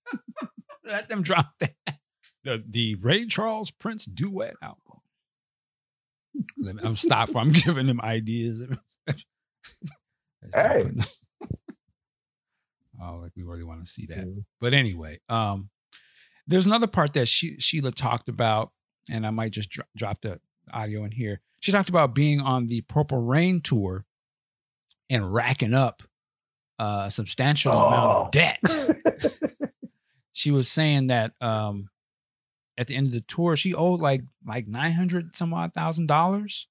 Let 0.85 1.07
them 1.09 1.21
drop 1.21 1.51
that. 1.59 1.75
The, 2.43 2.61
the 2.67 2.95
Ray 2.95 3.25
Charles 3.27 3.71
Prince 3.71 4.03
duet 4.05 4.55
album. 4.61 4.77
Let 6.57 6.75
me- 6.75 6.81
I'm 6.83 6.95
stop. 6.95 7.29
I'm 7.35 7.51
giving 7.53 7.87
them 7.87 8.01
ideas. 8.01 8.63
Hey. 10.55 10.89
oh, 13.01 13.19
like 13.21 13.31
we 13.37 13.43
really 13.43 13.63
want 13.63 13.83
to 13.85 13.89
see 13.89 14.05
that. 14.07 14.25
Mhm. 14.25 14.43
But 14.59 14.73
anyway, 14.73 15.19
um, 15.29 15.69
there's 16.47 16.65
another 16.65 16.87
part 16.87 17.13
that 17.13 17.27
she, 17.27 17.57
Sheila 17.59 17.91
talked 17.91 18.27
about, 18.29 18.71
and 19.09 19.25
I 19.25 19.29
might 19.29 19.51
just 19.51 19.69
dro- 19.69 19.85
drop 19.95 20.21
the 20.21 20.39
audio 20.73 21.03
in 21.05 21.11
here. 21.11 21.41
She 21.61 21.71
talked 21.71 21.89
about 21.89 22.15
being 22.15 22.39
on 22.41 22.67
the 22.67 22.81
Purple 22.81 23.19
Rain 23.21 23.61
tour 23.61 24.05
and 25.09 25.33
racking 25.33 25.73
up 25.73 26.03
uh, 26.79 27.03
a 27.07 27.11
substantial 27.11 27.71
amount 27.73 28.11
Oh. 28.11 28.21
of 28.25 28.31
debt 28.31 28.63
she 30.33 30.49
was 30.51 30.67
saying 30.69 31.07
that 31.07 31.33
um 31.41 31.89
at 32.77 32.87
the 32.87 32.95
end 32.95 33.05
of 33.07 33.11
the 33.13 33.21
tour 33.21 33.55
she 33.55 33.73
owed 33.75 33.99
like 33.99 34.23
like 34.47 34.67
900 34.67 35.35
some 35.35 35.53
odd 35.53 35.73
thousand 35.73 36.07
dollars 36.07 36.67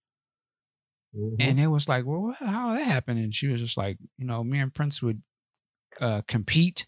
Mhm. 1.16 1.37
and 1.38 1.61
it 1.61 1.66
was 1.68 1.88
like 1.88 2.06
well 2.06 2.22
what, 2.22 2.37
how 2.38 2.70
did 2.72 2.80
that 2.80 2.87
happen 2.87 3.18
and 3.18 3.35
she 3.35 3.46
was 3.48 3.61
just 3.61 3.76
like 3.76 3.98
you 4.16 4.24
know 4.24 4.42
me 4.42 4.59
and 4.59 4.72
prince 4.74 5.00
would 5.02 5.22
uh 6.00 6.22
compete 6.26 6.87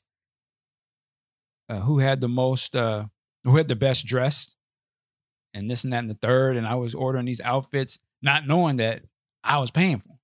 uh, 1.69 1.81
who 1.81 1.99
had 1.99 2.21
the 2.21 2.29
most 2.29 2.75
uh 2.77 3.05
who 3.45 3.57
had 3.57 3.69
the 3.69 3.77
best 3.77 4.07
dressed 4.07 4.55
and 5.55 5.71
this 5.71 5.85
and 5.85 5.93
that 5.93 5.99
and 6.01 6.11
the 6.11 6.15
third 6.15 6.57
and 6.57 6.67
i 6.67 6.75
was 6.75 6.95
ordering 6.95 7.27
these 7.27 7.41
outfits 7.41 7.99
not 8.23 8.47
knowing 8.47 8.77
that 8.77 9.03
i 9.45 9.59
was 9.59 9.71
paying 9.71 9.99
for 9.99 10.09
'em. 10.11 10.19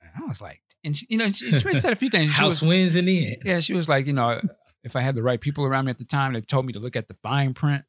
and 0.00 0.10
i 0.24 0.26
was 0.26 0.40
like 0.40 0.60
and 0.84 0.96
she, 0.96 1.06
you 1.08 1.18
know 1.18 1.30
she, 1.30 1.50
she 1.50 1.74
said 1.74 1.92
a 1.92 1.96
few 1.96 2.08
things 2.10 2.32
She 2.34 2.44
was- 2.44 2.58
House 2.60 2.68
wins 2.68 2.96
in 2.96 3.04
the 3.04 3.26
end. 3.26 3.36
yeah, 3.44 3.60
she 3.60 3.72
was 3.74 3.88
like, 3.88 4.06
you 4.06 4.12
know, 4.12 4.40
if 4.82 4.96
I 4.96 5.00
had 5.00 5.14
the 5.14 5.22
right 5.22 5.40
people 5.40 5.64
around 5.64 5.84
me 5.84 5.90
at 5.90 5.98
the 5.98 6.04
time, 6.04 6.32
they 6.32 6.40
told 6.40 6.66
me 6.66 6.72
to 6.72 6.80
look 6.80 6.96
at 6.96 7.06
the 7.06 7.14
fine 7.14 7.54
print 7.54 7.84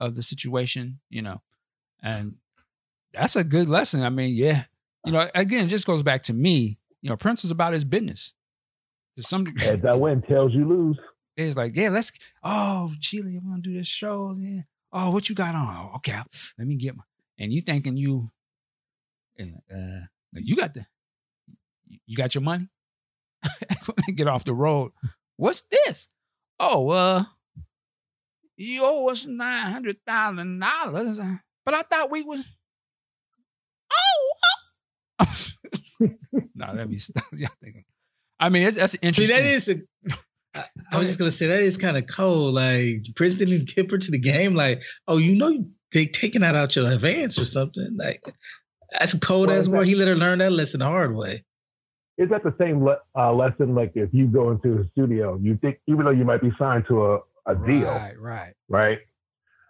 of 0.00 0.16
the 0.16 0.24
situation, 0.24 0.98
you 1.08 1.22
know, 1.22 1.40
and 2.02 2.34
that's 3.12 3.36
a 3.36 3.44
good 3.44 3.68
lesson. 3.68 4.02
I 4.02 4.08
mean, 4.08 4.34
yeah, 4.34 4.64
you 5.04 5.12
know, 5.12 5.30
again, 5.36 5.66
it 5.66 5.68
just 5.68 5.86
goes 5.86 6.02
back 6.02 6.24
to 6.24 6.32
me. 6.32 6.78
You 7.00 7.10
know, 7.10 7.16
Prince 7.16 7.44
is 7.44 7.52
about 7.52 7.72
his 7.74 7.84
business. 7.84 8.34
To 9.16 9.22
some 9.22 9.44
degree, 9.44 9.64
Heads 9.64 9.84
I 9.84 9.94
win, 9.94 10.22
tails 10.22 10.52
you 10.52 10.68
lose. 10.68 10.98
it's 11.36 11.56
like, 11.56 11.74
yeah, 11.74 11.88
let's. 11.88 12.12
Oh, 12.42 12.92
Chile, 13.00 13.38
we're 13.42 13.50
gonna 13.50 13.62
do 13.62 13.74
this 13.74 13.86
show. 13.86 14.34
Yeah. 14.38 14.62
Oh, 14.92 15.10
what 15.10 15.28
you 15.28 15.34
got 15.34 15.54
on? 15.54 15.66
Oh, 15.68 15.96
okay, 15.96 16.20
let 16.58 16.68
me 16.68 16.76
get 16.76 16.96
my. 16.96 17.02
And 17.38 17.52
you 17.52 17.60
thinking 17.60 17.96
you, 17.96 18.30
uh, 19.40 20.06
you 20.32 20.56
got 20.56 20.74
the, 20.74 20.86
you 22.06 22.16
got 22.16 22.34
your 22.34 22.42
money. 22.42 22.68
get 24.14 24.28
off 24.28 24.44
the 24.44 24.54
road. 24.54 24.92
What's 25.36 25.62
this? 25.70 26.08
Oh, 26.58 26.90
uh, 26.90 27.24
you 28.56 28.82
owe 28.84 29.08
us 29.08 29.26
nine 29.26 29.70
hundred 29.70 29.96
thousand 30.06 30.60
dollars, 30.60 31.20
but 31.64 31.74
I 31.74 31.82
thought 31.82 32.10
we 32.10 32.22
was. 32.22 32.46
Oh, 35.20 35.26
no, 36.54 36.72
let 36.74 36.88
me 36.88 36.98
stop. 36.98 37.24
Y'all 37.32 37.50
thinking. 37.62 37.84
I 38.38 38.48
mean, 38.50 38.66
it's, 38.66 38.76
that's 38.76 38.92
See, 38.92 38.98
interesting. 39.02 39.36
that 39.36 39.44
is 39.44 39.68
a. 39.68 39.74
I- 40.54 40.64
I 40.90 40.98
was 40.98 41.08
just 41.08 41.18
gonna 41.18 41.30
say 41.30 41.48
that 41.48 41.60
is 41.60 41.76
kind 41.76 41.98
of 41.98 42.06
cold. 42.06 42.54
Like 42.54 43.04
Prince 43.14 43.36
didn't 43.36 43.66
keep 43.66 43.90
her 43.90 43.98
to 43.98 44.10
the 44.10 44.18
game. 44.18 44.54
Like, 44.54 44.82
oh, 45.06 45.18
you 45.18 45.36
know, 45.36 45.66
they 45.92 46.06
taking 46.06 46.40
that 46.40 46.54
out 46.54 46.74
your 46.76 46.90
advance 46.90 47.38
or 47.38 47.44
something. 47.44 47.94
Like, 47.98 48.22
that's 48.90 49.12
a 49.12 49.20
cold 49.20 49.48
Well, 49.48 49.56
ass 49.58 49.64
is 49.64 49.68
word. 49.68 49.80
that- 49.82 49.88
He 49.88 49.94
let 49.96 50.08
her 50.08 50.14
learn 50.16 50.38
that 50.38 50.52
lesson 50.52 50.80
the 50.80 50.86
hard 50.86 51.14
way. 51.14 51.44
Is 52.16 52.30
that 52.30 52.42
the 52.42 52.54
same 52.58 52.82
le- 52.82 53.00
uh, 53.14 53.34
lesson? 53.34 53.74
Like 53.74 53.92
if 53.96 54.08
you 54.14 54.26
go 54.28 54.50
into 54.50 54.78
the 54.78 54.88
studio, 54.92 55.38
you 55.42 55.58
think 55.60 55.78
even 55.86 56.06
though 56.06 56.10
you 56.12 56.24
might 56.24 56.40
be 56.40 56.50
signed 56.58 56.84
to 56.88 57.04
a, 57.04 57.18
a 57.46 57.54
deal, 57.54 57.88
Right, 57.90 58.14
right. 58.18 58.54
right? 58.70 58.98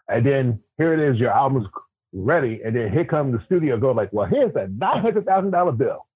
And 0.09 0.25
then 0.25 0.61
here 0.79 0.93
it 0.95 1.01
is, 1.13 1.19
your 1.19 1.31
album's 1.33 1.67
ready, 2.13 2.61
and 2.65 2.77
then 2.77 2.93
here 2.93 3.05
comes 3.05 3.37
the 3.37 3.45
studio 3.47 3.77
go 3.77 3.91
like, 3.91 4.13
well, 4.13 4.27
here's 4.29 4.55
that 4.55 4.71
nine 4.71 5.03
hundred 5.03 5.27
thousand 5.27 5.51
dollar 5.51 5.73
bill. 5.73 6.07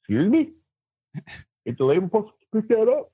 Excuse 0.00 0.28
me, 0.32 0.50
get 1.66 1.78
the 1.78 1.84
label 1.84 2.06
supposed 2.08 2.28
to 2.52 2.60
pick 2.60 2.68
that 2.68 2.88
up? 2.88 3.12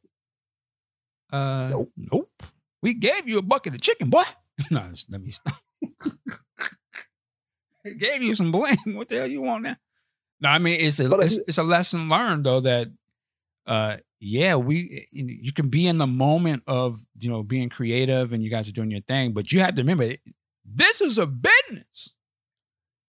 Uh, 1.33 1.69
Nope. 1.71 1.93
nope. 1.97 2.43
We 2.83 2.95
gave 2.95 3.29
you 3.29 3.39
a 3.39 3.43
bucket 3.43 3.75
of 3.75 3.81
chicken, 3.81 4.09
boy. 4.11 4.23
no, 4.71 4.83
let 5.11 5.21
me 5.23 5.31
stop. 5.31 5.55
Gave 7.99 8.23
you 8.23 8.35
some 8.35 8.53
bling. 8.53 8.77
What 8.97 9.09
the 9.09 9.17
hell 9.17 9.27
you 9.27 9.41
want 9.43 9.63
now? 9.63 9.77
No, 10.41 10.49
I 10.51 10.59
mean 10.59 10.79
it's 10.81 11.01
a 11.01 11.09
But 11.09 11.21
I- 11.23 11.27
it's, 11.27 11.39
it's 11.49 11.59
a 11.59 11.63
lesson 11.63 12.09
learned 12.09 12.45
though 12.45 12.61
that 12.61 12.89
uh 13.67 13.97
yeah 14.21 14.57
we 14.57 15.07
you 15.13 15.53
can 15.53 15.69
be 15.69 15.87
in 15.87 15.99
the 15.99 16.07
moment 16.07 16.63
of 16.67 17.01
you 17.19 17.31
know 17.31 17.43
being 17.43 17.69
creative 17.69 18.33
and 18.33 18.43
you 18.43 18.51
guys 18.51 18.69
are 18.69 18.73
doing 18.73 18.91
your 18.91 19.01
thing, 19.03 19.33
but 19.33 19.53
you 19.53 19.61
have 19.61 19.75
to 19.75 19.83
remember 19.83 20.13
this 20.65 21.01
is 21.01 21.17
a 21.19 21.27
business, 21.27 22.15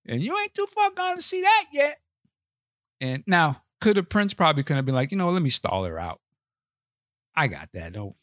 and 0.06 0.22
you 0.24 0.38
ain't 0.38 0.54
too 0.54 0.66
far 0.68 0.92
gone 0.92 1.16
to 1.16 1.22
see 1.22 1.42
that 1.42 1.66
yet. 1.74 2.00
And 3.02 3.24
now 3.28 3.64
could 3.82 3.98
a 3.98 4.04
prince 4.04 4.34
probably 4.34 4.64
could 4.64 4.76
have 4.76 4.86
been 4.86 4.96
like 4.96 5.12
you 5.12 5.18
know 5.18 5.30
let 5.30 5.42
me 5.42 5.50
stall 5.50 5.84
her 5.86 6.00
out. 6.00 6.20
I 7.36 7.48
got 7.48 7.70
that. 7.74 7.94
Don't 7.94 8.16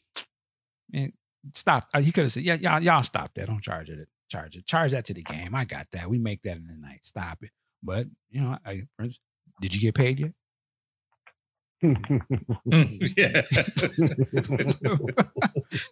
man, 0.91 1.13
stop. 1.53 1.87
Uh, 1.93 2.01
He 2.01 2.11
could 2.11 2.23
have 2.23 2.31
said, 2.31 2.43
"Yeah, 2.43 2.55
y'all, 2.55 2.81
y'all 2.81 3.03
stop 3.03 3.33
that. 3.35 3.47
Don't 3.47 3.63
charge 3.63 3.89
it. 3.89 4.07
Charge 4.29 4.55
it. 4.57 4.65
Charge 4.65 4.91
that 4.91 5.05
to 5.05 5.13
the 5.13 5.23
game. 5.23 5.55
I 5.55 5.65
got 5.65 5.87
that. 5.91 6.09
We 6.09 6.19
make 6.19 6.41
that 6.43 6.57
in 6.57 6.67
the 6.67 6.75
night. 6.75 7.03
Stop 7.05 7.43
it." 7.43 7.51
But 7.81 8.07
you 8.29 8.41
know, 8.41 8.57
I, 8.65 8.83
Prince, 8.97 9.19
did 9.61 9.73
you 9.73 9.81
get 9.81 9.95
paid 9.95 10.19
yet? 10.19 10.31
yeah, 11.81 11.91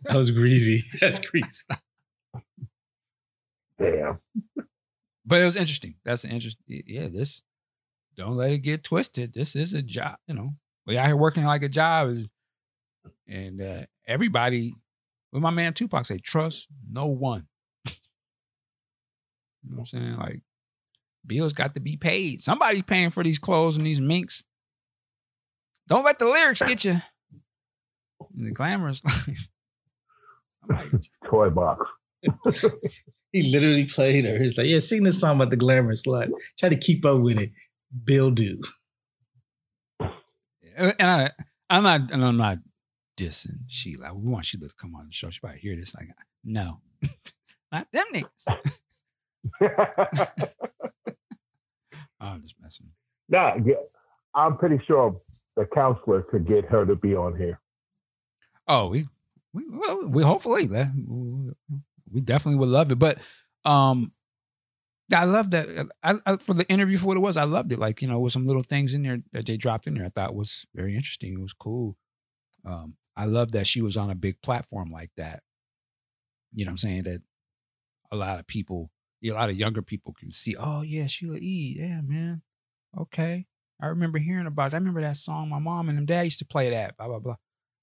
that 0.04 0.16
was 0.16 0.32
greasy. 0.32 0.84
That's 1.00 1.20
greasy. 1.20 1.64
Damn. 3.80 4.20
But 5.26 5.42
it 5.42 5.46
was 5.46 5.56
interesting. 5.56 5.96
That's 6.04 6.24
an 6.24 6.32
interest. 6.32 6.58
Yeah, 6.68 7.08
this. 7.08 7.42
Don't 8.16 8.36
let 8.36 8.52
it 8.52 8.60
get 8.60 8.84
twisted. 8.84 9.34
This 9.34 9.56
is 9.56 9.74
a 9.74 9.82
job. 9.82 10.16
You 10.28 10.36
know, 10.36 10.56
we 10.86 10.98
out 10.98 11.08
here 11.08 11.16
working 11.16 11.44
like 11.46 11.64
a 11.64 11.70
job, 11.70 12.16
and 13.28 13.62
uh, 13.62 13.82
everybody. 14.08 14.74
With 15.32 15.42
my 15.42 15.50
man 15.50 15.74
Tupac 15.74 16.06
say, 16.06 16.18
trust 16.18 16.68
no 16.90 17.08
one. 17.08 17.48
you 17.86 17.92
know 19.66 19.76
what 19.76 19.80
I'm 19.80 19.86
saying? 19.86 20.16
Like, 20.16 20.40
bills 21.28 21.52
got 21.52 21.74
to 21.74 21.82
be 21.82 21.98
paid. 21.98 22.40
Somebody's 22.40 22.84
paying 22.84 23.10
for 23.10 23.22
these 23.22 23.38
clothes 23.40 23.76
and 23.76 23.86
these 23.86 24.00
minks. 24.00 24.46
Don't 25.90 26.06
let 26.06 26.20
the 26.20 26.30
lyrics 26.30 26.62
get 26.62 26.86
you 26.86 27.02
in 28.38 28.46
the 28.46 28.52
glamorous 28.52 29.04
life. 29.06 29.50
Somebody- 30.68 31.10
Toy 31.26 31.50
box. 31.50 31.86
He 33.36 33.52
literally 33.52 33.84
played 33.84 34.24
her. 34.24 34.40
He's 34.40 34.58
like, 34.58 34.68
yeah, 34.68 34.80
sing 34.80 35.04
this 35.04 35.20
song 35.20 35.36
about 35.36 35.50
the 35.50 35.58
glamorous 35.58 36.08
life. 36.08 36.30
Try 36.58 36.70
to 36.70 36.78
keep 36.78 37.04
up 37.06 37.20
with 37.20 37.38
it. 37.38 37.52
Bill 38.04 38.32
do. 38.32 38.62
and 40.78 40.96
I, 41.00 41.32
I'm 41.70 41.84
not, 41.84 42.12
and 42.12 42.24
I'm 42.24 42.38
not 42.38 42.60
dissing 43.18 43.60
Sheila. 43.68 44.14
We 44.14 44.30
want 44.30 44.46
Sheila 44.46 44.68
to 44.68 44.76
come 44.76 44.96
on 44.96 45.08
the 45.08 45.14
show. 45.14 45.30
She 45.30 45.40
probably 45.40 45.60
hear 45.60 45.76
this. 45.76 45.96
Like, 45.96 46.10
no, 46.44 46.82
not 47.72 47.92
them 47.92 48.06
niggas. 48.14 48.46
That's 52.66 52.82
Nah, 53.30 53.56
yeah, 53.64 53.76
I'm 54.34 54.58
pretty 54.58 54.80
sure 54.86 55.20
the 55.56 55.66
counselor 55.74 56.24
could 56.24 56.46
get 56.46 56.66
her 56.66 56.86
to 56.86 56.96
be 56.96 57.16
on 57.16 57.38
here. 57.38 57.60
Oh, 58.68 58.90
we 58.90 59.08
we 59.54 59.64
well, 59.70 60.08
we 60.08 60.24
hopefully 60.24 60.68
that 60.68 60.92
we 62.12 62.22
definitely 62.22 62.60
would 62.60 62.70
love 62.70 62.92
it. 62.92 63.00
But 63.00 63.20
um 63.64 64.12
I 65.14 65.26
love 65.26 65.52
that 65.52 65.68
I, 66.04 66.16
I 66.26 66.38
for 66.38 66.54
the 66.54 66.68
interview 66.68 66.98
for 66.98 67.08
what 67.08 67.18
it 67.18 67.22
was, 67.22 67.38
I 67.38 67.44
loved 67.44 67.72
it. 67.72 67.80
Like, 67.80 68.02
you 68.02 68.08
know, 68.08 68.20
with 68.20 68.34
some 68.34 68.48
little 68.48 68.64
things 68.64 68.94
in 68.94 69.04
there 69.04 69.20
that 69.34 69.46
they 69.46 69.58
dropped 69.58 69.88
in 69.88 69.94
there 69.94 70.06
I 70.06 70.10
thought 70.10 70.36
was 70.36 70.66
very 70.74 70.96
interesting. 70.96 71.34
It 71.34 71.42
was 71.42 71.54
cool. 71.54 71.98
Um, 72.66 72.96
I 73.16 73.26
love 73.26 73.52
that 73.52 73.68
she 73.68 73.82
was 73.82 73.98
on 73.98 74.10
a 74.10 74.16
big 74.16 74.42
platform 74.42 74.92
like 74.92 75.12
that. 75.18 75.44
You 76.54 76.66
know 76.66 76.70
what 76.70 76.74
I'm 76.74 76.78
saying? 76.78 77.04
That 77.04 77.22
a 78.12 78.16
lot 78.16 78.40
of 78.40 78.48
people, 78.48 78.92
a 79.24 79.32
lot 79.32 79.50
of 79.50 79.58
younger 79.58 79.82
people 79.82 80.14
can 80.18 80.32
see, 80.32 80.56
oh 80.56 80.82
yeah, 80.82 81.08
Sheila 81.08 81.38
E. 81.38 81.78
Yeah, 81.80 82.02
man. 82.02 82.42
Okay. 82.98 83.46
I 83.82 83.88
remember 83.88 84.20
hearing 84.20 84.48
about 84.48 84.74
it. 84.74 84.76
I 84.76 84.78
remember 84.78 85.02
that 85.02 85.18
song 85.18 85.50
my 85.50 85.60
mom 85.60 85.90
and 85.90 86.08
dad 86.08 86.22
used 86.24 86.40
to 86.40 86.46
play 86.46 86.70
that, 86.70 86.98
blah, 86.98 87.08
blah, 87.08 87.20
blah. 87.20 87.36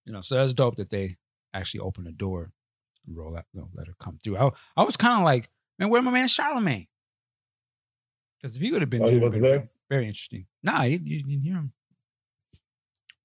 You 0.06 0.12
know, 0.12 0.22
so 0.22 0.36
that's 0.36 0.54
dope 0.54 0.76
that 0.76 0.90
they 0.90 1.16
actually 1.54 1.80
opened 1.80 2.06
the 2.06 2.12
door 2.12 2.50
and 3.06 3.16
roll 3.16 3.32
that, 3.34 3.44
you 3.52 3.60
know, 3.60 3.68
let 3.74 3.86
her 3.86 3.94
come 4.00 4.18
through. 4.22 4.38
I, 4.38 4.50
I 4.76 4.82
was 4.84 4.96
kind 4.96 5.18
of 5.20 5.24
like, 5.24 5.48
man, 5.78 5.90
where 5.90 6.02
my 6.02 6.10
man 6.10 6.28
Charlemagne? 6.28 6.88
Because 8.42 8.56
if 8.56 8.62
he 8.62 8.72
would 8.72 8.82
have 8.82 8.90
been 8.90 9.02
Oh, 9.02 9.06
there, 9.06 9.16
it 9.16 9.20
wasn't 9.22 9.42
been 9.42 9.50
there? 9.50 9.68
very 9.88 10.06
interesting. 10.08 10.46
Nah, 10.62 10.82
you, 10.82 10.98
you 11.02 11.22
didn't 11.22 11.42
hear 11.42 11.54
him. 11.54 11.72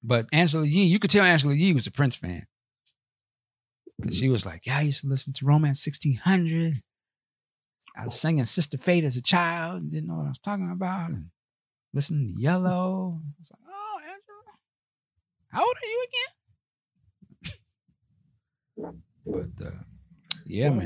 But 0.04 0.28
Angela 0.32 0.66
Yee, 0.66 0.84
you 0.86 1.00
could 1.00 1.10
tell 1.10 1.26
Angela 1.26 1.56
Yee 1.56 1.74
was 1.74 1.88
a 1.88 1.92
Prince 1.92 2.16
fan. 2.16 2.46
Because 4.00 4.16
she 4.16 4.30
was 4.30 4.46
like, 4.46 4.66
yeah, 4.68 4.78
I 4.78 4.82
used 4.82 5.02
to 5.02 5.08
listen 5.08 5.34
to 5.34 5.46
Romance 5.46 5.84
1600. 5.86 6.84
I 7.98 8.04
was 8.04 8.20
singing 8.20 8.44
Sister 8.44 8.78
Fate 8.78 9.04
as 9.04 9.18
a 9.18 9.24
child 9.24 9.82
and 9.82 9.92
didn't 9.92 10.08
know 10.08 10.18
what 10.18 10.28
I 10.28 10.30
was 10.30 10.38
talking 10.40 10.70
about. 10.72 11.10
And 11.10 11.30
listening 11.94 12.28
to 12.36 12.40
Yellow. 12.40 13.20
I 13.24 13.32
was 13.40 13.52
like, 13.52 13.62
oh, 13.68 14.00
Angela, 14.04 14.58
how 15.50 15.62
old 15.62 15.76
are 15.82 15.88
you 15.88 16.06
again? 18.86 19.02
but 19.58 19.66
uh, 19.66 19.72
yeah, 20.46 20.70
man. 20.70 20.86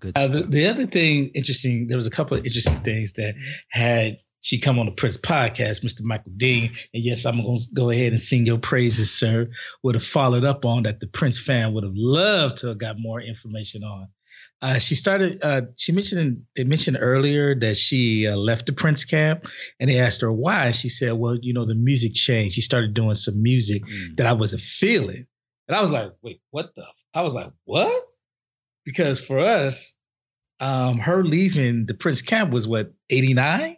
Good 0.00 0.16
Uh, 0.16 0.28
the, 0.28 0.42
the 0.42 0.66
other 0.66 0.86
thing 0.86 1.28
interesting, 1.34 1.86
there 1.86 1.96
was 1.96 2.06
a 2.06 2.10
couple 2.10 2.36
of 2.36 2.44
interesting 2.44 2.80
things 2.80 3.12
that 3.14 3.34
had 3.68 4.18
she 4.42 4.58
come 4.58 4.78
on 4.78 4.86
the 4.86 4.92
Prince 4.92 5.18
podcast, 5.18 5.84
Mr. 5.84 6.00
Michael 6.02 6.32
Dean. 6.36 6.72
And 6.94 7.04
yes, 7.04 7.26
I'm 7.26 7.42
going 7.42 7.58
to 7.58 7.62
go 7.74 7.90
ahead 7.90 8.12
and 8.12 8.20
sing 8.20 8.46
your 8.46 8.58
praises, 8.58 9.12
sir. 9.12 9.50
Would 9.82 9.94
have 9.94 10.04
followed 10.04 10.44
up 10.44 10.64
on 10.64 10.84
that 10.84 11.00
the 11.00 11.06
Prince 11.06 11.38
fan 11.38 11.74
would 11.74 11.84
have 11.84 11.92
loved 11.94 12.56
to 12.58 12.68
have 12.68 12.78
got 12.78 12.98
more 12.98 13.20
information 13.20 13.84
on. 13.84 14.08
Uh, 14.62 14.78
she 14.78 14.94
started. 14.94 15.40
Uh, 15.42 15.62
she 15.78 15.92
mentioned. 15.92 16.42
They 16.56 16.64
mentioned 16.64 16.98
earlier 17.00 17.54
that 17.60 17.76
she 17.76 18.26
uh, 18.26 18.36
left 18.36 18.66
the 18.66 18.74
Prince 18.74 19.06
camp, 19.06 19.46
and 19.78 19.88
they 19.88 19.98
asked 19.98 20.20
her 20.20 20.30
why. 20.32 20.70
She 20.72 20.90
said, 20.90 21.12
"Well, 21.14 21.36
you 21.40 21.54
know, 21.54 21.64
the 21.64 21.74
music 21.74 22.12
changed. 22.14 22.54
She 22.54 22.60
started 22.60 22.92
doing 22.92 23.14
some 23.14 23.42
music 23.42 23.82
Mm. 23.84 24.16
that 24.16 24.26
I 24.26 24.34
wasn't 24.34 24.60
feeling." 24.62 25.26
And 25.66 25.76
I 25.76 25.80
was 25.80 25.90
like, 25.90 26.12
"Wait, 26.22 26.40
what 26.50 26.74
the?" 26.76 26.84
I 27.14 27.22
was 27.22 27.32
like, 27.32 27.50
"What?" 27.64 28.04
Because 28.84 29.20
for 29.24 29.38
us, 29.38 29.94
um, 30.60 30.98
her 30.98 31.24
leaving 31.24 31.86
the 31.86 31.94
Prince 31.94 32.22
camp 32.22 32.50
was 32.52 32.66
what 32.68 32.92
eighty 33.08 33.34
nine. 33.34 33.76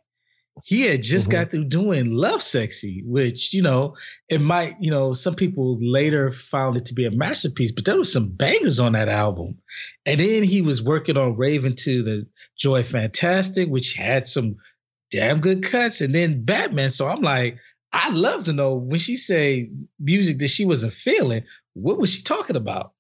He 0.64 0.82
had 0.82 1.02
just 1.02 1.28
Mhm. 1.28 1.32
got 1.32 1.50
through 1.50 1.64
doing 1.64 2.10
Lovesexy, 2.10 3.02
which 3.06 3.54
you 3.54 3.62
know 3.62 3.96
it 4.28 4.40
might, 4.40 4.76
you 4.80 4.90
know, 4.90 5.14
some 5.14 5.34
people 5.34 5.78
later 5.80 6.30
found 6.30 6.76
it 6.76 6.84
to 6.86 6.94
be 6.94 7.06
a 7.06 7.10
masterpiece, 7.10 7.72
but 7.72 7.84
there 7.86 7.96
was 7.96 8.12
some 8.12 8.28
bangers 8.30 8.78
on 8.78 8.92
that 8.92 9.08
album. 9.08 9.58
And 10.04 10.20
then 10.20 10.42
he 10.42 10.60
was 10.60 10.82
working 10.82 11.16
on 11.16 11.36
Rave 11.38 11.62
Un2 11.62 12.04
the 12.04 12.26
Joy 12.58 12.82
Fantastic, 12.82 13.68
which 13.70 13.94
had 13.94 14.26
some 14.26 14.56
damn 15.10 15.40
good 15.40 15.62
cuts, 15.62 16.00
and 16.02 16.14
then 16.14 16.44
Batman. 16.44 16.90
So 16.90 17.08
I'm 17.08 17.22
like, 17.22 17.56
I'd 17.94 18.14
love 18.14 18.44
to 18.44 18.52
know 18.52 18.74
when 18.74 18.98
she 18.98 19.16
say 19.16 19.70
music 19.98 20.38
that 20.38 20.48
she 20.48 20.64
wasn't 20.66 20.92
feeling, 20.94 21.44
what 21.74 21.98
was 21.98 22.12
she 22.14 22.22
talking 22.22 22.56
about? 22.56 22.92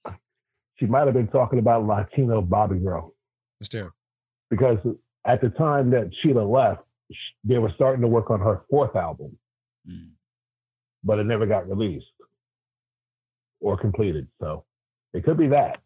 She 0.76 0.86
might 0.86 1.04
have 1.06 1.14
been 1.14 1.28
talking 1.28 1.58
about 1.58 1.86
Latino 1.86 2.40
Bobby 2.40 2.78
Girl 2.78 3.14
there? 3.70 3.92
because 4.50 4.78
at 5.24 5.40
the 5.40 5.50
time 5.50 5.90
that 5.90 6.10
Sheila 6.22 6.42
left, 6.42 6.82
they 7.44 7.58
were 7.58 7.70
starting 7.76 8.00
to 8.02 8.08
work 8.08 8.30
on 8.30 8.40
her 8.40 8.62
fourth 8.70 8.96
album, 8.96 9.38
Mm. 9.88 10.10
but 11.04 11.18
it 11.18 11.24
never 11.24 11.46
got 11.46 11.68
released 11.68 12.06
or 13.60 13.76
completed. 13.76 14.26
So 14.40 14.64
it 15.12 15.24
could 15.24 15.36
be 15.36 15.48
that. 15.48 15.80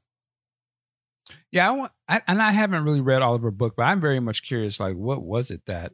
Yeah, 1.51 1.69
I 1.69 1.73
want, 1.75 1.93
I, 2.09 2.23
and 2.29 2.41
I 2.41 2.53
haven't 2.53 2.85
really 2.85 3.01
read 3.01 3.21
all 3.23 3.35
of 3.35 3.43
her 3.43 3.51
book, 3.51 3.75
but 3.77 3.83
I'm 3.85 4.01
very 4.01 4.21
much 4.21 4.43
curious. 4.47 4.79
Like, 4.81 4.97
what 4.97 5.23
was 5.23 5.51
it 5.51 5.67
that, 5.67 5.93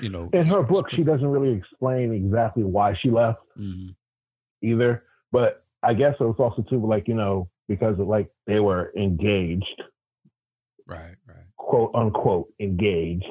you 0.00 0.08
know, 0.08 0.30
In 0.32 0.46
her 0.46 0.62
book, 0.62 0.88
she 0.90 1.02
doesn't 1.02 1.26
really 1.26 1.52
explain 1.56 2.12
exactly 2.12 2.62
why 2.64 2.94
she 3.02 3.10
left 3.10 3.40
Mhm. 3.58 3.96
either. 4.62 5.04
But 5.32 5.61
I 5.82 5.94
guess 5.94 6.14
it 6.20 6.24
was 6.24 6.36
also 6.38 6.62
too 6.62 6.84
like 6.86 7.08
you 7.08 7.14
know 7.14 7.48
because 7.68 7.98
of 7.98 8.06
like 8.06 8.28
they 8.46 8.60
were 8.60 8.92
engaged, 8.96 9.82
Right, 10.86 11.14
right. 11.26 11.44
quote 11.56 11.92
unquote 11.94 12.48
engaged. 12.60 13.24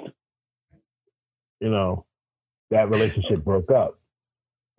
You 1.59 1.69
know, 1.69 2.05
that 2.71 2.89
relationship 2.89 3.43
broke 3.43 3.71
up. 3.71 3.99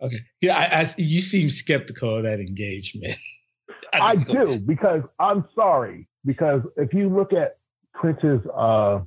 Okay, 0.00 0.18
yeah, 0.40 0.58
I, 0.58 0.80
I 0.80 0.86
you 0.98 1.20
seem 1.20 1.48
skeptical 1.48 2.16
of 2.16 2.24
that 2.24 2.40
engagement. 2.40 3.16
I 3.92 4.16
don't 4.16 4.46
do 4.46 4.58
because 4.66 5.02
I'm 5.18 5.44
sorry 5.54 6.08
because 6.24 6.62
if 6.76 6.92
you 6.92 7.08
look 7.08 7.32
at 7.32 7.58
Prince's 7.94 8.40
uh 8.56 9.00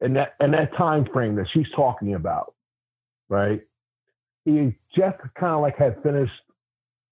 in 0.00 0.14
that 0.14 0.34
in 0.40 0.50
that 0.52 0.74
time 0.76 1.06
frame 1.12 1.36
that 1.36 1.46
she's 1.52 1.66
talking 1.74 2.14
about, 2.14 2.54
right? 3.28 3.62
He 4.44 4.74
just 4.96 5.18
kind 5.38 5.54
of 5.54 5.60
like 5.60 5.76
had 5.76 6.02
finished 6.02 6.32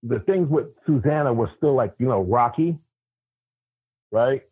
the 0.07 0.21
things 0.21 0.49
with 0.49 0.67
Susannah 0.87 1.33
were 1.33 1.51
still 1.57 1.75
like 1.75 1.95
you 1.99 2.07
know 2.07 2.23
rocky, 2.23 2.79
right? 4.13 4.43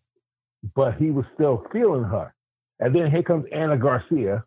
But 0.74 0.94
he 0.94 1.11
was 1.11 1.24
still 1.34 1.64
feeling 1.72 2.05
her, 2.05 2.34
and 2.80 2.94
then 2.94 3.11
here 3.11 3.22
comes 3.22 3.46
Anna 3.53 3.76
Garcia, 3.76 4.44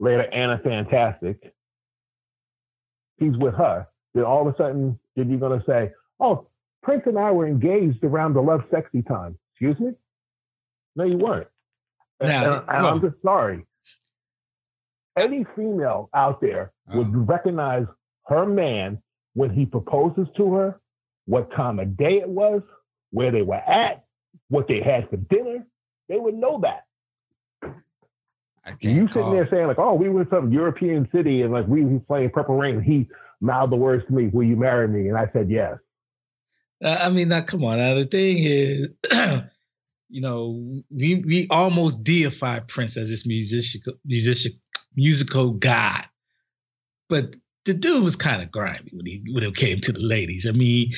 later 0.00 0.26
Anna 0.32 0.60
Fantastic. 0.62 1.54
He's 3.18 3.36
with 3.36 3.54
her. 3.54 3.86
Then 4.14 4.24
all 4.24 4.46
of 4.46 4.52
a 4.52 4.56
sudden, 4.56 4.98
then 5.16 5.30
you're 5.30 5.38
gonna 5.38 5.62
say, 5.66 5.92
"Oh, 6.18 6.48
Prince 6.82 7.02
and 7.06 7.18
I 7.18 7.30
were 7.30 7.46
engaged 7.46 8.02
around 8.02 8.34
the 8.34 8.42
Lovesexy 8.42 9.06
time. 9.06 9.38
Excuse 9.52 9.78
me? 9.78 9.92
No, 10.96 11.04
you 11.04 11.16
weren't. 11.16 11.48
Now, 12.20 12.64
and, 12.68 12.86
I'm 12.86 13.00
just 13.00 13.20
sorry. 13.22 13.64
Any 15.16 15.44
female 15.56 16.10
out 16.14 16.40
there 16.40 16.72
would 16.88 17.08
uh-huh. 17.08 17.18
recognize 17.18 17.86
her 18.26 18.46
man 18.46 19.02
when 19.34 19.50
he 19.50 19.66
proposes 19.66 20.26
to 20.36 20.54
her, 20.54 20.80
what 21.26 21.50
time 21.52 21.78
of 21.78 21.96
day 21.96 22.18
it 22.18 22.28
was, 22.28 22.62
where 23.10 23.30
they 23.30 23.42
were 23.42 23.54
at, 23.56 24.04
what 24.48 24.68
they 24.68 24.80
had 24.80 25.08
for 25.10 25.16
dinner. 25.16 25.66
They 26.08 26.18
would 26.18 26.34
know 26.34 26.60
that. 26.62 26.84
I 28.64 28.70
You 28.80 29.02
can't 29.02 29.12
sitting 29.12 29.22
call. 29.22 29.32
there 29.32 29.48
saying 29.50 29.66
like, 29.66 29.78
"Oh, 29.78 29.94
we 29.94 30.08
were 30.08 30.22
in 30.22 30.28
some 30.30 30.52
European 30.52 31.08
city 31.12 31.42
and 31.42 31.52
like 31.52 31.66
we 31.66 31.84
was 31.84 32.00
playing 32.06 32.30
Purple 32.30 32.56
Rain." 32.56 32.80
He 32.80 33.08
mouthed 33.40 33.72
the 33.72 33.76
words 33.76 34.06
to 34.06 34.12
me, 34.12 34.28
"Will 34.28 34.44
you 34.44 34.56
marry 34.56 34.86
me?" 34.88 35.08
And 35.08 35.16
I 35.18 35.28
said 35.32 35.50
yes. 35.50 35.78
Uh, 36.82 36.98
I 37.00 37.10
mean, 37.10 37.28
now 37.28 37.40
come 37.40 37.64
on. 37.64 37.78
Now 37.78 37.94
the 37.94 38.04
thing 38.06 38.38
is, 38.38 38.88
you 40.08 40.20
know, 40.20 40.82
we 40.90 41.16
we 41.16 41.46
almost 41.50 42.04
deified 42.04 42.68
Prince 42.68 42.96
as 42.96 43.08
this 43.10 43.26
musical 43.26 43.94
musician 44.04 44.52
musical 44.94 45.52
god, 45.52 46.04
but 47.08 47.34
the 47.64 47.74
dude 47.74 48.02
was 48.02 48.16
kind 48.16 48.42
of 48.42 48.50
grimy 48.50 48.90
when 48.92 49.06
he 49.06 49.22
when 49.30 49.44
it 49.44 49.54
came 49.54 49.80
to 49.80 49.92
the 49.92 50.00
ladies. 50.00 50.46
I 50.46 50.52
mean, 50.52 50.92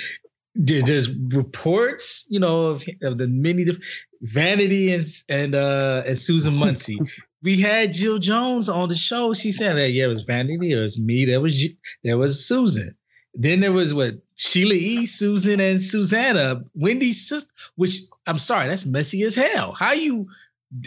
there, 0.55 0.83
there's 0.83 1.11
reports, 1.11 2.27
you 2.31 2.41
know, 2.41 2.67
of, 2.67 2.85
of 3.03 3.19
the 3.19 3.27
many 3.27 3.65
diff- 3.65 4.05
Vanity 4.23 4.93
and 4.93 5.05
and 5.29 5.55
uh 5.55 6.03
and 6.07 6.19
Susan 6.19 6.55
Moonsie. 6.55 6.99
we 7.43 7.61
had 7.61 7.93
Jill 7.93 8.19
Jones 8.19 8.69
on 8.69 8.89
the 8.89 8.95
show. 8.95 9.35
She 9.35 9.53
said 9.53 9.77
that 9.77 9.91
yeah, 9.91 10.05
it 10.05 10.09
was 10.09 10.23
Vanity, 10.23 10.73
it 10.73 10.81
was 10.81 10.99
me, 10.99 11.27
there 11.27 11.41
was 11.41 11.63
there 12.03 12.17
was 12.17 12.47
Susan. 12.47 12.97
Then 13.35 13.61
there 13.61 13.73
was 13.73 13.93
what 13.93 14.15
Sheila 14.37 14.75
E, 14.75 15.07
Susan, 15.07 15.59
and 15.59 15.83
Susannah, 15.83 16.63
Wendy's 16.75 17.29
sister. 17.29 17.53
Which 17.75 17.99
I'm 18.27 18.39
sorry, 18.39 18.69
that's 18.69 18.87
messy 18.87 19.23
as 19.25 19.35
hell. 19.35 19.73
How 19.73 19.93
you 19.93 20.29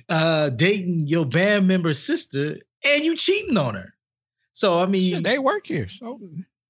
uh 0.09 0.49
dating 0.49 1.07
your 1.07 1.25
band 1.25 1.67
member's 1.67 2.01
sister 2.01 2.57
and 2.83 3.05
you 3.05 3.15
cheating 3.15 3.57
on 3.57 3.75
her? 3.75 3.93
So 4.57 4.81
I 4.81 4.87
mean, 4.87 5.13
Shit, 5.15 5.23
they 5.23 5.37
work 5.37 5.67
here. 5.67 5.87
So 5.87 6.19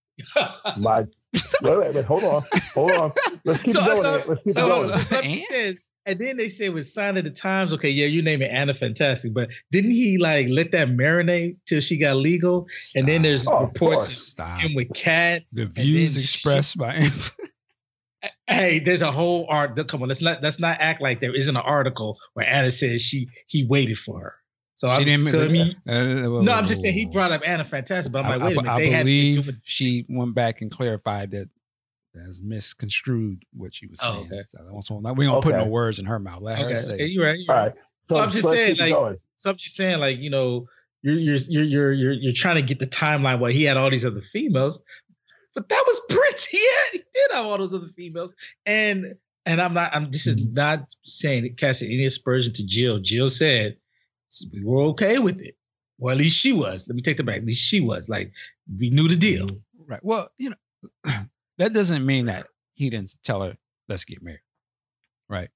My 0.78 1.00
wait, 1.62 1.78
wait, 1.78 1.94
wait, 1.96 2.04
hold 2.06 2.24
on, 2.26 2.44
hold 2.74 2.92
on. 2.92 3.12
Let's 3.46 3.64
keep 3.64 3.74
So- 3.74 3.82
going. 3.86 4.02
so- 4.04 4.24
Let's 4.28 4.44
keep 4.44 4.54
so 4.54 4.66
it 4.66 4.70
going. 4.70 4.90
what 4.90 5.48
said, 5.50 5.78
and 6.06 6.20
then 6.20 6.36
they 6.36 6.50
said 6.50 6.74
with 6.74 6.86
sign 6.86 7.16
of 7.16 7.24
the 7.24 7.30
times, 7.30 7.72
okay, 7.74 7.90
yeah, 7.90 8.08
you 8.08 8.22
name 8.22 8.42
it 8.42 8.52
Anna 8.52 8.74
Fantastic, 8.74 9.34
but 9.34 9.50
didn't 9.72 9.92
he 9.92 10.18
like 10.18 10.48
let 10.50 10.72
that 10.74 10.90
marinate 10.90 11.56
till 11.66 11.80
she 11.80 11.98
got 11.98 12.18
legal? 12.18 12.68
And 12.96 13.08
then 13.08 13.22
there's 13.22 13.48
Oh, 13.48 13.62
reports 13.62 13.96
course. 13.96 14.08
of 14.10 14.14
stop. 14.16 14.60
him 14.60 14.76
with 14.76 14.94
Cat. 14.94 15.44
The 15.54 15.64
then 15.66 15.72
views 15.86 16.14
she- 16.16 16.20
expressed 16.22 16.78
by 16.78 17.08
Hey, 18.48 18.80
there's 18.80 19.02
a 19.02 19.12
whole 19.12 19.46
art. 19.50 19.78
Come 19.88 20.02
on, 20.02 20.08
let's 20.10 20.22
not 20.22 20.42
let's 20.44 20.60
not 20.60 20.78
act 20.82 21.02
like 21.02 21.22
there 21.22 21.36
isn't 21.36 21.56
an 21.56 21.62
article 21.62 22.18
where 22.34 22.46
Anna 22.48 22.72
says 22.72 23.02
she 23.02 23.30
he 23.48 23.64
waited 23.66 23.98
for 23.98 24.20
her. 24.20 24.34
So 24.78 24.88
She 24.90 24.94
I, 24.94 25.04
didn't. 25.06 25.32
so 25.32 25.44
I 25.44 25.48
mean, 25.48 25.76
uh, 25.90 26.04
no, 26.44 26.52
I'm 26.54 26.68
just 26.68 26.84
saying 26.84 26.94
he 26.94 27.08
brought 27.08 27.32
up 27.32 27.42
Anna 27.44 27.64
Fantastic, 27.64 28.14
but 28.14 28.24
I'm 28.24 28.30
like, 28.30 28.42
I, 28.42 28.46
wait 28.46 28.58
a 28.58 28.60
I- 28.60 28.62
minute, 28.62 28.72
I 28.72 28.80
they 28.80 28.90
had 28.92 29.06
believe 29.06 29.46
to 29.48 29.56
she 29.64 30.06
went 30.08 30.36
back 30.36 30.62
and 30.62 30.70
clarified 30.70 31.32
that 31.32 31.50
that's 32.14 32.44
misconstrued 32.44 33.44
what 33.54 33.74
she 33.74 33.88
was 33.88 34.00
Oh, 34.04 34.14
saying. 34.14 34.26
okay. 34.28 34.44
So 34.46 34.60
I 34.60 34.66
don't 34.66 35.04
want- 35.04 35.18
we 35.18 35.26
don't 35.26 35.44
put 35.44 35.56
no 35.56 35.66
words 35.66 35.98
in 35.98 36.06
her 36.06 36.20
mouth. 36.20 36.44
Let 36.44 36.60
her 36.60 36.76
say. 36.76 36.94
okay, 36.94 37.06
you're 37.08 37.26
right. 37.26 37.40
You're 37.40 37.56
All 37.56 37.60
right. 37.60 37.66
right. 37.70 37.76
So 38.08 38.20
I'm 38.20 38.30
just 38.30 38.46
let's 38.46 38.56
saying, 38.56 38.78
like, 38.78 38.94
going. 38.94 39.18
So 39.38 39.50
I'm 39.50 39.58
just 39.58 39.76
saying, 39.76 40.00
like, 40.00 40.20
you 40.20 40.30
know, 40.30 40.68
you're 41.02 41.16
you're 41.16 41.38
you're 41.48 41.64
you're 41.64 41.94
you're, 41.94 42.14
you're 42.14 42.34
trying 42.34 42.56
to 42.58 42.62
get 42.62 42.78
the 42.78 42.86
timeline 42.86 43.40
where 43.40 43.52
he 43.52 43.64
had 43.64 43.78
all 43.78 43.90
these 43.90 44.06
other 44.06 44.22
females, 44.22 44.80
but 45.56 45.70
that 45.70 45.84
was 45.88 46.02
Prince. 46.08 46.46
He 46.46 46.60
had, 46.60 46.92
he 46.92 46.98
did 47.00 47.32
have 47.36 47.48
all 47.48 47.58
those 47.58 47.74
other 47.74 47.88
females, 47.88 48.36
and 48.68 49.16
and 49.48 49.60
I'm 49.60 49.74
not. 49.74 49.96
I'm. 49.96 50.12
This 50.12 50.28
is 50.28 50.36
mm-hmm. 50.36 50.54
not 50.54 50.94
saying 51.02 51.56
casting 51.58 51.92
any 51.92 52.06
aspersion 52.06 52.54
to 52.54 52.66
Jill. 52.66 53.00
Jill 53.00 53.30
said 53.30 53.78
we 54.52 54.64
were 54.64 54.84
okay 54.88 55.20
with 55.20 55.42
it, 55.42 55.56
or 56.00 56.12
at 56.12 56.18
least 56.18 56.40
she 56.40 56.54
was. 56.54 56.88
Let 56.88 56.96
me 56.96 57.02
take 57.02 57.18
that 57.18 57.24
back. 57.24 57.38
At 57.38 57.46
least 57.46 57.64
she 57.64 57.82
was. 57.82 58.10
Like 58.10 58.32
we 58.78 58.90
knew 58.90 59.08
the 59.08 59.16
deal. 59.16 59.48
Right. 59.86 60.04
Well, 60.04 60.30
you 60.38 60.52
know, 60.52 61.12
that 61.58 61.74
doesn't 61.74 62.06
mean 62.06 62.26
that 62.28 62.48
he 62.74 62.90
didn't 62.90 63.16
tell 63.24 63.42
her, 63.42 63.58
let's 63.88 64.06
get 64.06 64.22
married. 64.22 64.42
Right. 65.30 65.50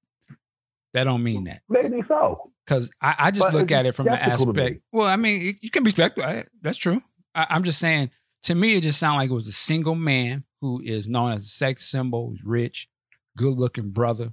That 0.94 1.04
don't 1.04 1.22
mean 1.22 1.44
that. 1.44 1.62
Maybe 1.68 2.02
so. 2.08 2.50
Because 2.66 2.90
I, 3.00 3.14
I 3.18 3.30
just 3.30 3.44
But 3.46 3.54
look 3.54 3.70
at 3.72 3.86
it 3.86 3.92
from 3.94 4.06
the 4.06 4.16
skeptical 4.18 4.52
to 4.52 4.52
me. 4.52 4.62
aspect. 4.62 4.82
Well, 4.92 5.06
I 5.08 5.16
mean, 5.16 5.58
you 5.60 5.70
can 5.70 5.82
be 5.84 5.90
skeptical. 5.90 6.28
I- 6.28 6.44
That's 6.60 6.76
true. 6.78 7.02
I, 7.34 7.46
I'm 7.50 7.64
just 7.64 7.78
saying, 7.78 8.10
to 8.44 8.54
me, 8.54 8.76
it 8.76 8.82
just 8.82 8.98
sounded 8.98 9.18
like 9.18 9.30
it 9.30 9.34
was 9.34 9.48
a 9.48 9.52
single 9.52 9.94
man 9.94 10.44
who 10.60 10.80
is 10.84 11.08
known 11.08 11.32
as 11.32 11.44
a 11.44 11.48
sex 11.48 11.86
symbol, 11.90 12.28
who's 12.28 12.44
rich, 12.44 12.88
good 13.36 13.56
looking 13.58 13.90
brother, 13.90 14.32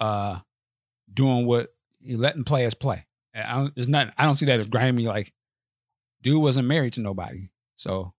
uh, 0.00 0.38
doing 1.12 1.46
what 1.46 1.74
he 2.02 2.16
letting 2.16 2.44
players 2.44 2.74
play. 2.74 3.06
And 3.34 3.44
I 3.46 3.54
don't, 3.56 3.74
there's 3.74 3.88
nothing, 3.88 4.12
I 4.16 4.24
don't 4.24 4.34
see 4.34 4.46
that 4.46 4.60
as 4.60 4.68
grimy. 4.68 5.06
Like, 5.06 5.32
dude 6.22 6.40
wasn't 6.42 6.68
married 6.68 6.94
to 6.94 7.00
nobody. 7.00 7.48
So, 7.76 8.14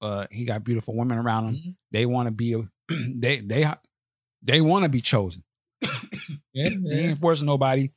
uh, 0.00 0.26
he 0.30 0.44
got 0.44 0.64
beautiful 0.64 0.96
women 0.96 1.16
around 1.18 1.46
him. 1.48 1.54
Mhm. 1.54 1.74
They 1.92 2.06
want 2.06 2.26
to 2.26 2.32
be, 2.32 2.54
a, 2.54 2.68
they, 2.88 3.40
they, 3.40 3.66
they 4.42 4.60
want 4.60 4.82
to 4.84 4.88
be 4.90 5.00
chosen. 5.00 5.44
Yeah, 6.54 6.68
He 6.68 6.78
yeah. 6.82 6.96
ain't 7.08 7.20
forcing 7.20 7.46
nobody. 7.46 7.88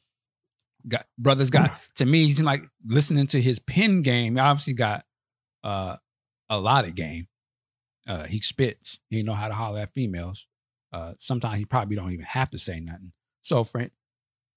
Got 0.87 1.05
brothers 1.17 1.49
got 1.49 1.73
to 1.95 2.05
me. 2.05 2.23
He's 2.25 2.39
like 2.41 2.63
listening 2.85 3.27
to 3.27 3.41
his 3.41 3.59
pen 3.59 4.01
game. 4.01 4.35
He 4.35 4.39
obviously 4.39 4.73
got 4.75 5.03
uh, 5.63 5.97
a 6.49 6.57
lot 6.59 6.85
of 6.85 6.95
game. 6.95 7.27
Uh, 8.07 8.23
he 8.23 8.39
spits. 8.39 8.99
He 9.09 9.23
know 9.23 9.33
how 9.33 9.49
to 9.49 9.53
holler 9.53 9.79
at 9.81 9.93
females. 9.93 10.47
Uh, 10.93 11.13
sometimes 11.17 11.57
he 11.57 11.65
probably 11.65 11.97
don't 11.97 12.11
even 12.13 12.23
have 12.25 12.49
to 12.51 12.57
say 12.59 12.79
nothing. 12.79 13.11
So 13.41 13.63
for 13.65 13.81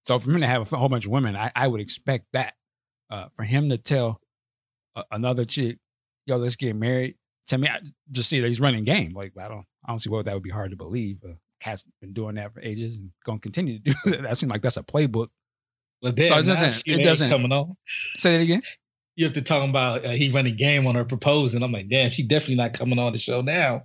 so 0.09 0.19
for 0.19 0.31
him 0.33 0.41
to 0.41 0.47
have 0.47 0.73
a 0.73 0.77
whole 0.77 0.89
bunch 0.89 1.05
of 1.05 1.13
women, 1.13 1.37
I, 1.37 1.53
I 1.55 1.69
would 1.69 1.81
expect 1.83 2.25
that. 2.33 2.55
Uh, 3.11 3.27
for 3.37 3.43
him 3.45 3.69
to 3.71 3.79
tell 3.79 4.21
a, 4.97 5.05
another 5.13 5.45
chick, 5.45 5.77
"Yo, 6.27 6.37
let's 6.37 6.57
get 6.57 6.75
married." 6.75 7.17
To 7.49 7.59
me, 7.59 7.69
I 7.69 7.79
just 8.11 8.29
see 8.29 8.41
that 8.41 8.49
he's 8.49 8.61
running 8.61 8.85
game. 8.85 9.13
Like 9.15 9.33
I 9.39 9.49
don't, 9.49 9.65
I 9.85 9.89
don't 9.93 9.99
see 9.99 10.11
why 10.11 10.23
that 10.23 10.35
would 10.35 10.43
be 10.43 10.51
hard 10.51 10.71
to 10.71 10.77
believe. 10.77 11.19
Uh, 11.25 11.35
Cat's 11.61 11.85
been 12.01 12.13
doing 12.13 12.37
that 12.37 12.53
for 12.55 12.61
ages 12.61 12.97
and 12.99 13.11
gonna 13.25 13.39
continue 13.39 13.79
to 13.79 13.85
do 13.85 13.95
that. 14.11 14.23
That 14.23 14.37
seems 14.39 14.51
like 14.51 14.63
that's 14.63 14.77
a 14.79 14.83
playbook. 14.83 15.29
But 16.03 16.17
then 16.17 16.29
So 16.29 16.39
it 16.39 16.43
doesn't- 16.45 16.87
it 16.87 17.03
doesn't- 17.03 17.29
coming 17.31 17.51
on. 17.53 17.77
Say 18.17 18.37
that 18.37 18.43
again. 18.43 18.63
You 19.17 19.25
have 19.25 19.35
to 19.35 19.43
talk 19.43 19.69
about 19.69 20.05
uh, 20.07 20.11
he 20.11 20.31
running 20.31 20.57
game 20.57 20.87
on 20.87 20.95
her 20.95 21.05
proposing. 21.05 21.63
I'm 21.63 21.73
like, 21.73 21.89
damn, 21.89 22.11
she 22.11 22.23
definitely 22.23 22.55
not 22.57 22.73
coming 22.75 22.99
on 23.01 23.13
the 23.13 23.19
show 23.19 23.41
now. 23.41 23.85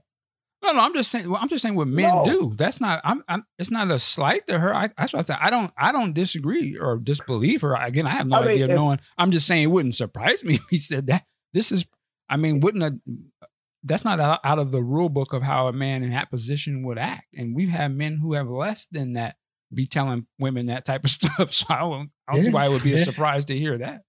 No, 0.63 0.71
no, 0.71 0.79
I'm 0.79 0.93
just 0.93 1.11
saying. 1.11 1.29
well, 1.29 1.39
I'm 1.41 1.49
just 1.49 1.61
saying 1.61 1.75
what 1.75 1.87
men 1.87 2.09
No. 2.15 2.23
do. 2.23 2.53
That's 2.55 2.79
not. 2.79 3.01
I'm, 3.03 3.23
I'm. 3.27 3.45
It's 3.59 3.69
not 3.71 3.91
a 3.91 3.99
slight 3.99 4.47
to 4.47 4.57
her. 4.59 4.73
I, 4.73 4.89
that's 4.97 5.13
what 5.13 5.19
I 5.19 5.33
said. 5.33 5.37
I 5.41 5.49
don't. 5.49 5.71
I 5.77 5.91
don't 5.91 6.13
disagree 6.13 6.77
or 6.77 6.97
disbelieve 6.97 7.61
her. 7.61 7.75
Again, 7.75 8.07
I 8.07 8.11
have 8.11 8.27
no 8.27 8.37
I 8.37 8.41
mean, 8.41 8.49
idea 8.51 8.65
of 8.65 8.71
knowing. 8.71 8.99
I'm 9.17 9.31
just 9.31 9.45
saying 9.45 9.63
it 9.63 9.67
wouldn't 9.67 9.95
surprise 9.95 10.43
me 10.43 10.53
if 10.55 10.65
he 10.69 10.77
said 10.77 11.07
that. 11.07 11.25
This 11.53 11.71
is. 11.71 11.85
I 12.29 12.37
mean, 12.37 12.61
wouldn't 12.61 12.83
a. 12.83 13.47
That's 13.83 14.05
not 14.05 14.21
out 14.21 14.39
out 14.45 14.59
of 14.59 14.71
the 14.71 14.81
rule 14.81 15.09
book 15.09 15.33
of 15.33 15.43
how 15.43 15.67
a 15.67 15.73
man 15.73 16.03
in 16.03 16.11
that 16.11 16.29
position 16.31 16.83
would 16.85 16.97
act. 16.97 17.27
And 17.35 17.53
we've 17.53 17.67
had 17.69 17.93
men 17.93 18.17
who 18.21 18.33
have 18.33 18.47
less 18.47 18.87
than 18.89 19.13
that 19.13 19.35
be 19.73 19.85
telling 19.85 20.27
women 20.39 20.67
that 20.67 20.85
type 20.85 21.03
of 21.03 21.09
stuff. 21.09 21.51
So 21.51 21.65
I 21.69 21.79
don't. 21.79 22.09
I 22.27 22.35
don't 22.35 22.43
see 22.45 22.51
why 22.51 22.67
it 22.67 22.69
would 22.69 22.83
be 22.83 22.93
a 22.93 22.97
surprise 22.99 23.43
to 23.45 23.57
hear 23.59 23.77
that. 23.79 24.03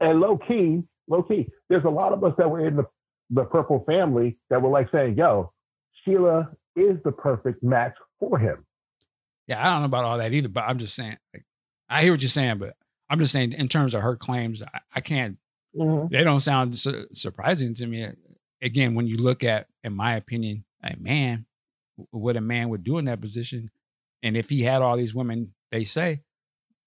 And 0.00 0.20
low 0.20 0.38
key, 0.38 0.82
low 1.06 1.22
key, 1.22 1.48
there's 1.68 1.84
a 1.84 1.90
lot 1.90 2.12
of 2.14 2.24
us 2.24 2.32
that 2.38 2.50
were 2.50 2.66
in 2.66 2.76
the, 2.76 2.84
the 3.30 3.44
purple 3.44 3.84
family 3.86 4.38
that 4.50 4.60
were 4.60 4.70
like 4.70 4.88
saying, 4.92 5.16
yo, 5.16 5.52
Sheila 6.04 6.50
is 6.76 6.98
the 7.04 7.12
perfect 7.12 7.62
match 7.62 7.94
for 8.18 8.38
him. 8.38 8.64
Yeah, 9.46 9.60
I 9.60 9.72
don't 9.72 9.82
know 9.82 9.86
about 9.86 10.04
all 10.04 10.18
that 10.18 10.32
either. 10.32 10.48
But 10.48 10.64
I'm 10.64 10.78
just 10.78 10.94
saying. 10.94 11.16
Like, 11.34 11.44
I 11.88 12.02
hear 12.02 12.12
what 12.12 12.22
you're 12.22 12.28
saying, 12.28 12.58
but 12.58 12.76
I'm 13.08 13.18
just 13.18 13.32
saying 13.32 13.52
in 13.52 13.68
terms 13.68 13.94
of 13.94 14.02
her 14.02 14.16
claims, 14.16 14.62
I, 14.62 14.80
I 14.94 15.00
can't 15.00 15.38
mm-hmm. 15.76 16.06
they 16.14 16.22
don't 16.22 16.40
sound 16.40 16.78
su- 16.78 17.06
surprising 17.12 17.74
to 17.74 17.86
me. 17.86 18.08
Again, 18.62 18.94
when 18.94 19.06
you 19.06 19.16
look 19.16 19.42
at, 19.42 19.66
in 19.82 19.94
my 19.94 20.14
opinion, 20.14 20.64
a 20.84 20.94
man, 20.98 21.46
what 22.10 22.36
a 22.36 22.40
man 22.40 22.68
would 22.68 22.84
do 22.84 22.98
in 22.98 23.06
that 23.06 23.20
position, 23.20 23.70
and 24.22 24.36
if 24.36 24.50
he 24.50 24.62
had 24.62 24.82
all 24.82 24.96
these 24.96 25.14
women, 25.14 25.54
they 25.72 25.84
say, 25.84 26.20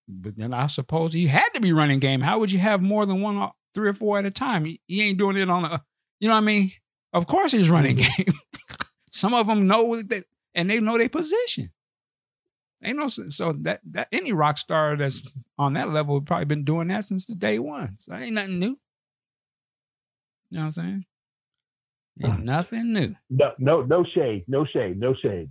but 0.08 0.38
then 0.38 0.54
I 0.54 0.68
suppose 0.68 1.14
he 1.14 1.28
had 1.28 1.50
to 1.54 1.62
be 1.62 1.74
running 1.74 2.00
game. 2.00 2.22
How 2.22 2.40
would 2.40 2.52
you 2.52 2.60
have 2.60 2.82
more 2.82 3.06
than 3.06 3.22
one, 3.22 3.38
uh, 3.38 3.50
three 3.74 3.90
or 3.90 3.94
four 3.94 4.20
at 4.20 4.26
a 4.26 4.32
time? 4.32 4.66
He, 4.66 4.82
he 4.86 5.02
ain't 5.02 5.18
doing 5.18 5.38
it 5.38 5.50
on 5.50 5.66
a, 5.66 5.84
you 6.24 6.30
know 6.30 6.36
what 6.36 6.44
I 6.44 6.46
mean? 6.46 6.72
Of 7.12 7.28
course 7.28 7.52
he's 7.52 7.70
running 7.70 7.98
mm-hmm. 7.98 8.24
game. 8.24 8.34
Some 9.12 9.34
of 9.34 9.46
them 9.46 9.68
know 9.68 10.02
that, 10.02 10.24
and 10.56 10.70
they 10.70 10.80
know 10.80 10.98
their 10.98 11.10
position. 11.10 11.70
They 12.82 12.94
know 12.94 13.10
so 13.10 13.52
that 13.64 13.82
that 13.92 14.08
any 14.10 14.32
rock 14.32 14.58
star 14.58 14.96
that's 14.96 15.22
on 15.58 15.74
that 15.74 15.90
level 15.90 16.22
probably 16.22 16.46
been 16.46 16.64
doing 16.64 16.88
that 16.88 17.04
since 17.04 17.26
the 17.26 17.36
day 17.36 17.60
one. 17.60 17.98
So 17.98 18.16
ain't 18.16 18.36
nothing 18.36 18.58
new. 18.58 18.80
You 20.50 20.60
know 20.60 20.60
what 20.60 20.64
I'm 20.64 20.72
saying? 20.72 21.06
Ain't 22.24 22.46
nothing 22.46 22.94
new. 22.94 23.16
No, 23.30 23.52
no, 23.60 23.82
no 23.82 24.06
shade, 24.16 24.46
no 24.48 24.66
shade, 24.66 24.98
no 24.98 25.14
shade. 25.14 25.50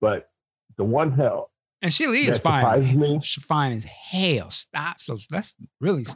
But 0.00 0.30
the 0.76 0.82
one 0.82 1.12
hell 1.12 1.52
And 1.80 1.92
she 1.92 2.06
that 2.06 2.42
fine. 2.42 2.98
me, 2.98 3.20
She's 3.22 3.44
fine 3.44 3.70
as 3.70 3.84
hell. 3.84 4.50
Stop. 4.50 4.98
So 4.98 5.16
that's 5.30 5.54
really. 5.80 6.06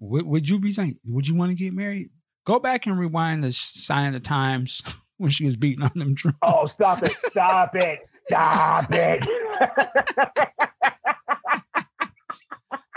Would, 0.00 0.26
would 0.26 0.48
you 0.48 0.58
be 0.58 0.72
saying? 0.72 0.98
Would 1.06 1.28
you 1.28 1.36
want 1.36 1.52
to 1.52 1.56
get 1.56 1.72
married? 1.72 2.10
Go 2.44 2.58
back 2.58 2.86
and 2.86 2.98
rewind 2.98 3.44
the 3.44 3.52
sign 3.52 4.08
of 4.08 4.12
the 4.14 4.20
times 4.20 4.82
when 5.16 5.30
she 5.30 5.44
was 5.44 5.56
beating 5.56 5.84
on 5.84 5.92
them 5.94 6.14
drums. 6.14 6.38
oh, 6.42 6.66
stop 6.66 7.02
it, 7.02 7.12
stop 7.12 7.74
it, 7.74 8.00
stop 8.26 8.92
it. 8.92 9.26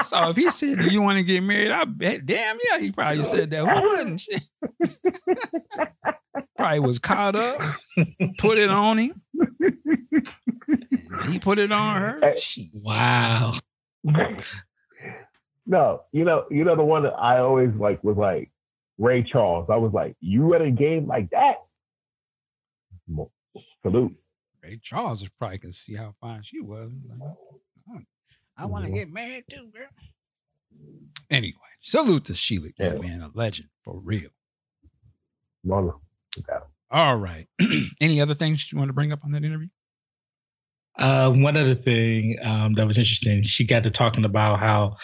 So 0.04 0.30
if 0.30 0.36
he 0.36 0.50
said, 0.52 0.80
"Do 0.82 0.88
you 0.88 1.02
want 1.02 1.18
to 1.18 1.24
get 1.24 1.42
married?" 1.42 1.72
I 1.72 1.86
bet, 1.86 2.26
damn 2.26 2.60
yeah, 2.64 2.80
he 2.80 2.92
probably 2.92 3.24
said 3.24 3.50
that. 3.50 3.66
Who 3.66 3.82
wouldn't? 3.82 4.22
Probably 6.58 6.80
was 6.80 7.00
caught 7.00 7.36
up, 7.36 7.60
put 8.38 8.58
it 8.58 8.70
on 8.70 8.98
him. 8.98 9.22
He 11.30 11.40
put 11.40 11.60
it 11.60 11.72
on 11.72 12.02
her. 12.02 12.20
Hey. 12.22 12.36
Shit. 12.40 12.70
Wow. 12.74 13.54
no, 15.66 16.02
you 16.12 16.24
know, 16.24 16.46
you 16.52 16.64
know 16.64 16.76
the 16.76 16.84
one 16.84 17.04
that 17.04 17.14
I 17.14 17.40
always 17.40 17.74
like 17.76 18.04
was 18.04 18.18
like 18.18 18.52
Ray 18.98 19.24
Charles. 19.24 19.68
I 19.70 19.78
was 19.78 19.92
like, 19.94 20.16
you 20.20 20.54
at 20.56 20.62
a 20.62 20.72
game 20.72 21.08
like 21.08 21.30
that? 21.32 21.56
Salute. 23.82 24.16
Ray 24.64 24.80
Charles 24.82 25.22
is 25.22 25.30
probably 25.30 25.60
can 25.60 25.74
see 25.74 25.96
how 25.96 26.16
fine 26.20 26.42
she 26.44 26.60
was. 26.60 26.92
Like, 27.88 28.06
I 28.58 28.66
want 28.66 28.86
to 28.86 28.92
get 28.92 29.12
married 29.12 29.44
too, 29.50 29.70
girl. 29.74 29.88
Anyway, 31.30 31.54
salute 31.82 32.26
to 32.26 32.34
Sheila, 32.34 32.70
yeah, 32.78 32.94
man, 32.94 33.22
a 33.22 33.32
legend 33.34 33.70
for 33.84 34.00
real. 34.00 34.30
No, 35.64 35.82
no. 35.82 36.02
Okay. 36.38 36.66
All 36.92 37.18
right. 37.18 37.48
Any 38.02 38.22
other 38.22 38.34
things 38.34 38.72
you 38.72 38.78
want 38.78 38.90
to 38.90 38.94
bring 38.94 39.12
up 39.12 39.24
on 39.24 39.32
that 39.32 39.44
interview? 39.44 39.70
Uh, 40.98 41.32
one 41.32 41.58
other 41.58 41.74
thing 41.74 42.38
um, 42.44 42.74
that 42.74 42.88
was 42.88 42.98
interesting, 42.98 43.44
she 43.44 43.66
got 43.66 43.84
to 43.84 43.92
talking 43.92 44.26
about 44.26 44.60
how 44.60 44.96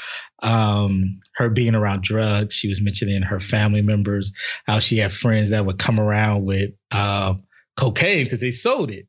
um, 0.42 1.20
her 1.36 1.50
being 1.50 1.76
around 1.76 2.02
drugs. 2.04 2.56
She 2.56 2.70
was 2.70 2.82
mentioning 2.82 3.22
her 3.22 3.39
family 3.39 3.82
members, 3.82 4.34
how 4.66 4.80
she 4.80 4.98
had 4.98 5.14
friends 5.14 5.50
that 5.50 5.66
would 5.66 5.80
come 5.80 6.00
around 6.00 6.46
with 6.46 6.72
uh, 6.92 7.34
cocaine 7.76 8.24
because 8.24 8.39
they 8.39 8.52
sold 8.52 8.92
it. 8.92 9.08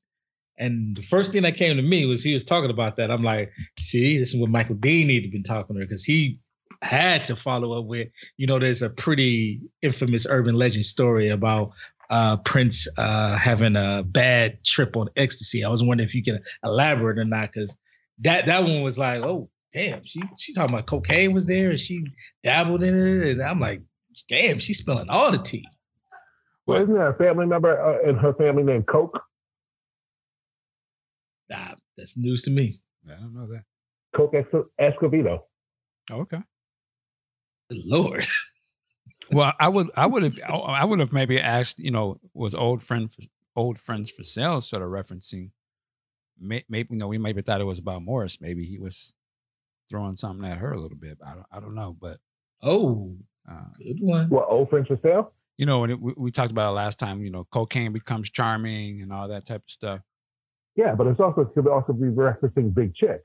And 0.59 0.97
the 0.97 1.03
first 1.03 1.33
thing 1.33 1.43
that 1.43 1.57
came 1.57 1.77
to 1.77 1.83
me 1.83 2.07
was 2.07 2.23
he 2.23 2.35
was 2.35 2.45
talking 2.45 2.71
about 2.71 2.97
that. 2.97 3.11
I'm 3.11 3.23
like, 3.23 3.53
see, 3.79 4.19
this 4.19 4.35
is 4.35 4.41
what 4.41 4.51
Michael 4.51 4.75
Dean 4.77 5.07
needed 5.07 5.31
to 5.31 5.37
be 5.37 5.43
talking 5.43 5.75
to 5.75 5.81
her 5.81 5.87
because 5.87 6.05
he 6.05 6.39
had 6.83 7.25
to 7.25 7.37
follow 7.37 7.79
up 7.79 7.87
with, 7.87 8.09
you 8.37 8.47
know, 8.47 8.59
there's 8.59 8.83
a 8.83 8.91
pretty 8.91 9.61
infamous 9.83 10.27
urban 10.29 10.57
legend 10.57 10.85
story 10.85 11.31
about 11.31 11.73
uh, 12.13 12.37
Prince 12.37 12.87
uh, 12.99 13.37
having 13.39 13.75
a 13.75 14.03
bad 14.03 14.63
trip 14.65 14.97
on 14.99 15.09
ecstasy. 15.17 15.65
I 15.65 15.71
was 15.71 15.83
wondering 15.83 16.07
if 16.07 16.15
you 16.15 16.23
can 16.23 16.43
elaborate 16.63 17.19
or 17.19 17.25
not, 17.25 17.51
because 17.51 17.75
that 18.21 18.47
that 18.47 18.63
one 18.63 18.83
was 18.83 18.99
like, 18.99 19.23
oh 19.23 19.49
damn, 19.73 20.05
she 20.05 20.23
she 20.39 20.53
talking 20.53 20.75
about 20.75 20.87
cocaine 20.87 21.33
was 21.33 21.47
there 21.47 21.71
and 21.71 21.81
she 21.81 22.05
dabbled 22.45 22.83
in 22.83 22.95
it, 22.95 23.29
and 23.31 23.43
I'm 23.43 23.59
like, 23.59 23.81
damn, 24.29 24.59
she's 24.59 24.77
spilling 24.77 25.09
all 25.09 25.33
the 25.33 25.39
tea. 25.39 25.67
Well, 26.67 26.83
isn't 26.83 26.95
there 26.95 27.09
a 27.09 27.17
family 27.17 27.47
member 27.47 27.81
uh, 27.81 28.07
in 28.09 28.17
her 28.17 28.35
family 28.35 28.63
named 28.63 28.87
Coke? 28.87 29.19
Nah, 31.49 31.75
that's 31.97 32.17
news 32.17 32.43
to 32.43 32.51
me. 32.51 32.79
I 33.09 33.15
don't 33.15 33.35
know 33.35 33.47
that. 33.47 33.65
Coke 34.15 34.35
Ex- 34.35 34.69
Escovedo. 34.79 35.41
Okay. 36.11 36.41
Good 37.71 37.83
Lord. 37.87 38.27
Well, 39.33 39.53
I 39.59 39.69
would, 39.69 39.91
I 39.97 40.07
would 40.07 40.23
have, 40.23 40.39
I 40.49 40.85
would 40.85 41.01
have 41.01 41.13
maybe 41.13 41.41
asked, 41.41 41.79
you 41.79 41.91
know, 41.91 42.19
was 42.35 42.55
old 42.55 42.83
friend, 42.83 43.13
for, 43.13 43.23
old 43.57 43.79
friends 43.79 44.11
for 44.11 44.23
sale 44.23 44.61
sort 44.61 44.83
of 44.83 44.89
referencing? 44.91 45.51
May, 46.39 46.65
maybe 46.69 46.89
you 46.93 46.99
know, 46.99 47.09
we 47.09 47.19
maybe 47.19 47.43
thought 47.43 47.61
it 47.61 47.65
was 47.65 47.79
about 47.79 48.03
Morris. 48.03 48.41
Maybe 48.41 48.65
he 48.65 48.79
was 48.79 49.15
throwing 49.91 50.17
something 50.17 50.45
at 50.51 50.59
her 50.59 50.73
a 50.73 50.81
little 50.81 50.97
bit. 50.97 51.19
I 51.25 51.35
don't, 51.35 51.47
I 51.53 51.61
don't 51.61 51.75
know, 51.75 51.97
but 52.01 52.19
Oh, 52.63 53.17
uh, 53.51 53.65
good 53.79 53.99
one. 54.01 54.29
What 54.29 54.47
old 54.49 54.71
friends 54.71 54.87
for 54.89 54.99
sale? 55.03 55.33
you 55.59 55.67
know, 55.67 55.81
when 55.81 55.91
it, 55.91 56.01
we, 56.01 56.15
we 56.17 56.31
talked 56.31 56.51
about 56.51 56.71
it 56.71 56.75
last 56.75 56.99
time, 56.99 57.23
you 57.23 57.31
know, 57.31 57.45
cocaine 57.53 57.93
becomes 57.93 58.31
charming 58.31 59.03
and 59.03 59.13
all 59.13 59.29
that 59.29 59.45
type 59.47 59.63
of 59.65 59.71
stuff. 59.71 60.01
Yeah, 60.75 60.95
but 60.95 61.07
it's 61.07 61.21
also 61.21 61.43
it 61.43 61.49
could 61.55 61.69
also 61.69 61.93
be 61.93 62.07
referencing 62.07 62.73
Big 62.75 62.95
Chick. 62.95 63.23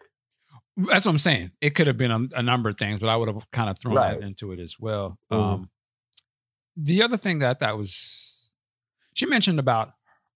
That's 0.75 1.05
what 1.05 1.11
I'm 1.13 1.17
saying. 1.17 1.51
It 1.61 1.71
could 1.71 1.87
have 1.87 1.97
been 1.97 2.11
a, 2.11 2.27
a 2.35 2.43
number 2.43 2.69
of 2.69 2.77
things, 2.77 2.99
but 2.99 3.07
I 3.09 3.15
would 3.15 3.29
have 3.29 3.49
kind 3.51 3.69
of 3.69 3.79
thrown 3.79 3.95
Right. 3.95 4.19
that 4.19 4.25
into 4.27 4.51
it 4.51 4.59
as 4.59 4.75
well. 4.79 5.17
Mhm. 5.31 5.37
Um, 5.37 5.69
the 6.79 7.01
other 7.01 7.17
thing 7.17 7.39
that 7.39 7.59
that 7.59 7.77
was, 7.77 8.51
she 9.13 9.25
mentioned 9.25 9.59
about 9.59 9.93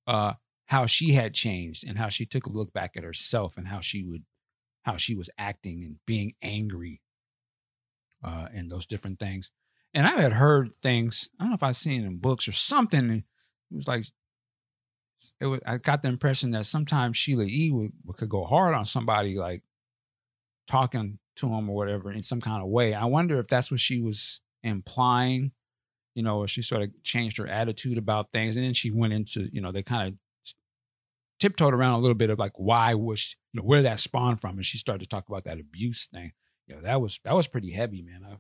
uh, 0.08 0.34
how 0.66 0.88
she 0.88 1.12
had 1.12 1.34
changed 1.34 1.86
and 1.88 1.98
how 1.98 2.10
she 2.10 2.26
took 2.26 2.48
a 2.48 2.52
look 2.52 2.74
back 2.74 2.98
at 2.98 3.04
herself 3.04 3.58
and 3.58 3.68
how 3.68 3.80
she 3.80 4.04
would, 4.04 4.24
how 4.84 4.98
she 4.98 5.14
was 5.14 5.30
acting 5.38 5.84
and 5.84 5.98
being 6.08 6.34
angry, 6.42 7.02
uh, 8.24 8.48
and 8.54 8.72
those 8.72 8.88
different 8.88 9.20
things. 9.20 9.52
And 9.94 10.08
I 10.08 10.20
had 10.22 10.34
heard 10.34 10.76
things. 10.82 11.30
I 11.40 11.44
don't 11.44 11.52
know 11.52 11.56
if 11.56 11.64
I've 11.64 11.76
seen 11.76 12.04
in 12.04 12.18
books 12.18 12.48
or 12.48 12.54
something. 12.54 13.12
It 13.12 13.24
was 13.76 13.88
like 13.88 14.06
it 15.40 15.46
was, 15.46 15.60
I 15.66 15.78
got 15.78 16.02
the 16.02 16.08
impression 16.08 16.52
that 16.52 16.66
sometimes 16.66 17.18
Sheila 17.18 17.44
E. 17.44 17.70
Would 17.72 17.92
could 18.18 18.30
go 18.30 18.46
hard 18.46 18.74
on 18.74 18.86
somebody, 18.86 19.38
like 19.38 19.64
talking 20.68 21.20
to 21.36 21.48
him 21.54 21.70
or 21.70 21.76
whatever 21.76 22.12
in 22.12 22.24
some 22.24 22.42
kind 22.42 22.64
of 22.64 22.70
way. 22.70 22.94
I 22.94 23.06
wonder 23.06 23.38
if 23.40 23.48
that's 23.48 23.70
what 23.70 23.80
she 23.80 24.02
was 24.02 24.42
implying, 24.64 25.52
you 26.16 26.24
know, 26.24 26.46
she 26.46 26.62
sort 26.62 26.82
of 26.84 26.90
changed 27.04 27.38
her 27.38 27.48
attitude 27.48 27.98
about 27.98 28.32
things, 28.32 28.56
and 28.58 28.66
then 28.66 28.74
she 28.74 28.92
went 28.92 29.14
into, 29.14 29.50
you 29.54 29.62
know, 29.62 29.72
they 29.72 29.84
kind 29.84 30.08
of 30.10 30.54
tiptoed 31.40 31.74
around 31.74 31.94
a 31.94 31.98
little 32.00 32.16
bit 32.16 32.30
of 32.30 32.38
like 32.40 32.54
why 32.56 32.94
was 32.94 33.36
you 33.54 33.60
know 33.60 33.66
where 33.66 33.82
that 33.84 34.00
spawned 34.00 34.40
from, 34.42 34.58
and 34.58 34.66
she 34.66 34.78
started 34.78 35.04
to 35.04 35.10
talk 35.10 35.28
about 35.28 35.44
that 35.46 35.60
abuse 35.60 36.08
thing. 36.08 36.32
You 36.68 36.76
know, 36.76 36.82
that 36.82 37.02
was 37.02 37.20
that 37.24 37.36
was 37.36 37.48
pretty 37.48 37.72
heavy, 37.72 38.02
man. 38.02 38.22
I, 38.30 38.36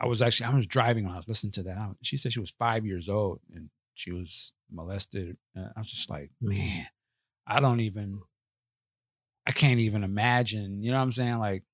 I 0.00 0.06
was 0.06 0.22
actually 0.22 0.46
I 0.46 0.54
was 0.54 0.66
driving 0.66 1.04
when 1.04 1.14
I 1.14 1.18
was 1.18 1.28
listening 1.28 1.52
to 1.52 1.62
that. 1.64 1.76
I- 1.78 1.90
She 2.02 2.16
said 2.16 2.32
she 2.32 2.40
was 2.40 2.50
five 2.50 2.86
years 2.86 3.08
old 3.08 3.40
and 3.54 3.70
she 3.94 4.12
was 4.12 4.52
molested. 4.70 5.36
Uh, 5.56 5.68
I 5.76 5.80
was 5.80 5.90
just 5.90 6.08
like, 6.10 6.30
Mm. 6.42 6.50
man, 6.56 6.86
I 7.46 7.58
don't 7.60 7.80
even, 7.80 8.20
I 9.46 9.52
can't 9.52 9.80
even 9.80 10.04
imagine. 10.04 10.82
You 10.82 10.90
know 10.92 10.98
what 10.98 11.02
I'm 11.04 11.12
saying? 11.12 11.38
Like, 11.38 11.64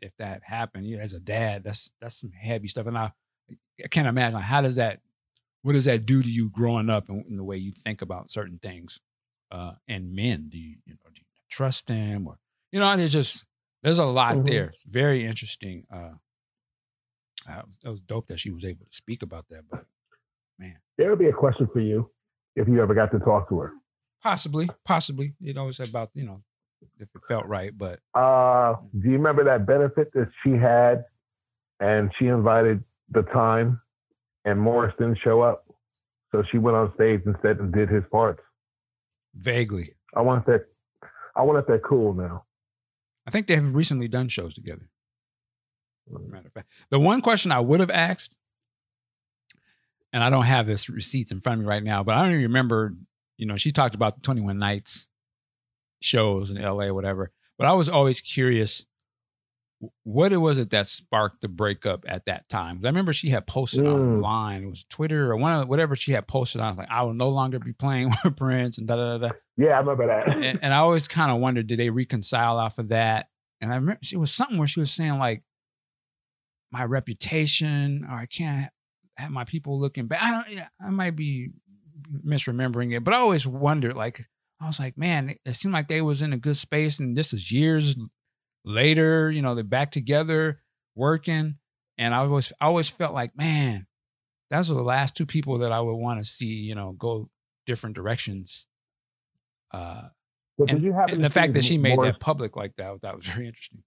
if 0.00 0.12
that 0.18 0.42
happened, 0.44 0.86
you 0.86 0.96
know, 0.96 1.02
as 1.02 1.12
a 1.12 1.20
dad, 1.20 1.64
that's 1.64 1.90
that's 2.00 2.16
some 2.20 2.32
heavy 2.32 2.68
stuff. 2.68 2.86
And 2.86 2.96
I, 2.98 3.12
I 3.84 3.88
can't 3.88 4.08
imagine 4.08 4.40
how 4.40 4.60
does 4.62 4.76
that, 4.76 5.00
what 5.62 5.72
does 5.74 5.84
that 5.84 6.06
do 6.06 6.22
to 6.22 6.28
you 6.28 6.48
growing 6.50 6.88
up 6.90 7.08
and 7.08 7.24
in 7.26 7.36
the 7.36 7.44
way 7.44 7.56
you 7.56 7.72
think 7.72 8.00
about 8.02 8.30
certain 8.30 8.58
things? 8.58 9.00
Uh, 9.50 9.72
and 9.86 10.14
men, 10.14 10.48
do 10.48 10.58
you, 10.58 10.76
you 10.86 10.94
know, 10.94 11.10
do 11.14 11.20
you 11.20 11.26
trust 11.50 11.86
them 11.86 12.26
or 12.26 12.38
you 12.72 12.80
know? 12.80 12.96
There's 12.96 13.12
just 13.12 13.46
there's 13.82 13.98
a 14.00 14.04
lot 14.04 14.36
Mhm. 14.38 14.46
there. 14.46 14.64
It's 14.70 14.82
very 14.82 15.24
interesting. 15.24 15.84
Uh, 15.92 16.14
that 17.46 17.66
was, 17.66 17.78
that 17.78 17.90
was 17.90 18.02
dope 18.02 18.26
that 18.26 18.40
she 18.40 18.50
was 18.50 18.64
able 18.64 18.84
to 18.86 18.92
speak 18.96 19.22
about 19.22 19.46
that. 19.50 19.62
But 19.70 19.86
man, 20.58 20.78
There 20.98 21.10
would 21.10 21.18
be 21.20 21.28
a 21.28 21.32
question 21.32 21.68
for 21.72 21.78
you 21.80 22.10
if 22.56 22.66
you 22.66 22.82
ever 22.82 22.94
got 22.94 23.12
to 23.12 23.18
talk 23.20 23.48
to 23.50 23.58
her. 23.60 23.72
possibly, 24.22 24.68
possibly, 24.84 25.34
it 25.40 25.56
always 25.56 25.78
about 25.78 26.10
you 26.14 26.24
know 26.24 26.42
if 26.98 27.08
it 27.14 27.24
felt 27.28 27.46
right. 27.46 27.70
But 27.76 28.00
Uh, 28.14 28.74
do 29.00 29.08
you 29.08 29.12
remember 29.16 29.44
that 29.44 29.64
benefit 29.66 30.12
that 30.14 30.28
she 30.42 30.52
had 30.52 31.04
and 31.78 32.10
she 32.18 32.26
invited 32.26 32.82
the 33.10 33.22
time 33.22 33.80
and 34.44 34.60
Morris 34.60 34.94
didn't 34.98 35.18
show 35.22 35.40
up? 35.40 35.64
So 36.32 36.42
she 36.50 36.58
went 36.58 36.76
on 36.76 36.92
stage 36.94 37.22
instead 37.24 37.58
and 37.58 37.72
did 37.72 37.88
his 37.88 38.02
parts. 38.10 38.42
vaguely, 39.34 39.94
I 40.14 40.22
want 40.22 40.46
that 40.46 40.66
I 41.36 41.42
want 41.42 41.66
they're 41.66 41.78
cool 41.78 42.14
now. 42.14 42.44
I 43.26 43.30
think 43.30 43.46
they 43.46 43.54
have 43.54 43.74
recently 43.74 44.08
done 44.08 44.28
shows 44.28 44.54
together. 44.54 44.88
Mm. 46.10 46.30
Matter 46.30 46.46
of 46.46 46.52
fact, 46.52 46.68
the 46.90 47.00
one 47.00 47.20
question 47.20 47.52
I 47.52 47.60
would 47.60 47.80
have 47.80 47.90
asked, 47.90 48.34
and 50.12 50.22
I 50.22 50.30
don't 50.30 50.44
have 50.44 50.66
this 50.66 50.88
receipts 50.88 51.32
in 51.32 51.40
front 51.40 51.60
of 51.60 51.64
me 51.64 51.68
right 51.68 51.82
now, 51.82 52.02
but 52.02 52.14
I 52.14 52.22
don't 52.22 52.32
even 52.32 52.42
remember. 52.42 52.94
You 53.36 53.46
know, 53.46 53.56
she 53.56 53.70
talked 53.70 53.94
about 53.94 54.14
the 54.14 54.22
Twenty 54.22 54.40
One 54.40 54.58
Nights 54.58 55.08
shows 56.00 56.50
in 56.50 56.56
L.A. 56.56 56.92
whatever. 56.92 57.32
But 57.58 57.66
I 57.66 57.72
was 57.72 57.88
always 57.88 58.20
curious, 58.20 58.86
what 60.04 60.32
it 60.32 60.36
was 60.38 60.58
it 60.58 60.70
that 60.70 60.86
sparked 60.88 61.40
the 61.40 61.48
breakup 61.48 62.04
at 62.08 62.26
that 62.26 62.48
time? 62.48 62.80
I 62.84 62.86
remember 62.88 63.12
she 63.12 63.28
had 63.30 63.46
posted 63.46 63.84
Mm. 63.84 63.94
online, 64.22 64.64
it 64.64 64.68
was 64.70 64.84
Twitter 64.84 65.30
or 65.30 65.36
one 65.36 65.52
of 65.52 65.68
whatever 65.68 65.96
she 65.96 66.12
had 66.12 66.26
posted. 66.26 66.60
on 66.60 66.76
like, 66.76 66.90
I 66.90 67.02
will 67.02 67.14
no 67.14 67.28
longer 67.28 67.58
be 67.58 67.72
playing 67.72 68.12
with 68.24 68.36
Prince 68.36 68.78
and 68.78 68.86
da 68.88 68.96
da 68.96 69.18
da. 69.18 69.30
Yeah, 69.56 69.70
I 69.70 69.78
remember 69.78 70.06
that. 70.06 70.28
and, 70.36 70.58
and 70.62 70.74
I 70.74 70.78
always 70.78 71.08
kind 71.08 71.30
of 71.30 71.38
wondered, 71.38 71.66
did 71.66 71.78
they 71.78 71.90
reconcile 71.90 72.58
off 72.58 72.78
of 72.78 72.88
that? 72.88 73.28
And 73.60 73.72
I 73.72 73.76
remember 73.76 74.00
she 74.02 74.16
was 74.16 74.32
something 74.32 74.58
where 74.58 74.68
she 74.68 74.80
was 74.80 74.90
saying 74.90 75.18
like, 75.18 75.42
my 76.72 76.84
reputation, 76.84 78.04
or 78.10 78.16
I 78.16 78.26
can't 78.26 78.70
have 79.16 79.30
my 79.30 79.44
people 79.44 79.78
looking 79.80 80.06
back. 80.08 80.22
I 80.22 80.30
don't. 80.32 80.50
yeah, 80.50 80.68
I 80.84 80.90
might 80.90 81.16
be 81.16 81.50
misremembering 82.24 82.94
it, 82.94 83.04
but 83.04 83.14
I 83.14 83.18
always 83.18 83.46
wondered. 83.46 83.96
Like, 83.96 84.26
I 84.60 84.66
was 84.66 84.78
like, 84.80 84.98
man, 84.98 85.36
it 85.44 85.54
seemed 85.54 85.74
like 85.74 85.88
they 85.88 86.02
was 86.02 86.22
in 86.22 86.32
a 86.32 86.38
good 86.38 86.56
space, 86.56 86.98
and 86.98 87.16
this 87.16 87.32
is 87.32 87.50
years 87.52 87.96
later. 88.66 89.30
You 89.30 89.40
know, 89.40 89.54
they're 89.54 89.64
back 89.64 89.90
together 89.90 90.60
working, 90.94 91.56
and 91.96 92.14
I 92.14 92.18
always, 92.18 92.52
I 92.60 92.66
always 92.66 92.90
felt 92.90 93.14
like, 93.14 93.36
man, 93.36 93.86
those 94.50 94.70
are 94.70 94.74
the 94.74 94.82
last 94.82 95.16
two 95.16 95.26
people 95.26 95.58
that 95.58 95.72
I 95.72 95.80
would 95.80 95.94
want 95.94 96.22
to 96.22 96.28
see. 96.28 96.46
You 96.46 96.74
know, 96.74 96.92
go 96.92 97.30
different 97.66 97.96
directions. 97.96 98.66
Uh, 99.72 100.08
But 100.58 100.70
and, 100.70 100.80
did 100.80 100.86
you 100.86 100.92
happen 100.92 101.14
and 101.14 101.24
the 101.24 101.30
fact 101.30 101.52
that 101.54 101.64
she 101.64 101.78
made 101.78 101.96
Morris, 101.96 102.12
that 102.12 102.20
public 102.20 102.56
like 102.56 102.76
that, 102.76 103.02
that 103.02 103.16
was 103.16 103.26
very 103.26 103.46
interesting. 103.46 103.82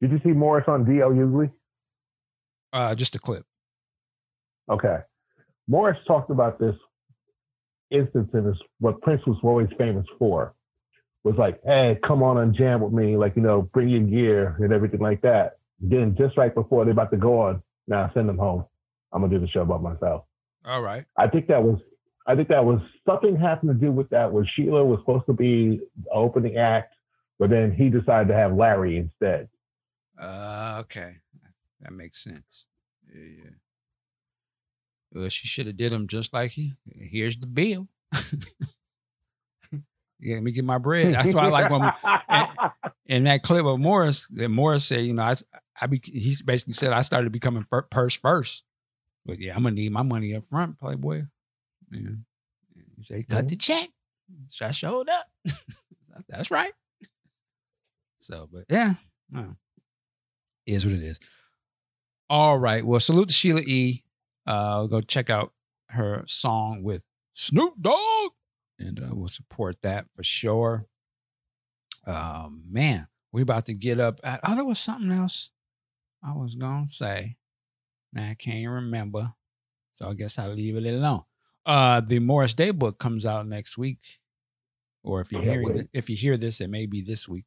Did 0.00 0.10
you 0.10 0.20
see 0.24 0.30
Morris 0.30 0.64
on 0.66 0.84
DL 0.84 1.14
Hughley? 1.14 1.50
Uh, 2.72 2.94
just 2.94 3.14
a 3.14 3.18
clip. 3.18 3.44
Okay. 4.70 4.98
Morris 5.68 5.98
talked 6.06 6.30
about 6.30 6.58
this 6.58 6.74
instance 7.90 8.28
in 8.34 8.44
his, 8.44 8.56
what 8.80 9.00
Prince 9.02 9.22
was 9.26 9.38
always 9.42 9.68
famous 9.78 10.06
for 10.18 10.54
was 11.24 11.36
like, 11.36 11.60
hey, 11.64 11.98
come 12.06 12.22
on 12.22 12.38
and 12.38 12.54
jam 12.54 12.80
with 12.80 12.92
me, 12.92 13.16
like, 13.16 13.36
you 13.36 13.42
know, 13.42 13.62
bring 13.62 13.88
your 13.88 14.00
gear 14.00 14.56
and 14.58 14.72
everything 14.72 15.00
like 15.00 15.20
that. 15.22 15.58
Then 15.80 16.16
just 16.16 16.36
right 16.36 16.54
before 16.54 16.84
they're 16.84 16.92
about 16.92 17.10
to 17.10 17.16
go 17.16 17.40
on, 17.40 17.62
now 17.86 18.10
send 18.14 18.28
them 18.28 18.38
home. 18.38 18.64
I'm 19.12 19.22
gonna 19.22 19.32
do 19.32 19.40
the 19.44 19.50
show 19.50 19.64
by 19.64 19.78
myself. 19.78 20.24
All 20.64 20.82
right. 20.82 21.04
I 21.16 21.28
think 21.28 21.48
that 21.48 21.62
was 21.62 21.78
I 22.26 22.36
think 22.36 22.48
that 22.48 22.64
was 22.64 22.80
something 23.04 23.36
having 23.36 23.68
to 23.68 23.74
do 23.74 23.90
with 23.90 24.08
that 24.10 24.32
where 24.32 24.48
Sheila 24.54 24.84
was 24.84 25.00
supposed 25.00 25.26
to 25.26 25.32
be 25.32 25.80
the 26.04 26.10
opening 26.12 26.56
act, 26.56 26.94
but 27.38 27.50
then 27.50 27.72
he 27.72 27.88
decided 27.88 28.28
to 28.28 28.34
have 28.34 28.54
Larry 28.54 28.96
instead. 28.96 29.48
Uh, 30.20 30.76
okay, 30.80 31.16
that 31.80 31.92
makes 31.92 32.22
sense. 32.22 32.66
Yeah, 33.12 33.24
yeah. 33.44 33.50
Well, 35.12 35.28
she 35.28 35.48
should 35.48 35.66
have 35.66 35.76
did 35.76 35.92
him 35.92 36.06
just 36.06 36.32
like 36.32 36.52
he. 36.52 36.74
Here's 36.88 37.36
the 37.36 37.46
bill. 37.46 37.88
yeah, 40.22 40.36
let 40.36 40.44
me 40.44 40.52
get 40.52 40.64
my 40.64 40.78
bread. 40.78 41.14
That's 41.14 41.34
why 41.34 41.46
I 41.46 41.48
like 41.48 41.70
when 41.70 42.92
in 43.06 43.24
that 43.24 43.42
clip 43.42 43.66
of 43.66 43.80
Morris 43.80 44.28
that 44.28 44.48
Morris 44.48 44.84
said, 44.84 45.00
you 45.04 45.12
know, 45.12 45.22
I, 45.22 45.34
I 45.80 45.86
be, 45.86 46.00
he 46.04 46.34
basically 46.44 46.74
said 46.74 46.92
I 46.92 47.02
started 47.02 47.32
becoming 47.32 47.64
fir- 47.64 47.82
purse 47.82 48.16
first, 48.16 48.64
but 49.26 49.40
yeah, 49.40 49.54
I'm 49.56 49.64
gonna 49.64 49.74
need 49.74 49.92
my 49.92 50.02
money 50.02 50.34
up 50.34 50.46
front, 50.46 50.78
Playboy. 50.78 51.24
Yeah, 51.90 52.00
he 52.96 53.02
said 53.02 53.28
cut 53.28 53.48
the 53.48 53.56
check. 53.56 53.88
So 54.48 54.66
I 54.66 54.70
showed 54.70 55.08
up. 55.08 55.26
That's 56.28 56.50
right. 56.50 56.72
So, 58.18 58.48
but 58.50 58.64
yeah, 58.68 58.94
well, 59.32 59.56
is 60.66 60.84
what 60.86 60.94
it 60.94 61.02
is. 61.02 61.18
All 62.30 62.58
right. 62.58 62.84
Well, 62.84 63.00
salute 63.00 63.28
to 63.28 63.34
Sheila 63.34 63.60
E. 63.60 64.04
Uh, 64.46 64.86
go 64.86 65.00
check 65.00 65.28
out 65.28 65.52
her 65.90 66.24
song 66.26 66.82
with 66.82 67.04
Snoop 67.34 67.74
Dogg, 67.80 68.32
and 68.82 68.98
uh, 69.00 69.10
we'll 69.12 69.28
support 69.28 69.76
that 69.82 70.06
for 70.14 70.22
sure. 70.22 70.86
Um, 72.06 72.64
man, 72.70 73.06
we 73.32 73.42
about 73.42 73.66
to 73.66 73.74
get 73.74 74.00
up. 74.00 74.20
At, 74.24 74.40
oh, 74.44 74.54
there 74.54 74.64
was 74.64 74.78
something 74.78 75.12
else 75.12 75.50
I 76.22 76.32
was 76.32 76.54
gonna 76.54 76.88
say. 76.88 77.36
Now 78.12 78.30
I 78.30 78.34
can't 78.34 78.68
remember, 78.68 79.32
so 79.92 80.08
I 80.08 80.14
guess 80.14 80.38
I'll 80.38 80.52
leave 80.52 80.76
it 80.76 80.86
alone. 80.86 81.22
Uh, 81.64 82.00
the 82.00 82.18
Morris 82.18 82.54
Day 82.54 82.72
book 82.72 82.98
comes 82.98 83.24
out 83.24 83.46
next 83.46 83.78
week, 83.78 84.00
or 85.02 85.20
if 85.20 85.32
you're 85.32 85.42
hearing, 85.42 85.88
if 85.92 86.10
you 86.10 86.16
hear 86.16 86.36
this, 86.36 86.60
it 86.60 86.68
may 86.68 86.86
be 86.86 87.00
this 87.00 87.28
week. 87.28 87.46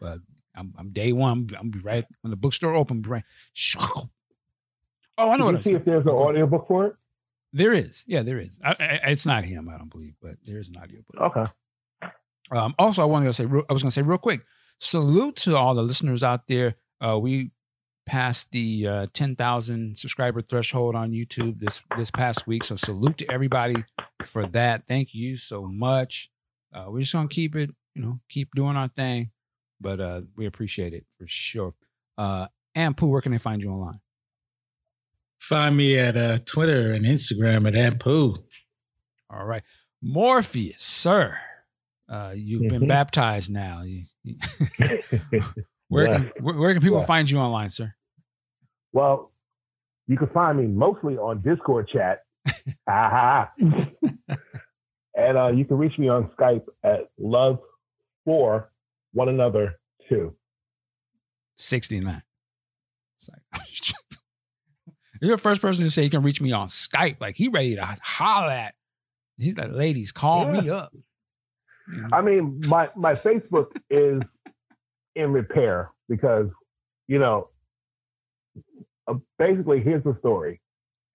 But 0.00 0.18
I'm, 0.54 0.74
I'm 0.76 0.90
day 0.90 1.12
one. 1.12 1.48
I'm 1.58 1.70
be 1.70 1.78
right 1.78 2.04
when 2.20 2.30
the 2.30 2.36
bookstore 2.36 2.74
open. 2.74 3.00
Be 3.00 3.10
right. 3.10 3.24
Oh, 5.20 5.32
I 5.32 5.36
know 5.36 5.46
what 5.46 5.56
Did 5.56 5.66
you 5.66 5.72
see 5.72 5.76
if 5.76 5.84
there's 5.84 6.04
an 6.04 6.10
okay. 6.10 6.22
audiobook 6.22 6.68
for 6.68 6.86
it? 6.86 6.94
There 7.52 7.72
is, 7.72 8.04
yeah, 8.06 8.22
there 8.22 8.38
is. 8.38 8.60
I, 8.62 8.70
I, 8.78 8.84
it's 9.08 9.26
not 9.26 9.44
him, 9.44 9.68
I 9.68 9.78
don't 9.78 9.90
believe, 9.90 10.14
but 10.20 10.36
there 10.44 10.58
is 10.58 10.68
an 10.68 10.76
audiobook. 10.76 11.16
Okay. 11.20 11.44
Um, 12.50 12.74
also, 12.78 13.02
I 13.02 13.06
wanted 13.06 13.26
to 13.26 13.32
say, 13.32 13.44
I 13.44 13.72
was 13.72 13.82
going 13.82 13.90
to 13.90 13.90
say 13.90 14.02
real 14.02 14.18
quick, 14.18 14.42
salute 14.78 15.36
to 15.36 15.56
all 15.56 15.74
the 15.74 15.82
listeners 15.82 16.22
out 16.22 16.46
there. 16.46 16.76
Uh, 17.00 17.18
we 17.18 17.52
passed 18.08 18.52
the 18.52 18.86
uh, 18.86 19.06
10,000 19.12 19.96
subscriber 19.96 20.40
threshold 20.40 20.94
on 20.94 21.12
YouTube 21.12 21.60
this 21.60 21.82
this 21.96 22.10
past 22.10 22.46
week. 22.46 22.64
So 22.64 22.74
salute 22.74 23.18
to 23.18 23.30
everybody 23.30 23.84
for 24.24 24.46
that. 24.46 24.86
Thank 24.86 25.14
you 25.14 25.36
so 25.36 25.66
much. 25.66 26.30
Uh, 26.74 26.86
we're 26.88 27.00
just 27.00 27.12
gonna 27.12 27.28
keep 27.28 27.54
it, 27.54 27.70
you 27.94 28.02
know, 28.02 28.20
keep 28.28 28.48
doing 28.54 28.76
our 28.76 28.88
thing, 28.88 29.30
but 29.80 30.00
uh, 30.00 30.22
we 30.36 30.46
appreciate 30.46 30.94
it 30.94 31.04
for 31.18 31.26
sure. 31.26 31.74
Uh, 32.16 32.46
and 32.74 32.96
Pooh, 32.96 33.08
where 33.08 33.20
can 33.20 33.32
they 33.32 33.38
find 33.38 33.62
you 33.62 33.70
online? 33.70 34.00
Find 35.38 35.76
me 35.76 35.98
at 35.98 36.16
uh, 36.16 36.38
Twitter 36.44 36.92
and 36.92 37.04
Instagram 37.06 37.66
at 37.68 37.74
Ampoo. 37.74 38.36
All 39.30 39.44
right, 39.44 39.62
Morpheus, 40.02 40.82
sir. 40.82 41.38
Uh, 42.08 42.32
you've 42.34 42.68
been 42.68 42.82
Mhm. 42.82 42.88
baptized 42.88 43.50
now. 43.50 43.82
You- 43.82 44.04
you- 44.24 44.36
where 45.88 46.06
can 46.08 46.32
where, 46.40 46.56
where 46.56 46.72
can 46.72 46.82
people 46.82 47.00
Yeah. 47.00 47.04
find 47.06 47.30
you 47.30 47.38
online, 47.38 47.68
sir? 47.70 47.94
Well, 48.92 49.32
you 50.06 50.16
can 50.16 50.28
find 50.28 50.58
me 50.58 50.66
mostly 50.66 51.16
on 51.18 51.42
Discord 51.42 51.88
chat. 51.88 52.22
Ah, 52.88 53.50
and 55.14 55.36
uh, 55.38 55.48
you 55.48 55.64
can 55.64 55.76
reach 55.78 55.98
me 55.98 56.08
on 56.08 56.30
Skype 56.38 56.64
at 56.82 57.10
love 57.18 57.58
for 58.24 58.70
one 59.12 59.28
another 59.28 59.78
two. 60.08 60.34
69. 61.56 62.22
It's 63.16 63.28
like, 63.28 63.42
you're 65.20 65.36
the 65.36 65.42
first 65.42 65.60
person 65.60 65.84
to 65.84 65.90
say 65.90 66.04
you 66.04 66.10
can 66.10 66.22
reach 66.22 66.40
me 66.40 66.52
on 66.52 66.68
Skype. 66.68 67.20
Like 67.20 67.36
he 67.36 67.48
ready 67.48 67.76
to 67.76 67.96
holler 68.02 68.52
at. 68.52 68.74
He's 69.38 69.56
like, 69.56 69.72
ladies, 69.72 70.10
call 70.10 70.48
me 70.48 70.68
up. 70.68 70.92
I 72.12 72.20
mean, 72.20 72.60
my 72.66 72.88
my 72.96 73.14
Facebook 73.14 73.68
is 73.88 74.20
in 75.14 75.32
repair 75.32 75.90
because 76.08 76.48
you 77.06 77.18
know, 77.18 77.48
uh, 79.06 79.14
basically, 79.38 79.80
here's 79.80 80.04
the 80.04 80.16
story. 80.20 80.60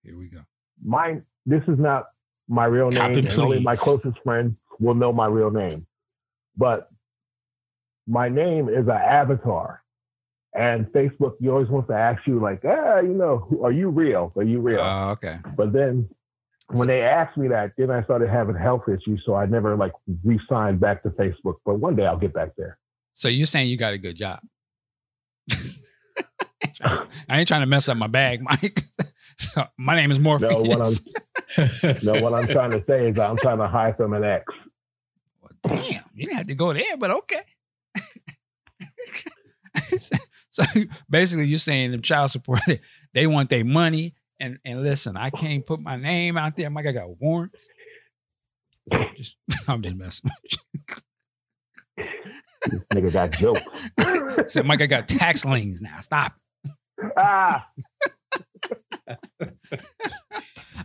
Here 0.04 0.18
we 0.18 0.28
go. 0.28 0.40
My 0.84 1.22
this 1.46 1.62
is 1.68 1.78
not 1.78 2.06
my 2.48 2.66
real 2.66 2.90
Top 2.90 3.12
name, 3.12 3.26
and 3.26 3.40
only 3.40 3.60
my 3.60 3.76
closest 3.76 4.18
friends 4.24 4.56
will 4.80 4.96
know 4.96 5.14
my 5.14 5.28
real 5.28 5.52
name. 5.52 5.86
But 6.58 6.90
my 8.08 8.30
name 8.30 8.68
is 8.70 8.88
an 8.88 8.92
avatar, 8.92 9.83
and 10.56 10.86
Facebook, 10.88 11.34
you 11.40 11.52
always 11.52 11.70
wants 11.70 11.88
to 11.90 11.96
ask 11.96 12.26
you 12.28 12.40
like, 12.40 12.62
ah, 12.66 13.00
you 13.00 13.14
know, 13.14 13.48
are 13.64 13.72
you 13.72 13.90
real? 13.90 14.32
Are 14.36 14.44
you 14.44 14.60
real? 14.60 14.82
Oh, 14.82 15.10
okay. 15.12 15.40
But 15.56 15.74
then 15.74 16.08
when 16.68 16.88
they 16.88 17.02
asked 17.02 17.38
me 17.38 17.48
that, 17.50 17.72
then 17.78 17.92
I 17.92 18.04
started 18.04 18.30
having 18.30 18.56
health 18.56 18.84
issues, 18.88 19.24
so 19.26 19.36
I 19.36 19.46
never 19.46 19.76
like 19.76 19.94
re-signed 20.24 20.80
back 20.80 21.04
to 21.04 21.10
Facebook. 21.10 21.56
But 21.66 21.76
one 21.80 21.96
day 21.96 22.06
I'll 22.06 22.18
get 22.18 22.34
back 22.34 22.50
there. 22.58 22.78
So 23.14 23.28
you're 23.28 23.48
saying 23.48 23.70
you 23.70 23.78
got 23.78 23.94
a 23.94 23.98
good 23.98 24.16
job. 24.16 24.40
I 27.30 27.40
ain't 27.40 27.48
trying 27.48 27.62
to 27.62 27.68
mess 27.68 27.90
up 27.90 27.98
my 27.98 28.08
bag, 28.08 28.42
Mike. 28.42 28.82
so 29.38 29.66
my 29.78 29.96
name 29.96 30.12
is 30.12 30.20
Morpheus. 30.20 30.52
No, 30.52 30.62
what 30.62 30.82
I'm 30.82 30.94
no, 32.04 32.22
what 32.22 32.34
I'm 32.34 32.48
trying 32.48 32.72
to 32.72 32.84
say 32.88 33.10
is 33.10 33.20
I'm 33.20 33.38
trying 33.38 33.60
to 33.60 33.68
hide 33.68 33.98
from 33.98 34.14
an 34.14 34.24
ex. 34.24 34.46
Damn, 35.64 36.04
you 36.14 36.26
didn't 36.26 36.38
have 36.38 36.48
to 36.48 36.56
go 36.56 36.74
there, 36.74 36.98
but 36.98 37.12
okay. 37.12 37.42
so 40.54 40.64
basically, 41.10 41.46
you're 41.46 41.58
saying 41.58 41.92
the 41.92 41.98
child 41.98 42.30
support 42.30 42.62
they 43.14 43.26
want 43.26 43.50
their 43.50 43.66
money, 43.66 44.14
and 44.40 44.60
and 44.64 44.84
listen, 44.84 45.18
I 45.18 45.32
can't 45.32 45.66
put 45.66 45.80
my 45.80 45.96
name 45.96 46.38
out 46.38 46.56
there. 46.56 46.70
Mike, 46.70 46.86
I 46.86 46.92
got 46.92 47.20
warrants. 47.20 47.68
So 48.92 49.04
just, 49.16 49.38
I'm 49.68 49.82
just 49.82 49.96
messing. 49.96 50.30
This 51.98 52.82
nigga 52.94 53.12
got 53.12 53.32
jokes. 53.32 54.54
So 54.54 54.62
Mike, 54.62 54.82
I 54.82 54.86
got 54.86 55.08
tax 55.08 55.44
liens 55.44 55.82
now. 55.82 56.00
Stop. 56.02 56.34
ah, 57.18 57.68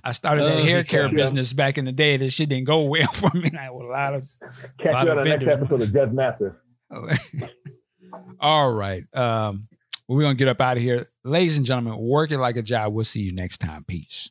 I 0.02 0.12
started 0.12 0.46
that 0.46 0.60
Oh, 0.60 0.64
hair 0.64 0.82
care 0.82 1.10
business 1.10 1.52
back 1.52 1.76
in 1.76 1.84
the 1.84 1.92
day. 1.92 2.16
That 2.16 2.30
shit 2.30 2.48
didn't 2.48 2.64
go 2.66 2.84
well 2.84 3.12
for 3.12 3.30
me. 3.34 3.50
I 3.58 3.70
with 3.70 3.86
a 3.86 3.90
lot 3.90 4.14
of 4.14 4.24
catch 4.80 4.94
Lot 4.94 5.04
you 5.04 5.10
on 5.10 5.16
the 5.18 5.24
next 5.24 5.46
episode 5.46 5.82
of 5.82 5.92
Judge 5.92 6.10
Mathis. 6.12 6.54
All 8.40 8.72
right. 8.72 9.04
Um, 9.14 9.68
we're 10.06 10.22
gonna 10.22 10.34
get 10.34 10.48
up 10.48 10.60
out 10.60 10.76
of 10.76 10.82
here. 10.82 11.08
Ladies 11.24 11.56
and 11.56 11.66
gentlemen, 11.66 11.98
work 11.98 12.30
it 12.30 12.38
like 12.38 12.56
a 12.56 12.62
job. 12.62 12.92
We'll 12.94 13.04
see 13.04 13.20
you 13.20 13.32
next 13.32 13.58
time. 13.58 13.84
Peace. 13.84 14.30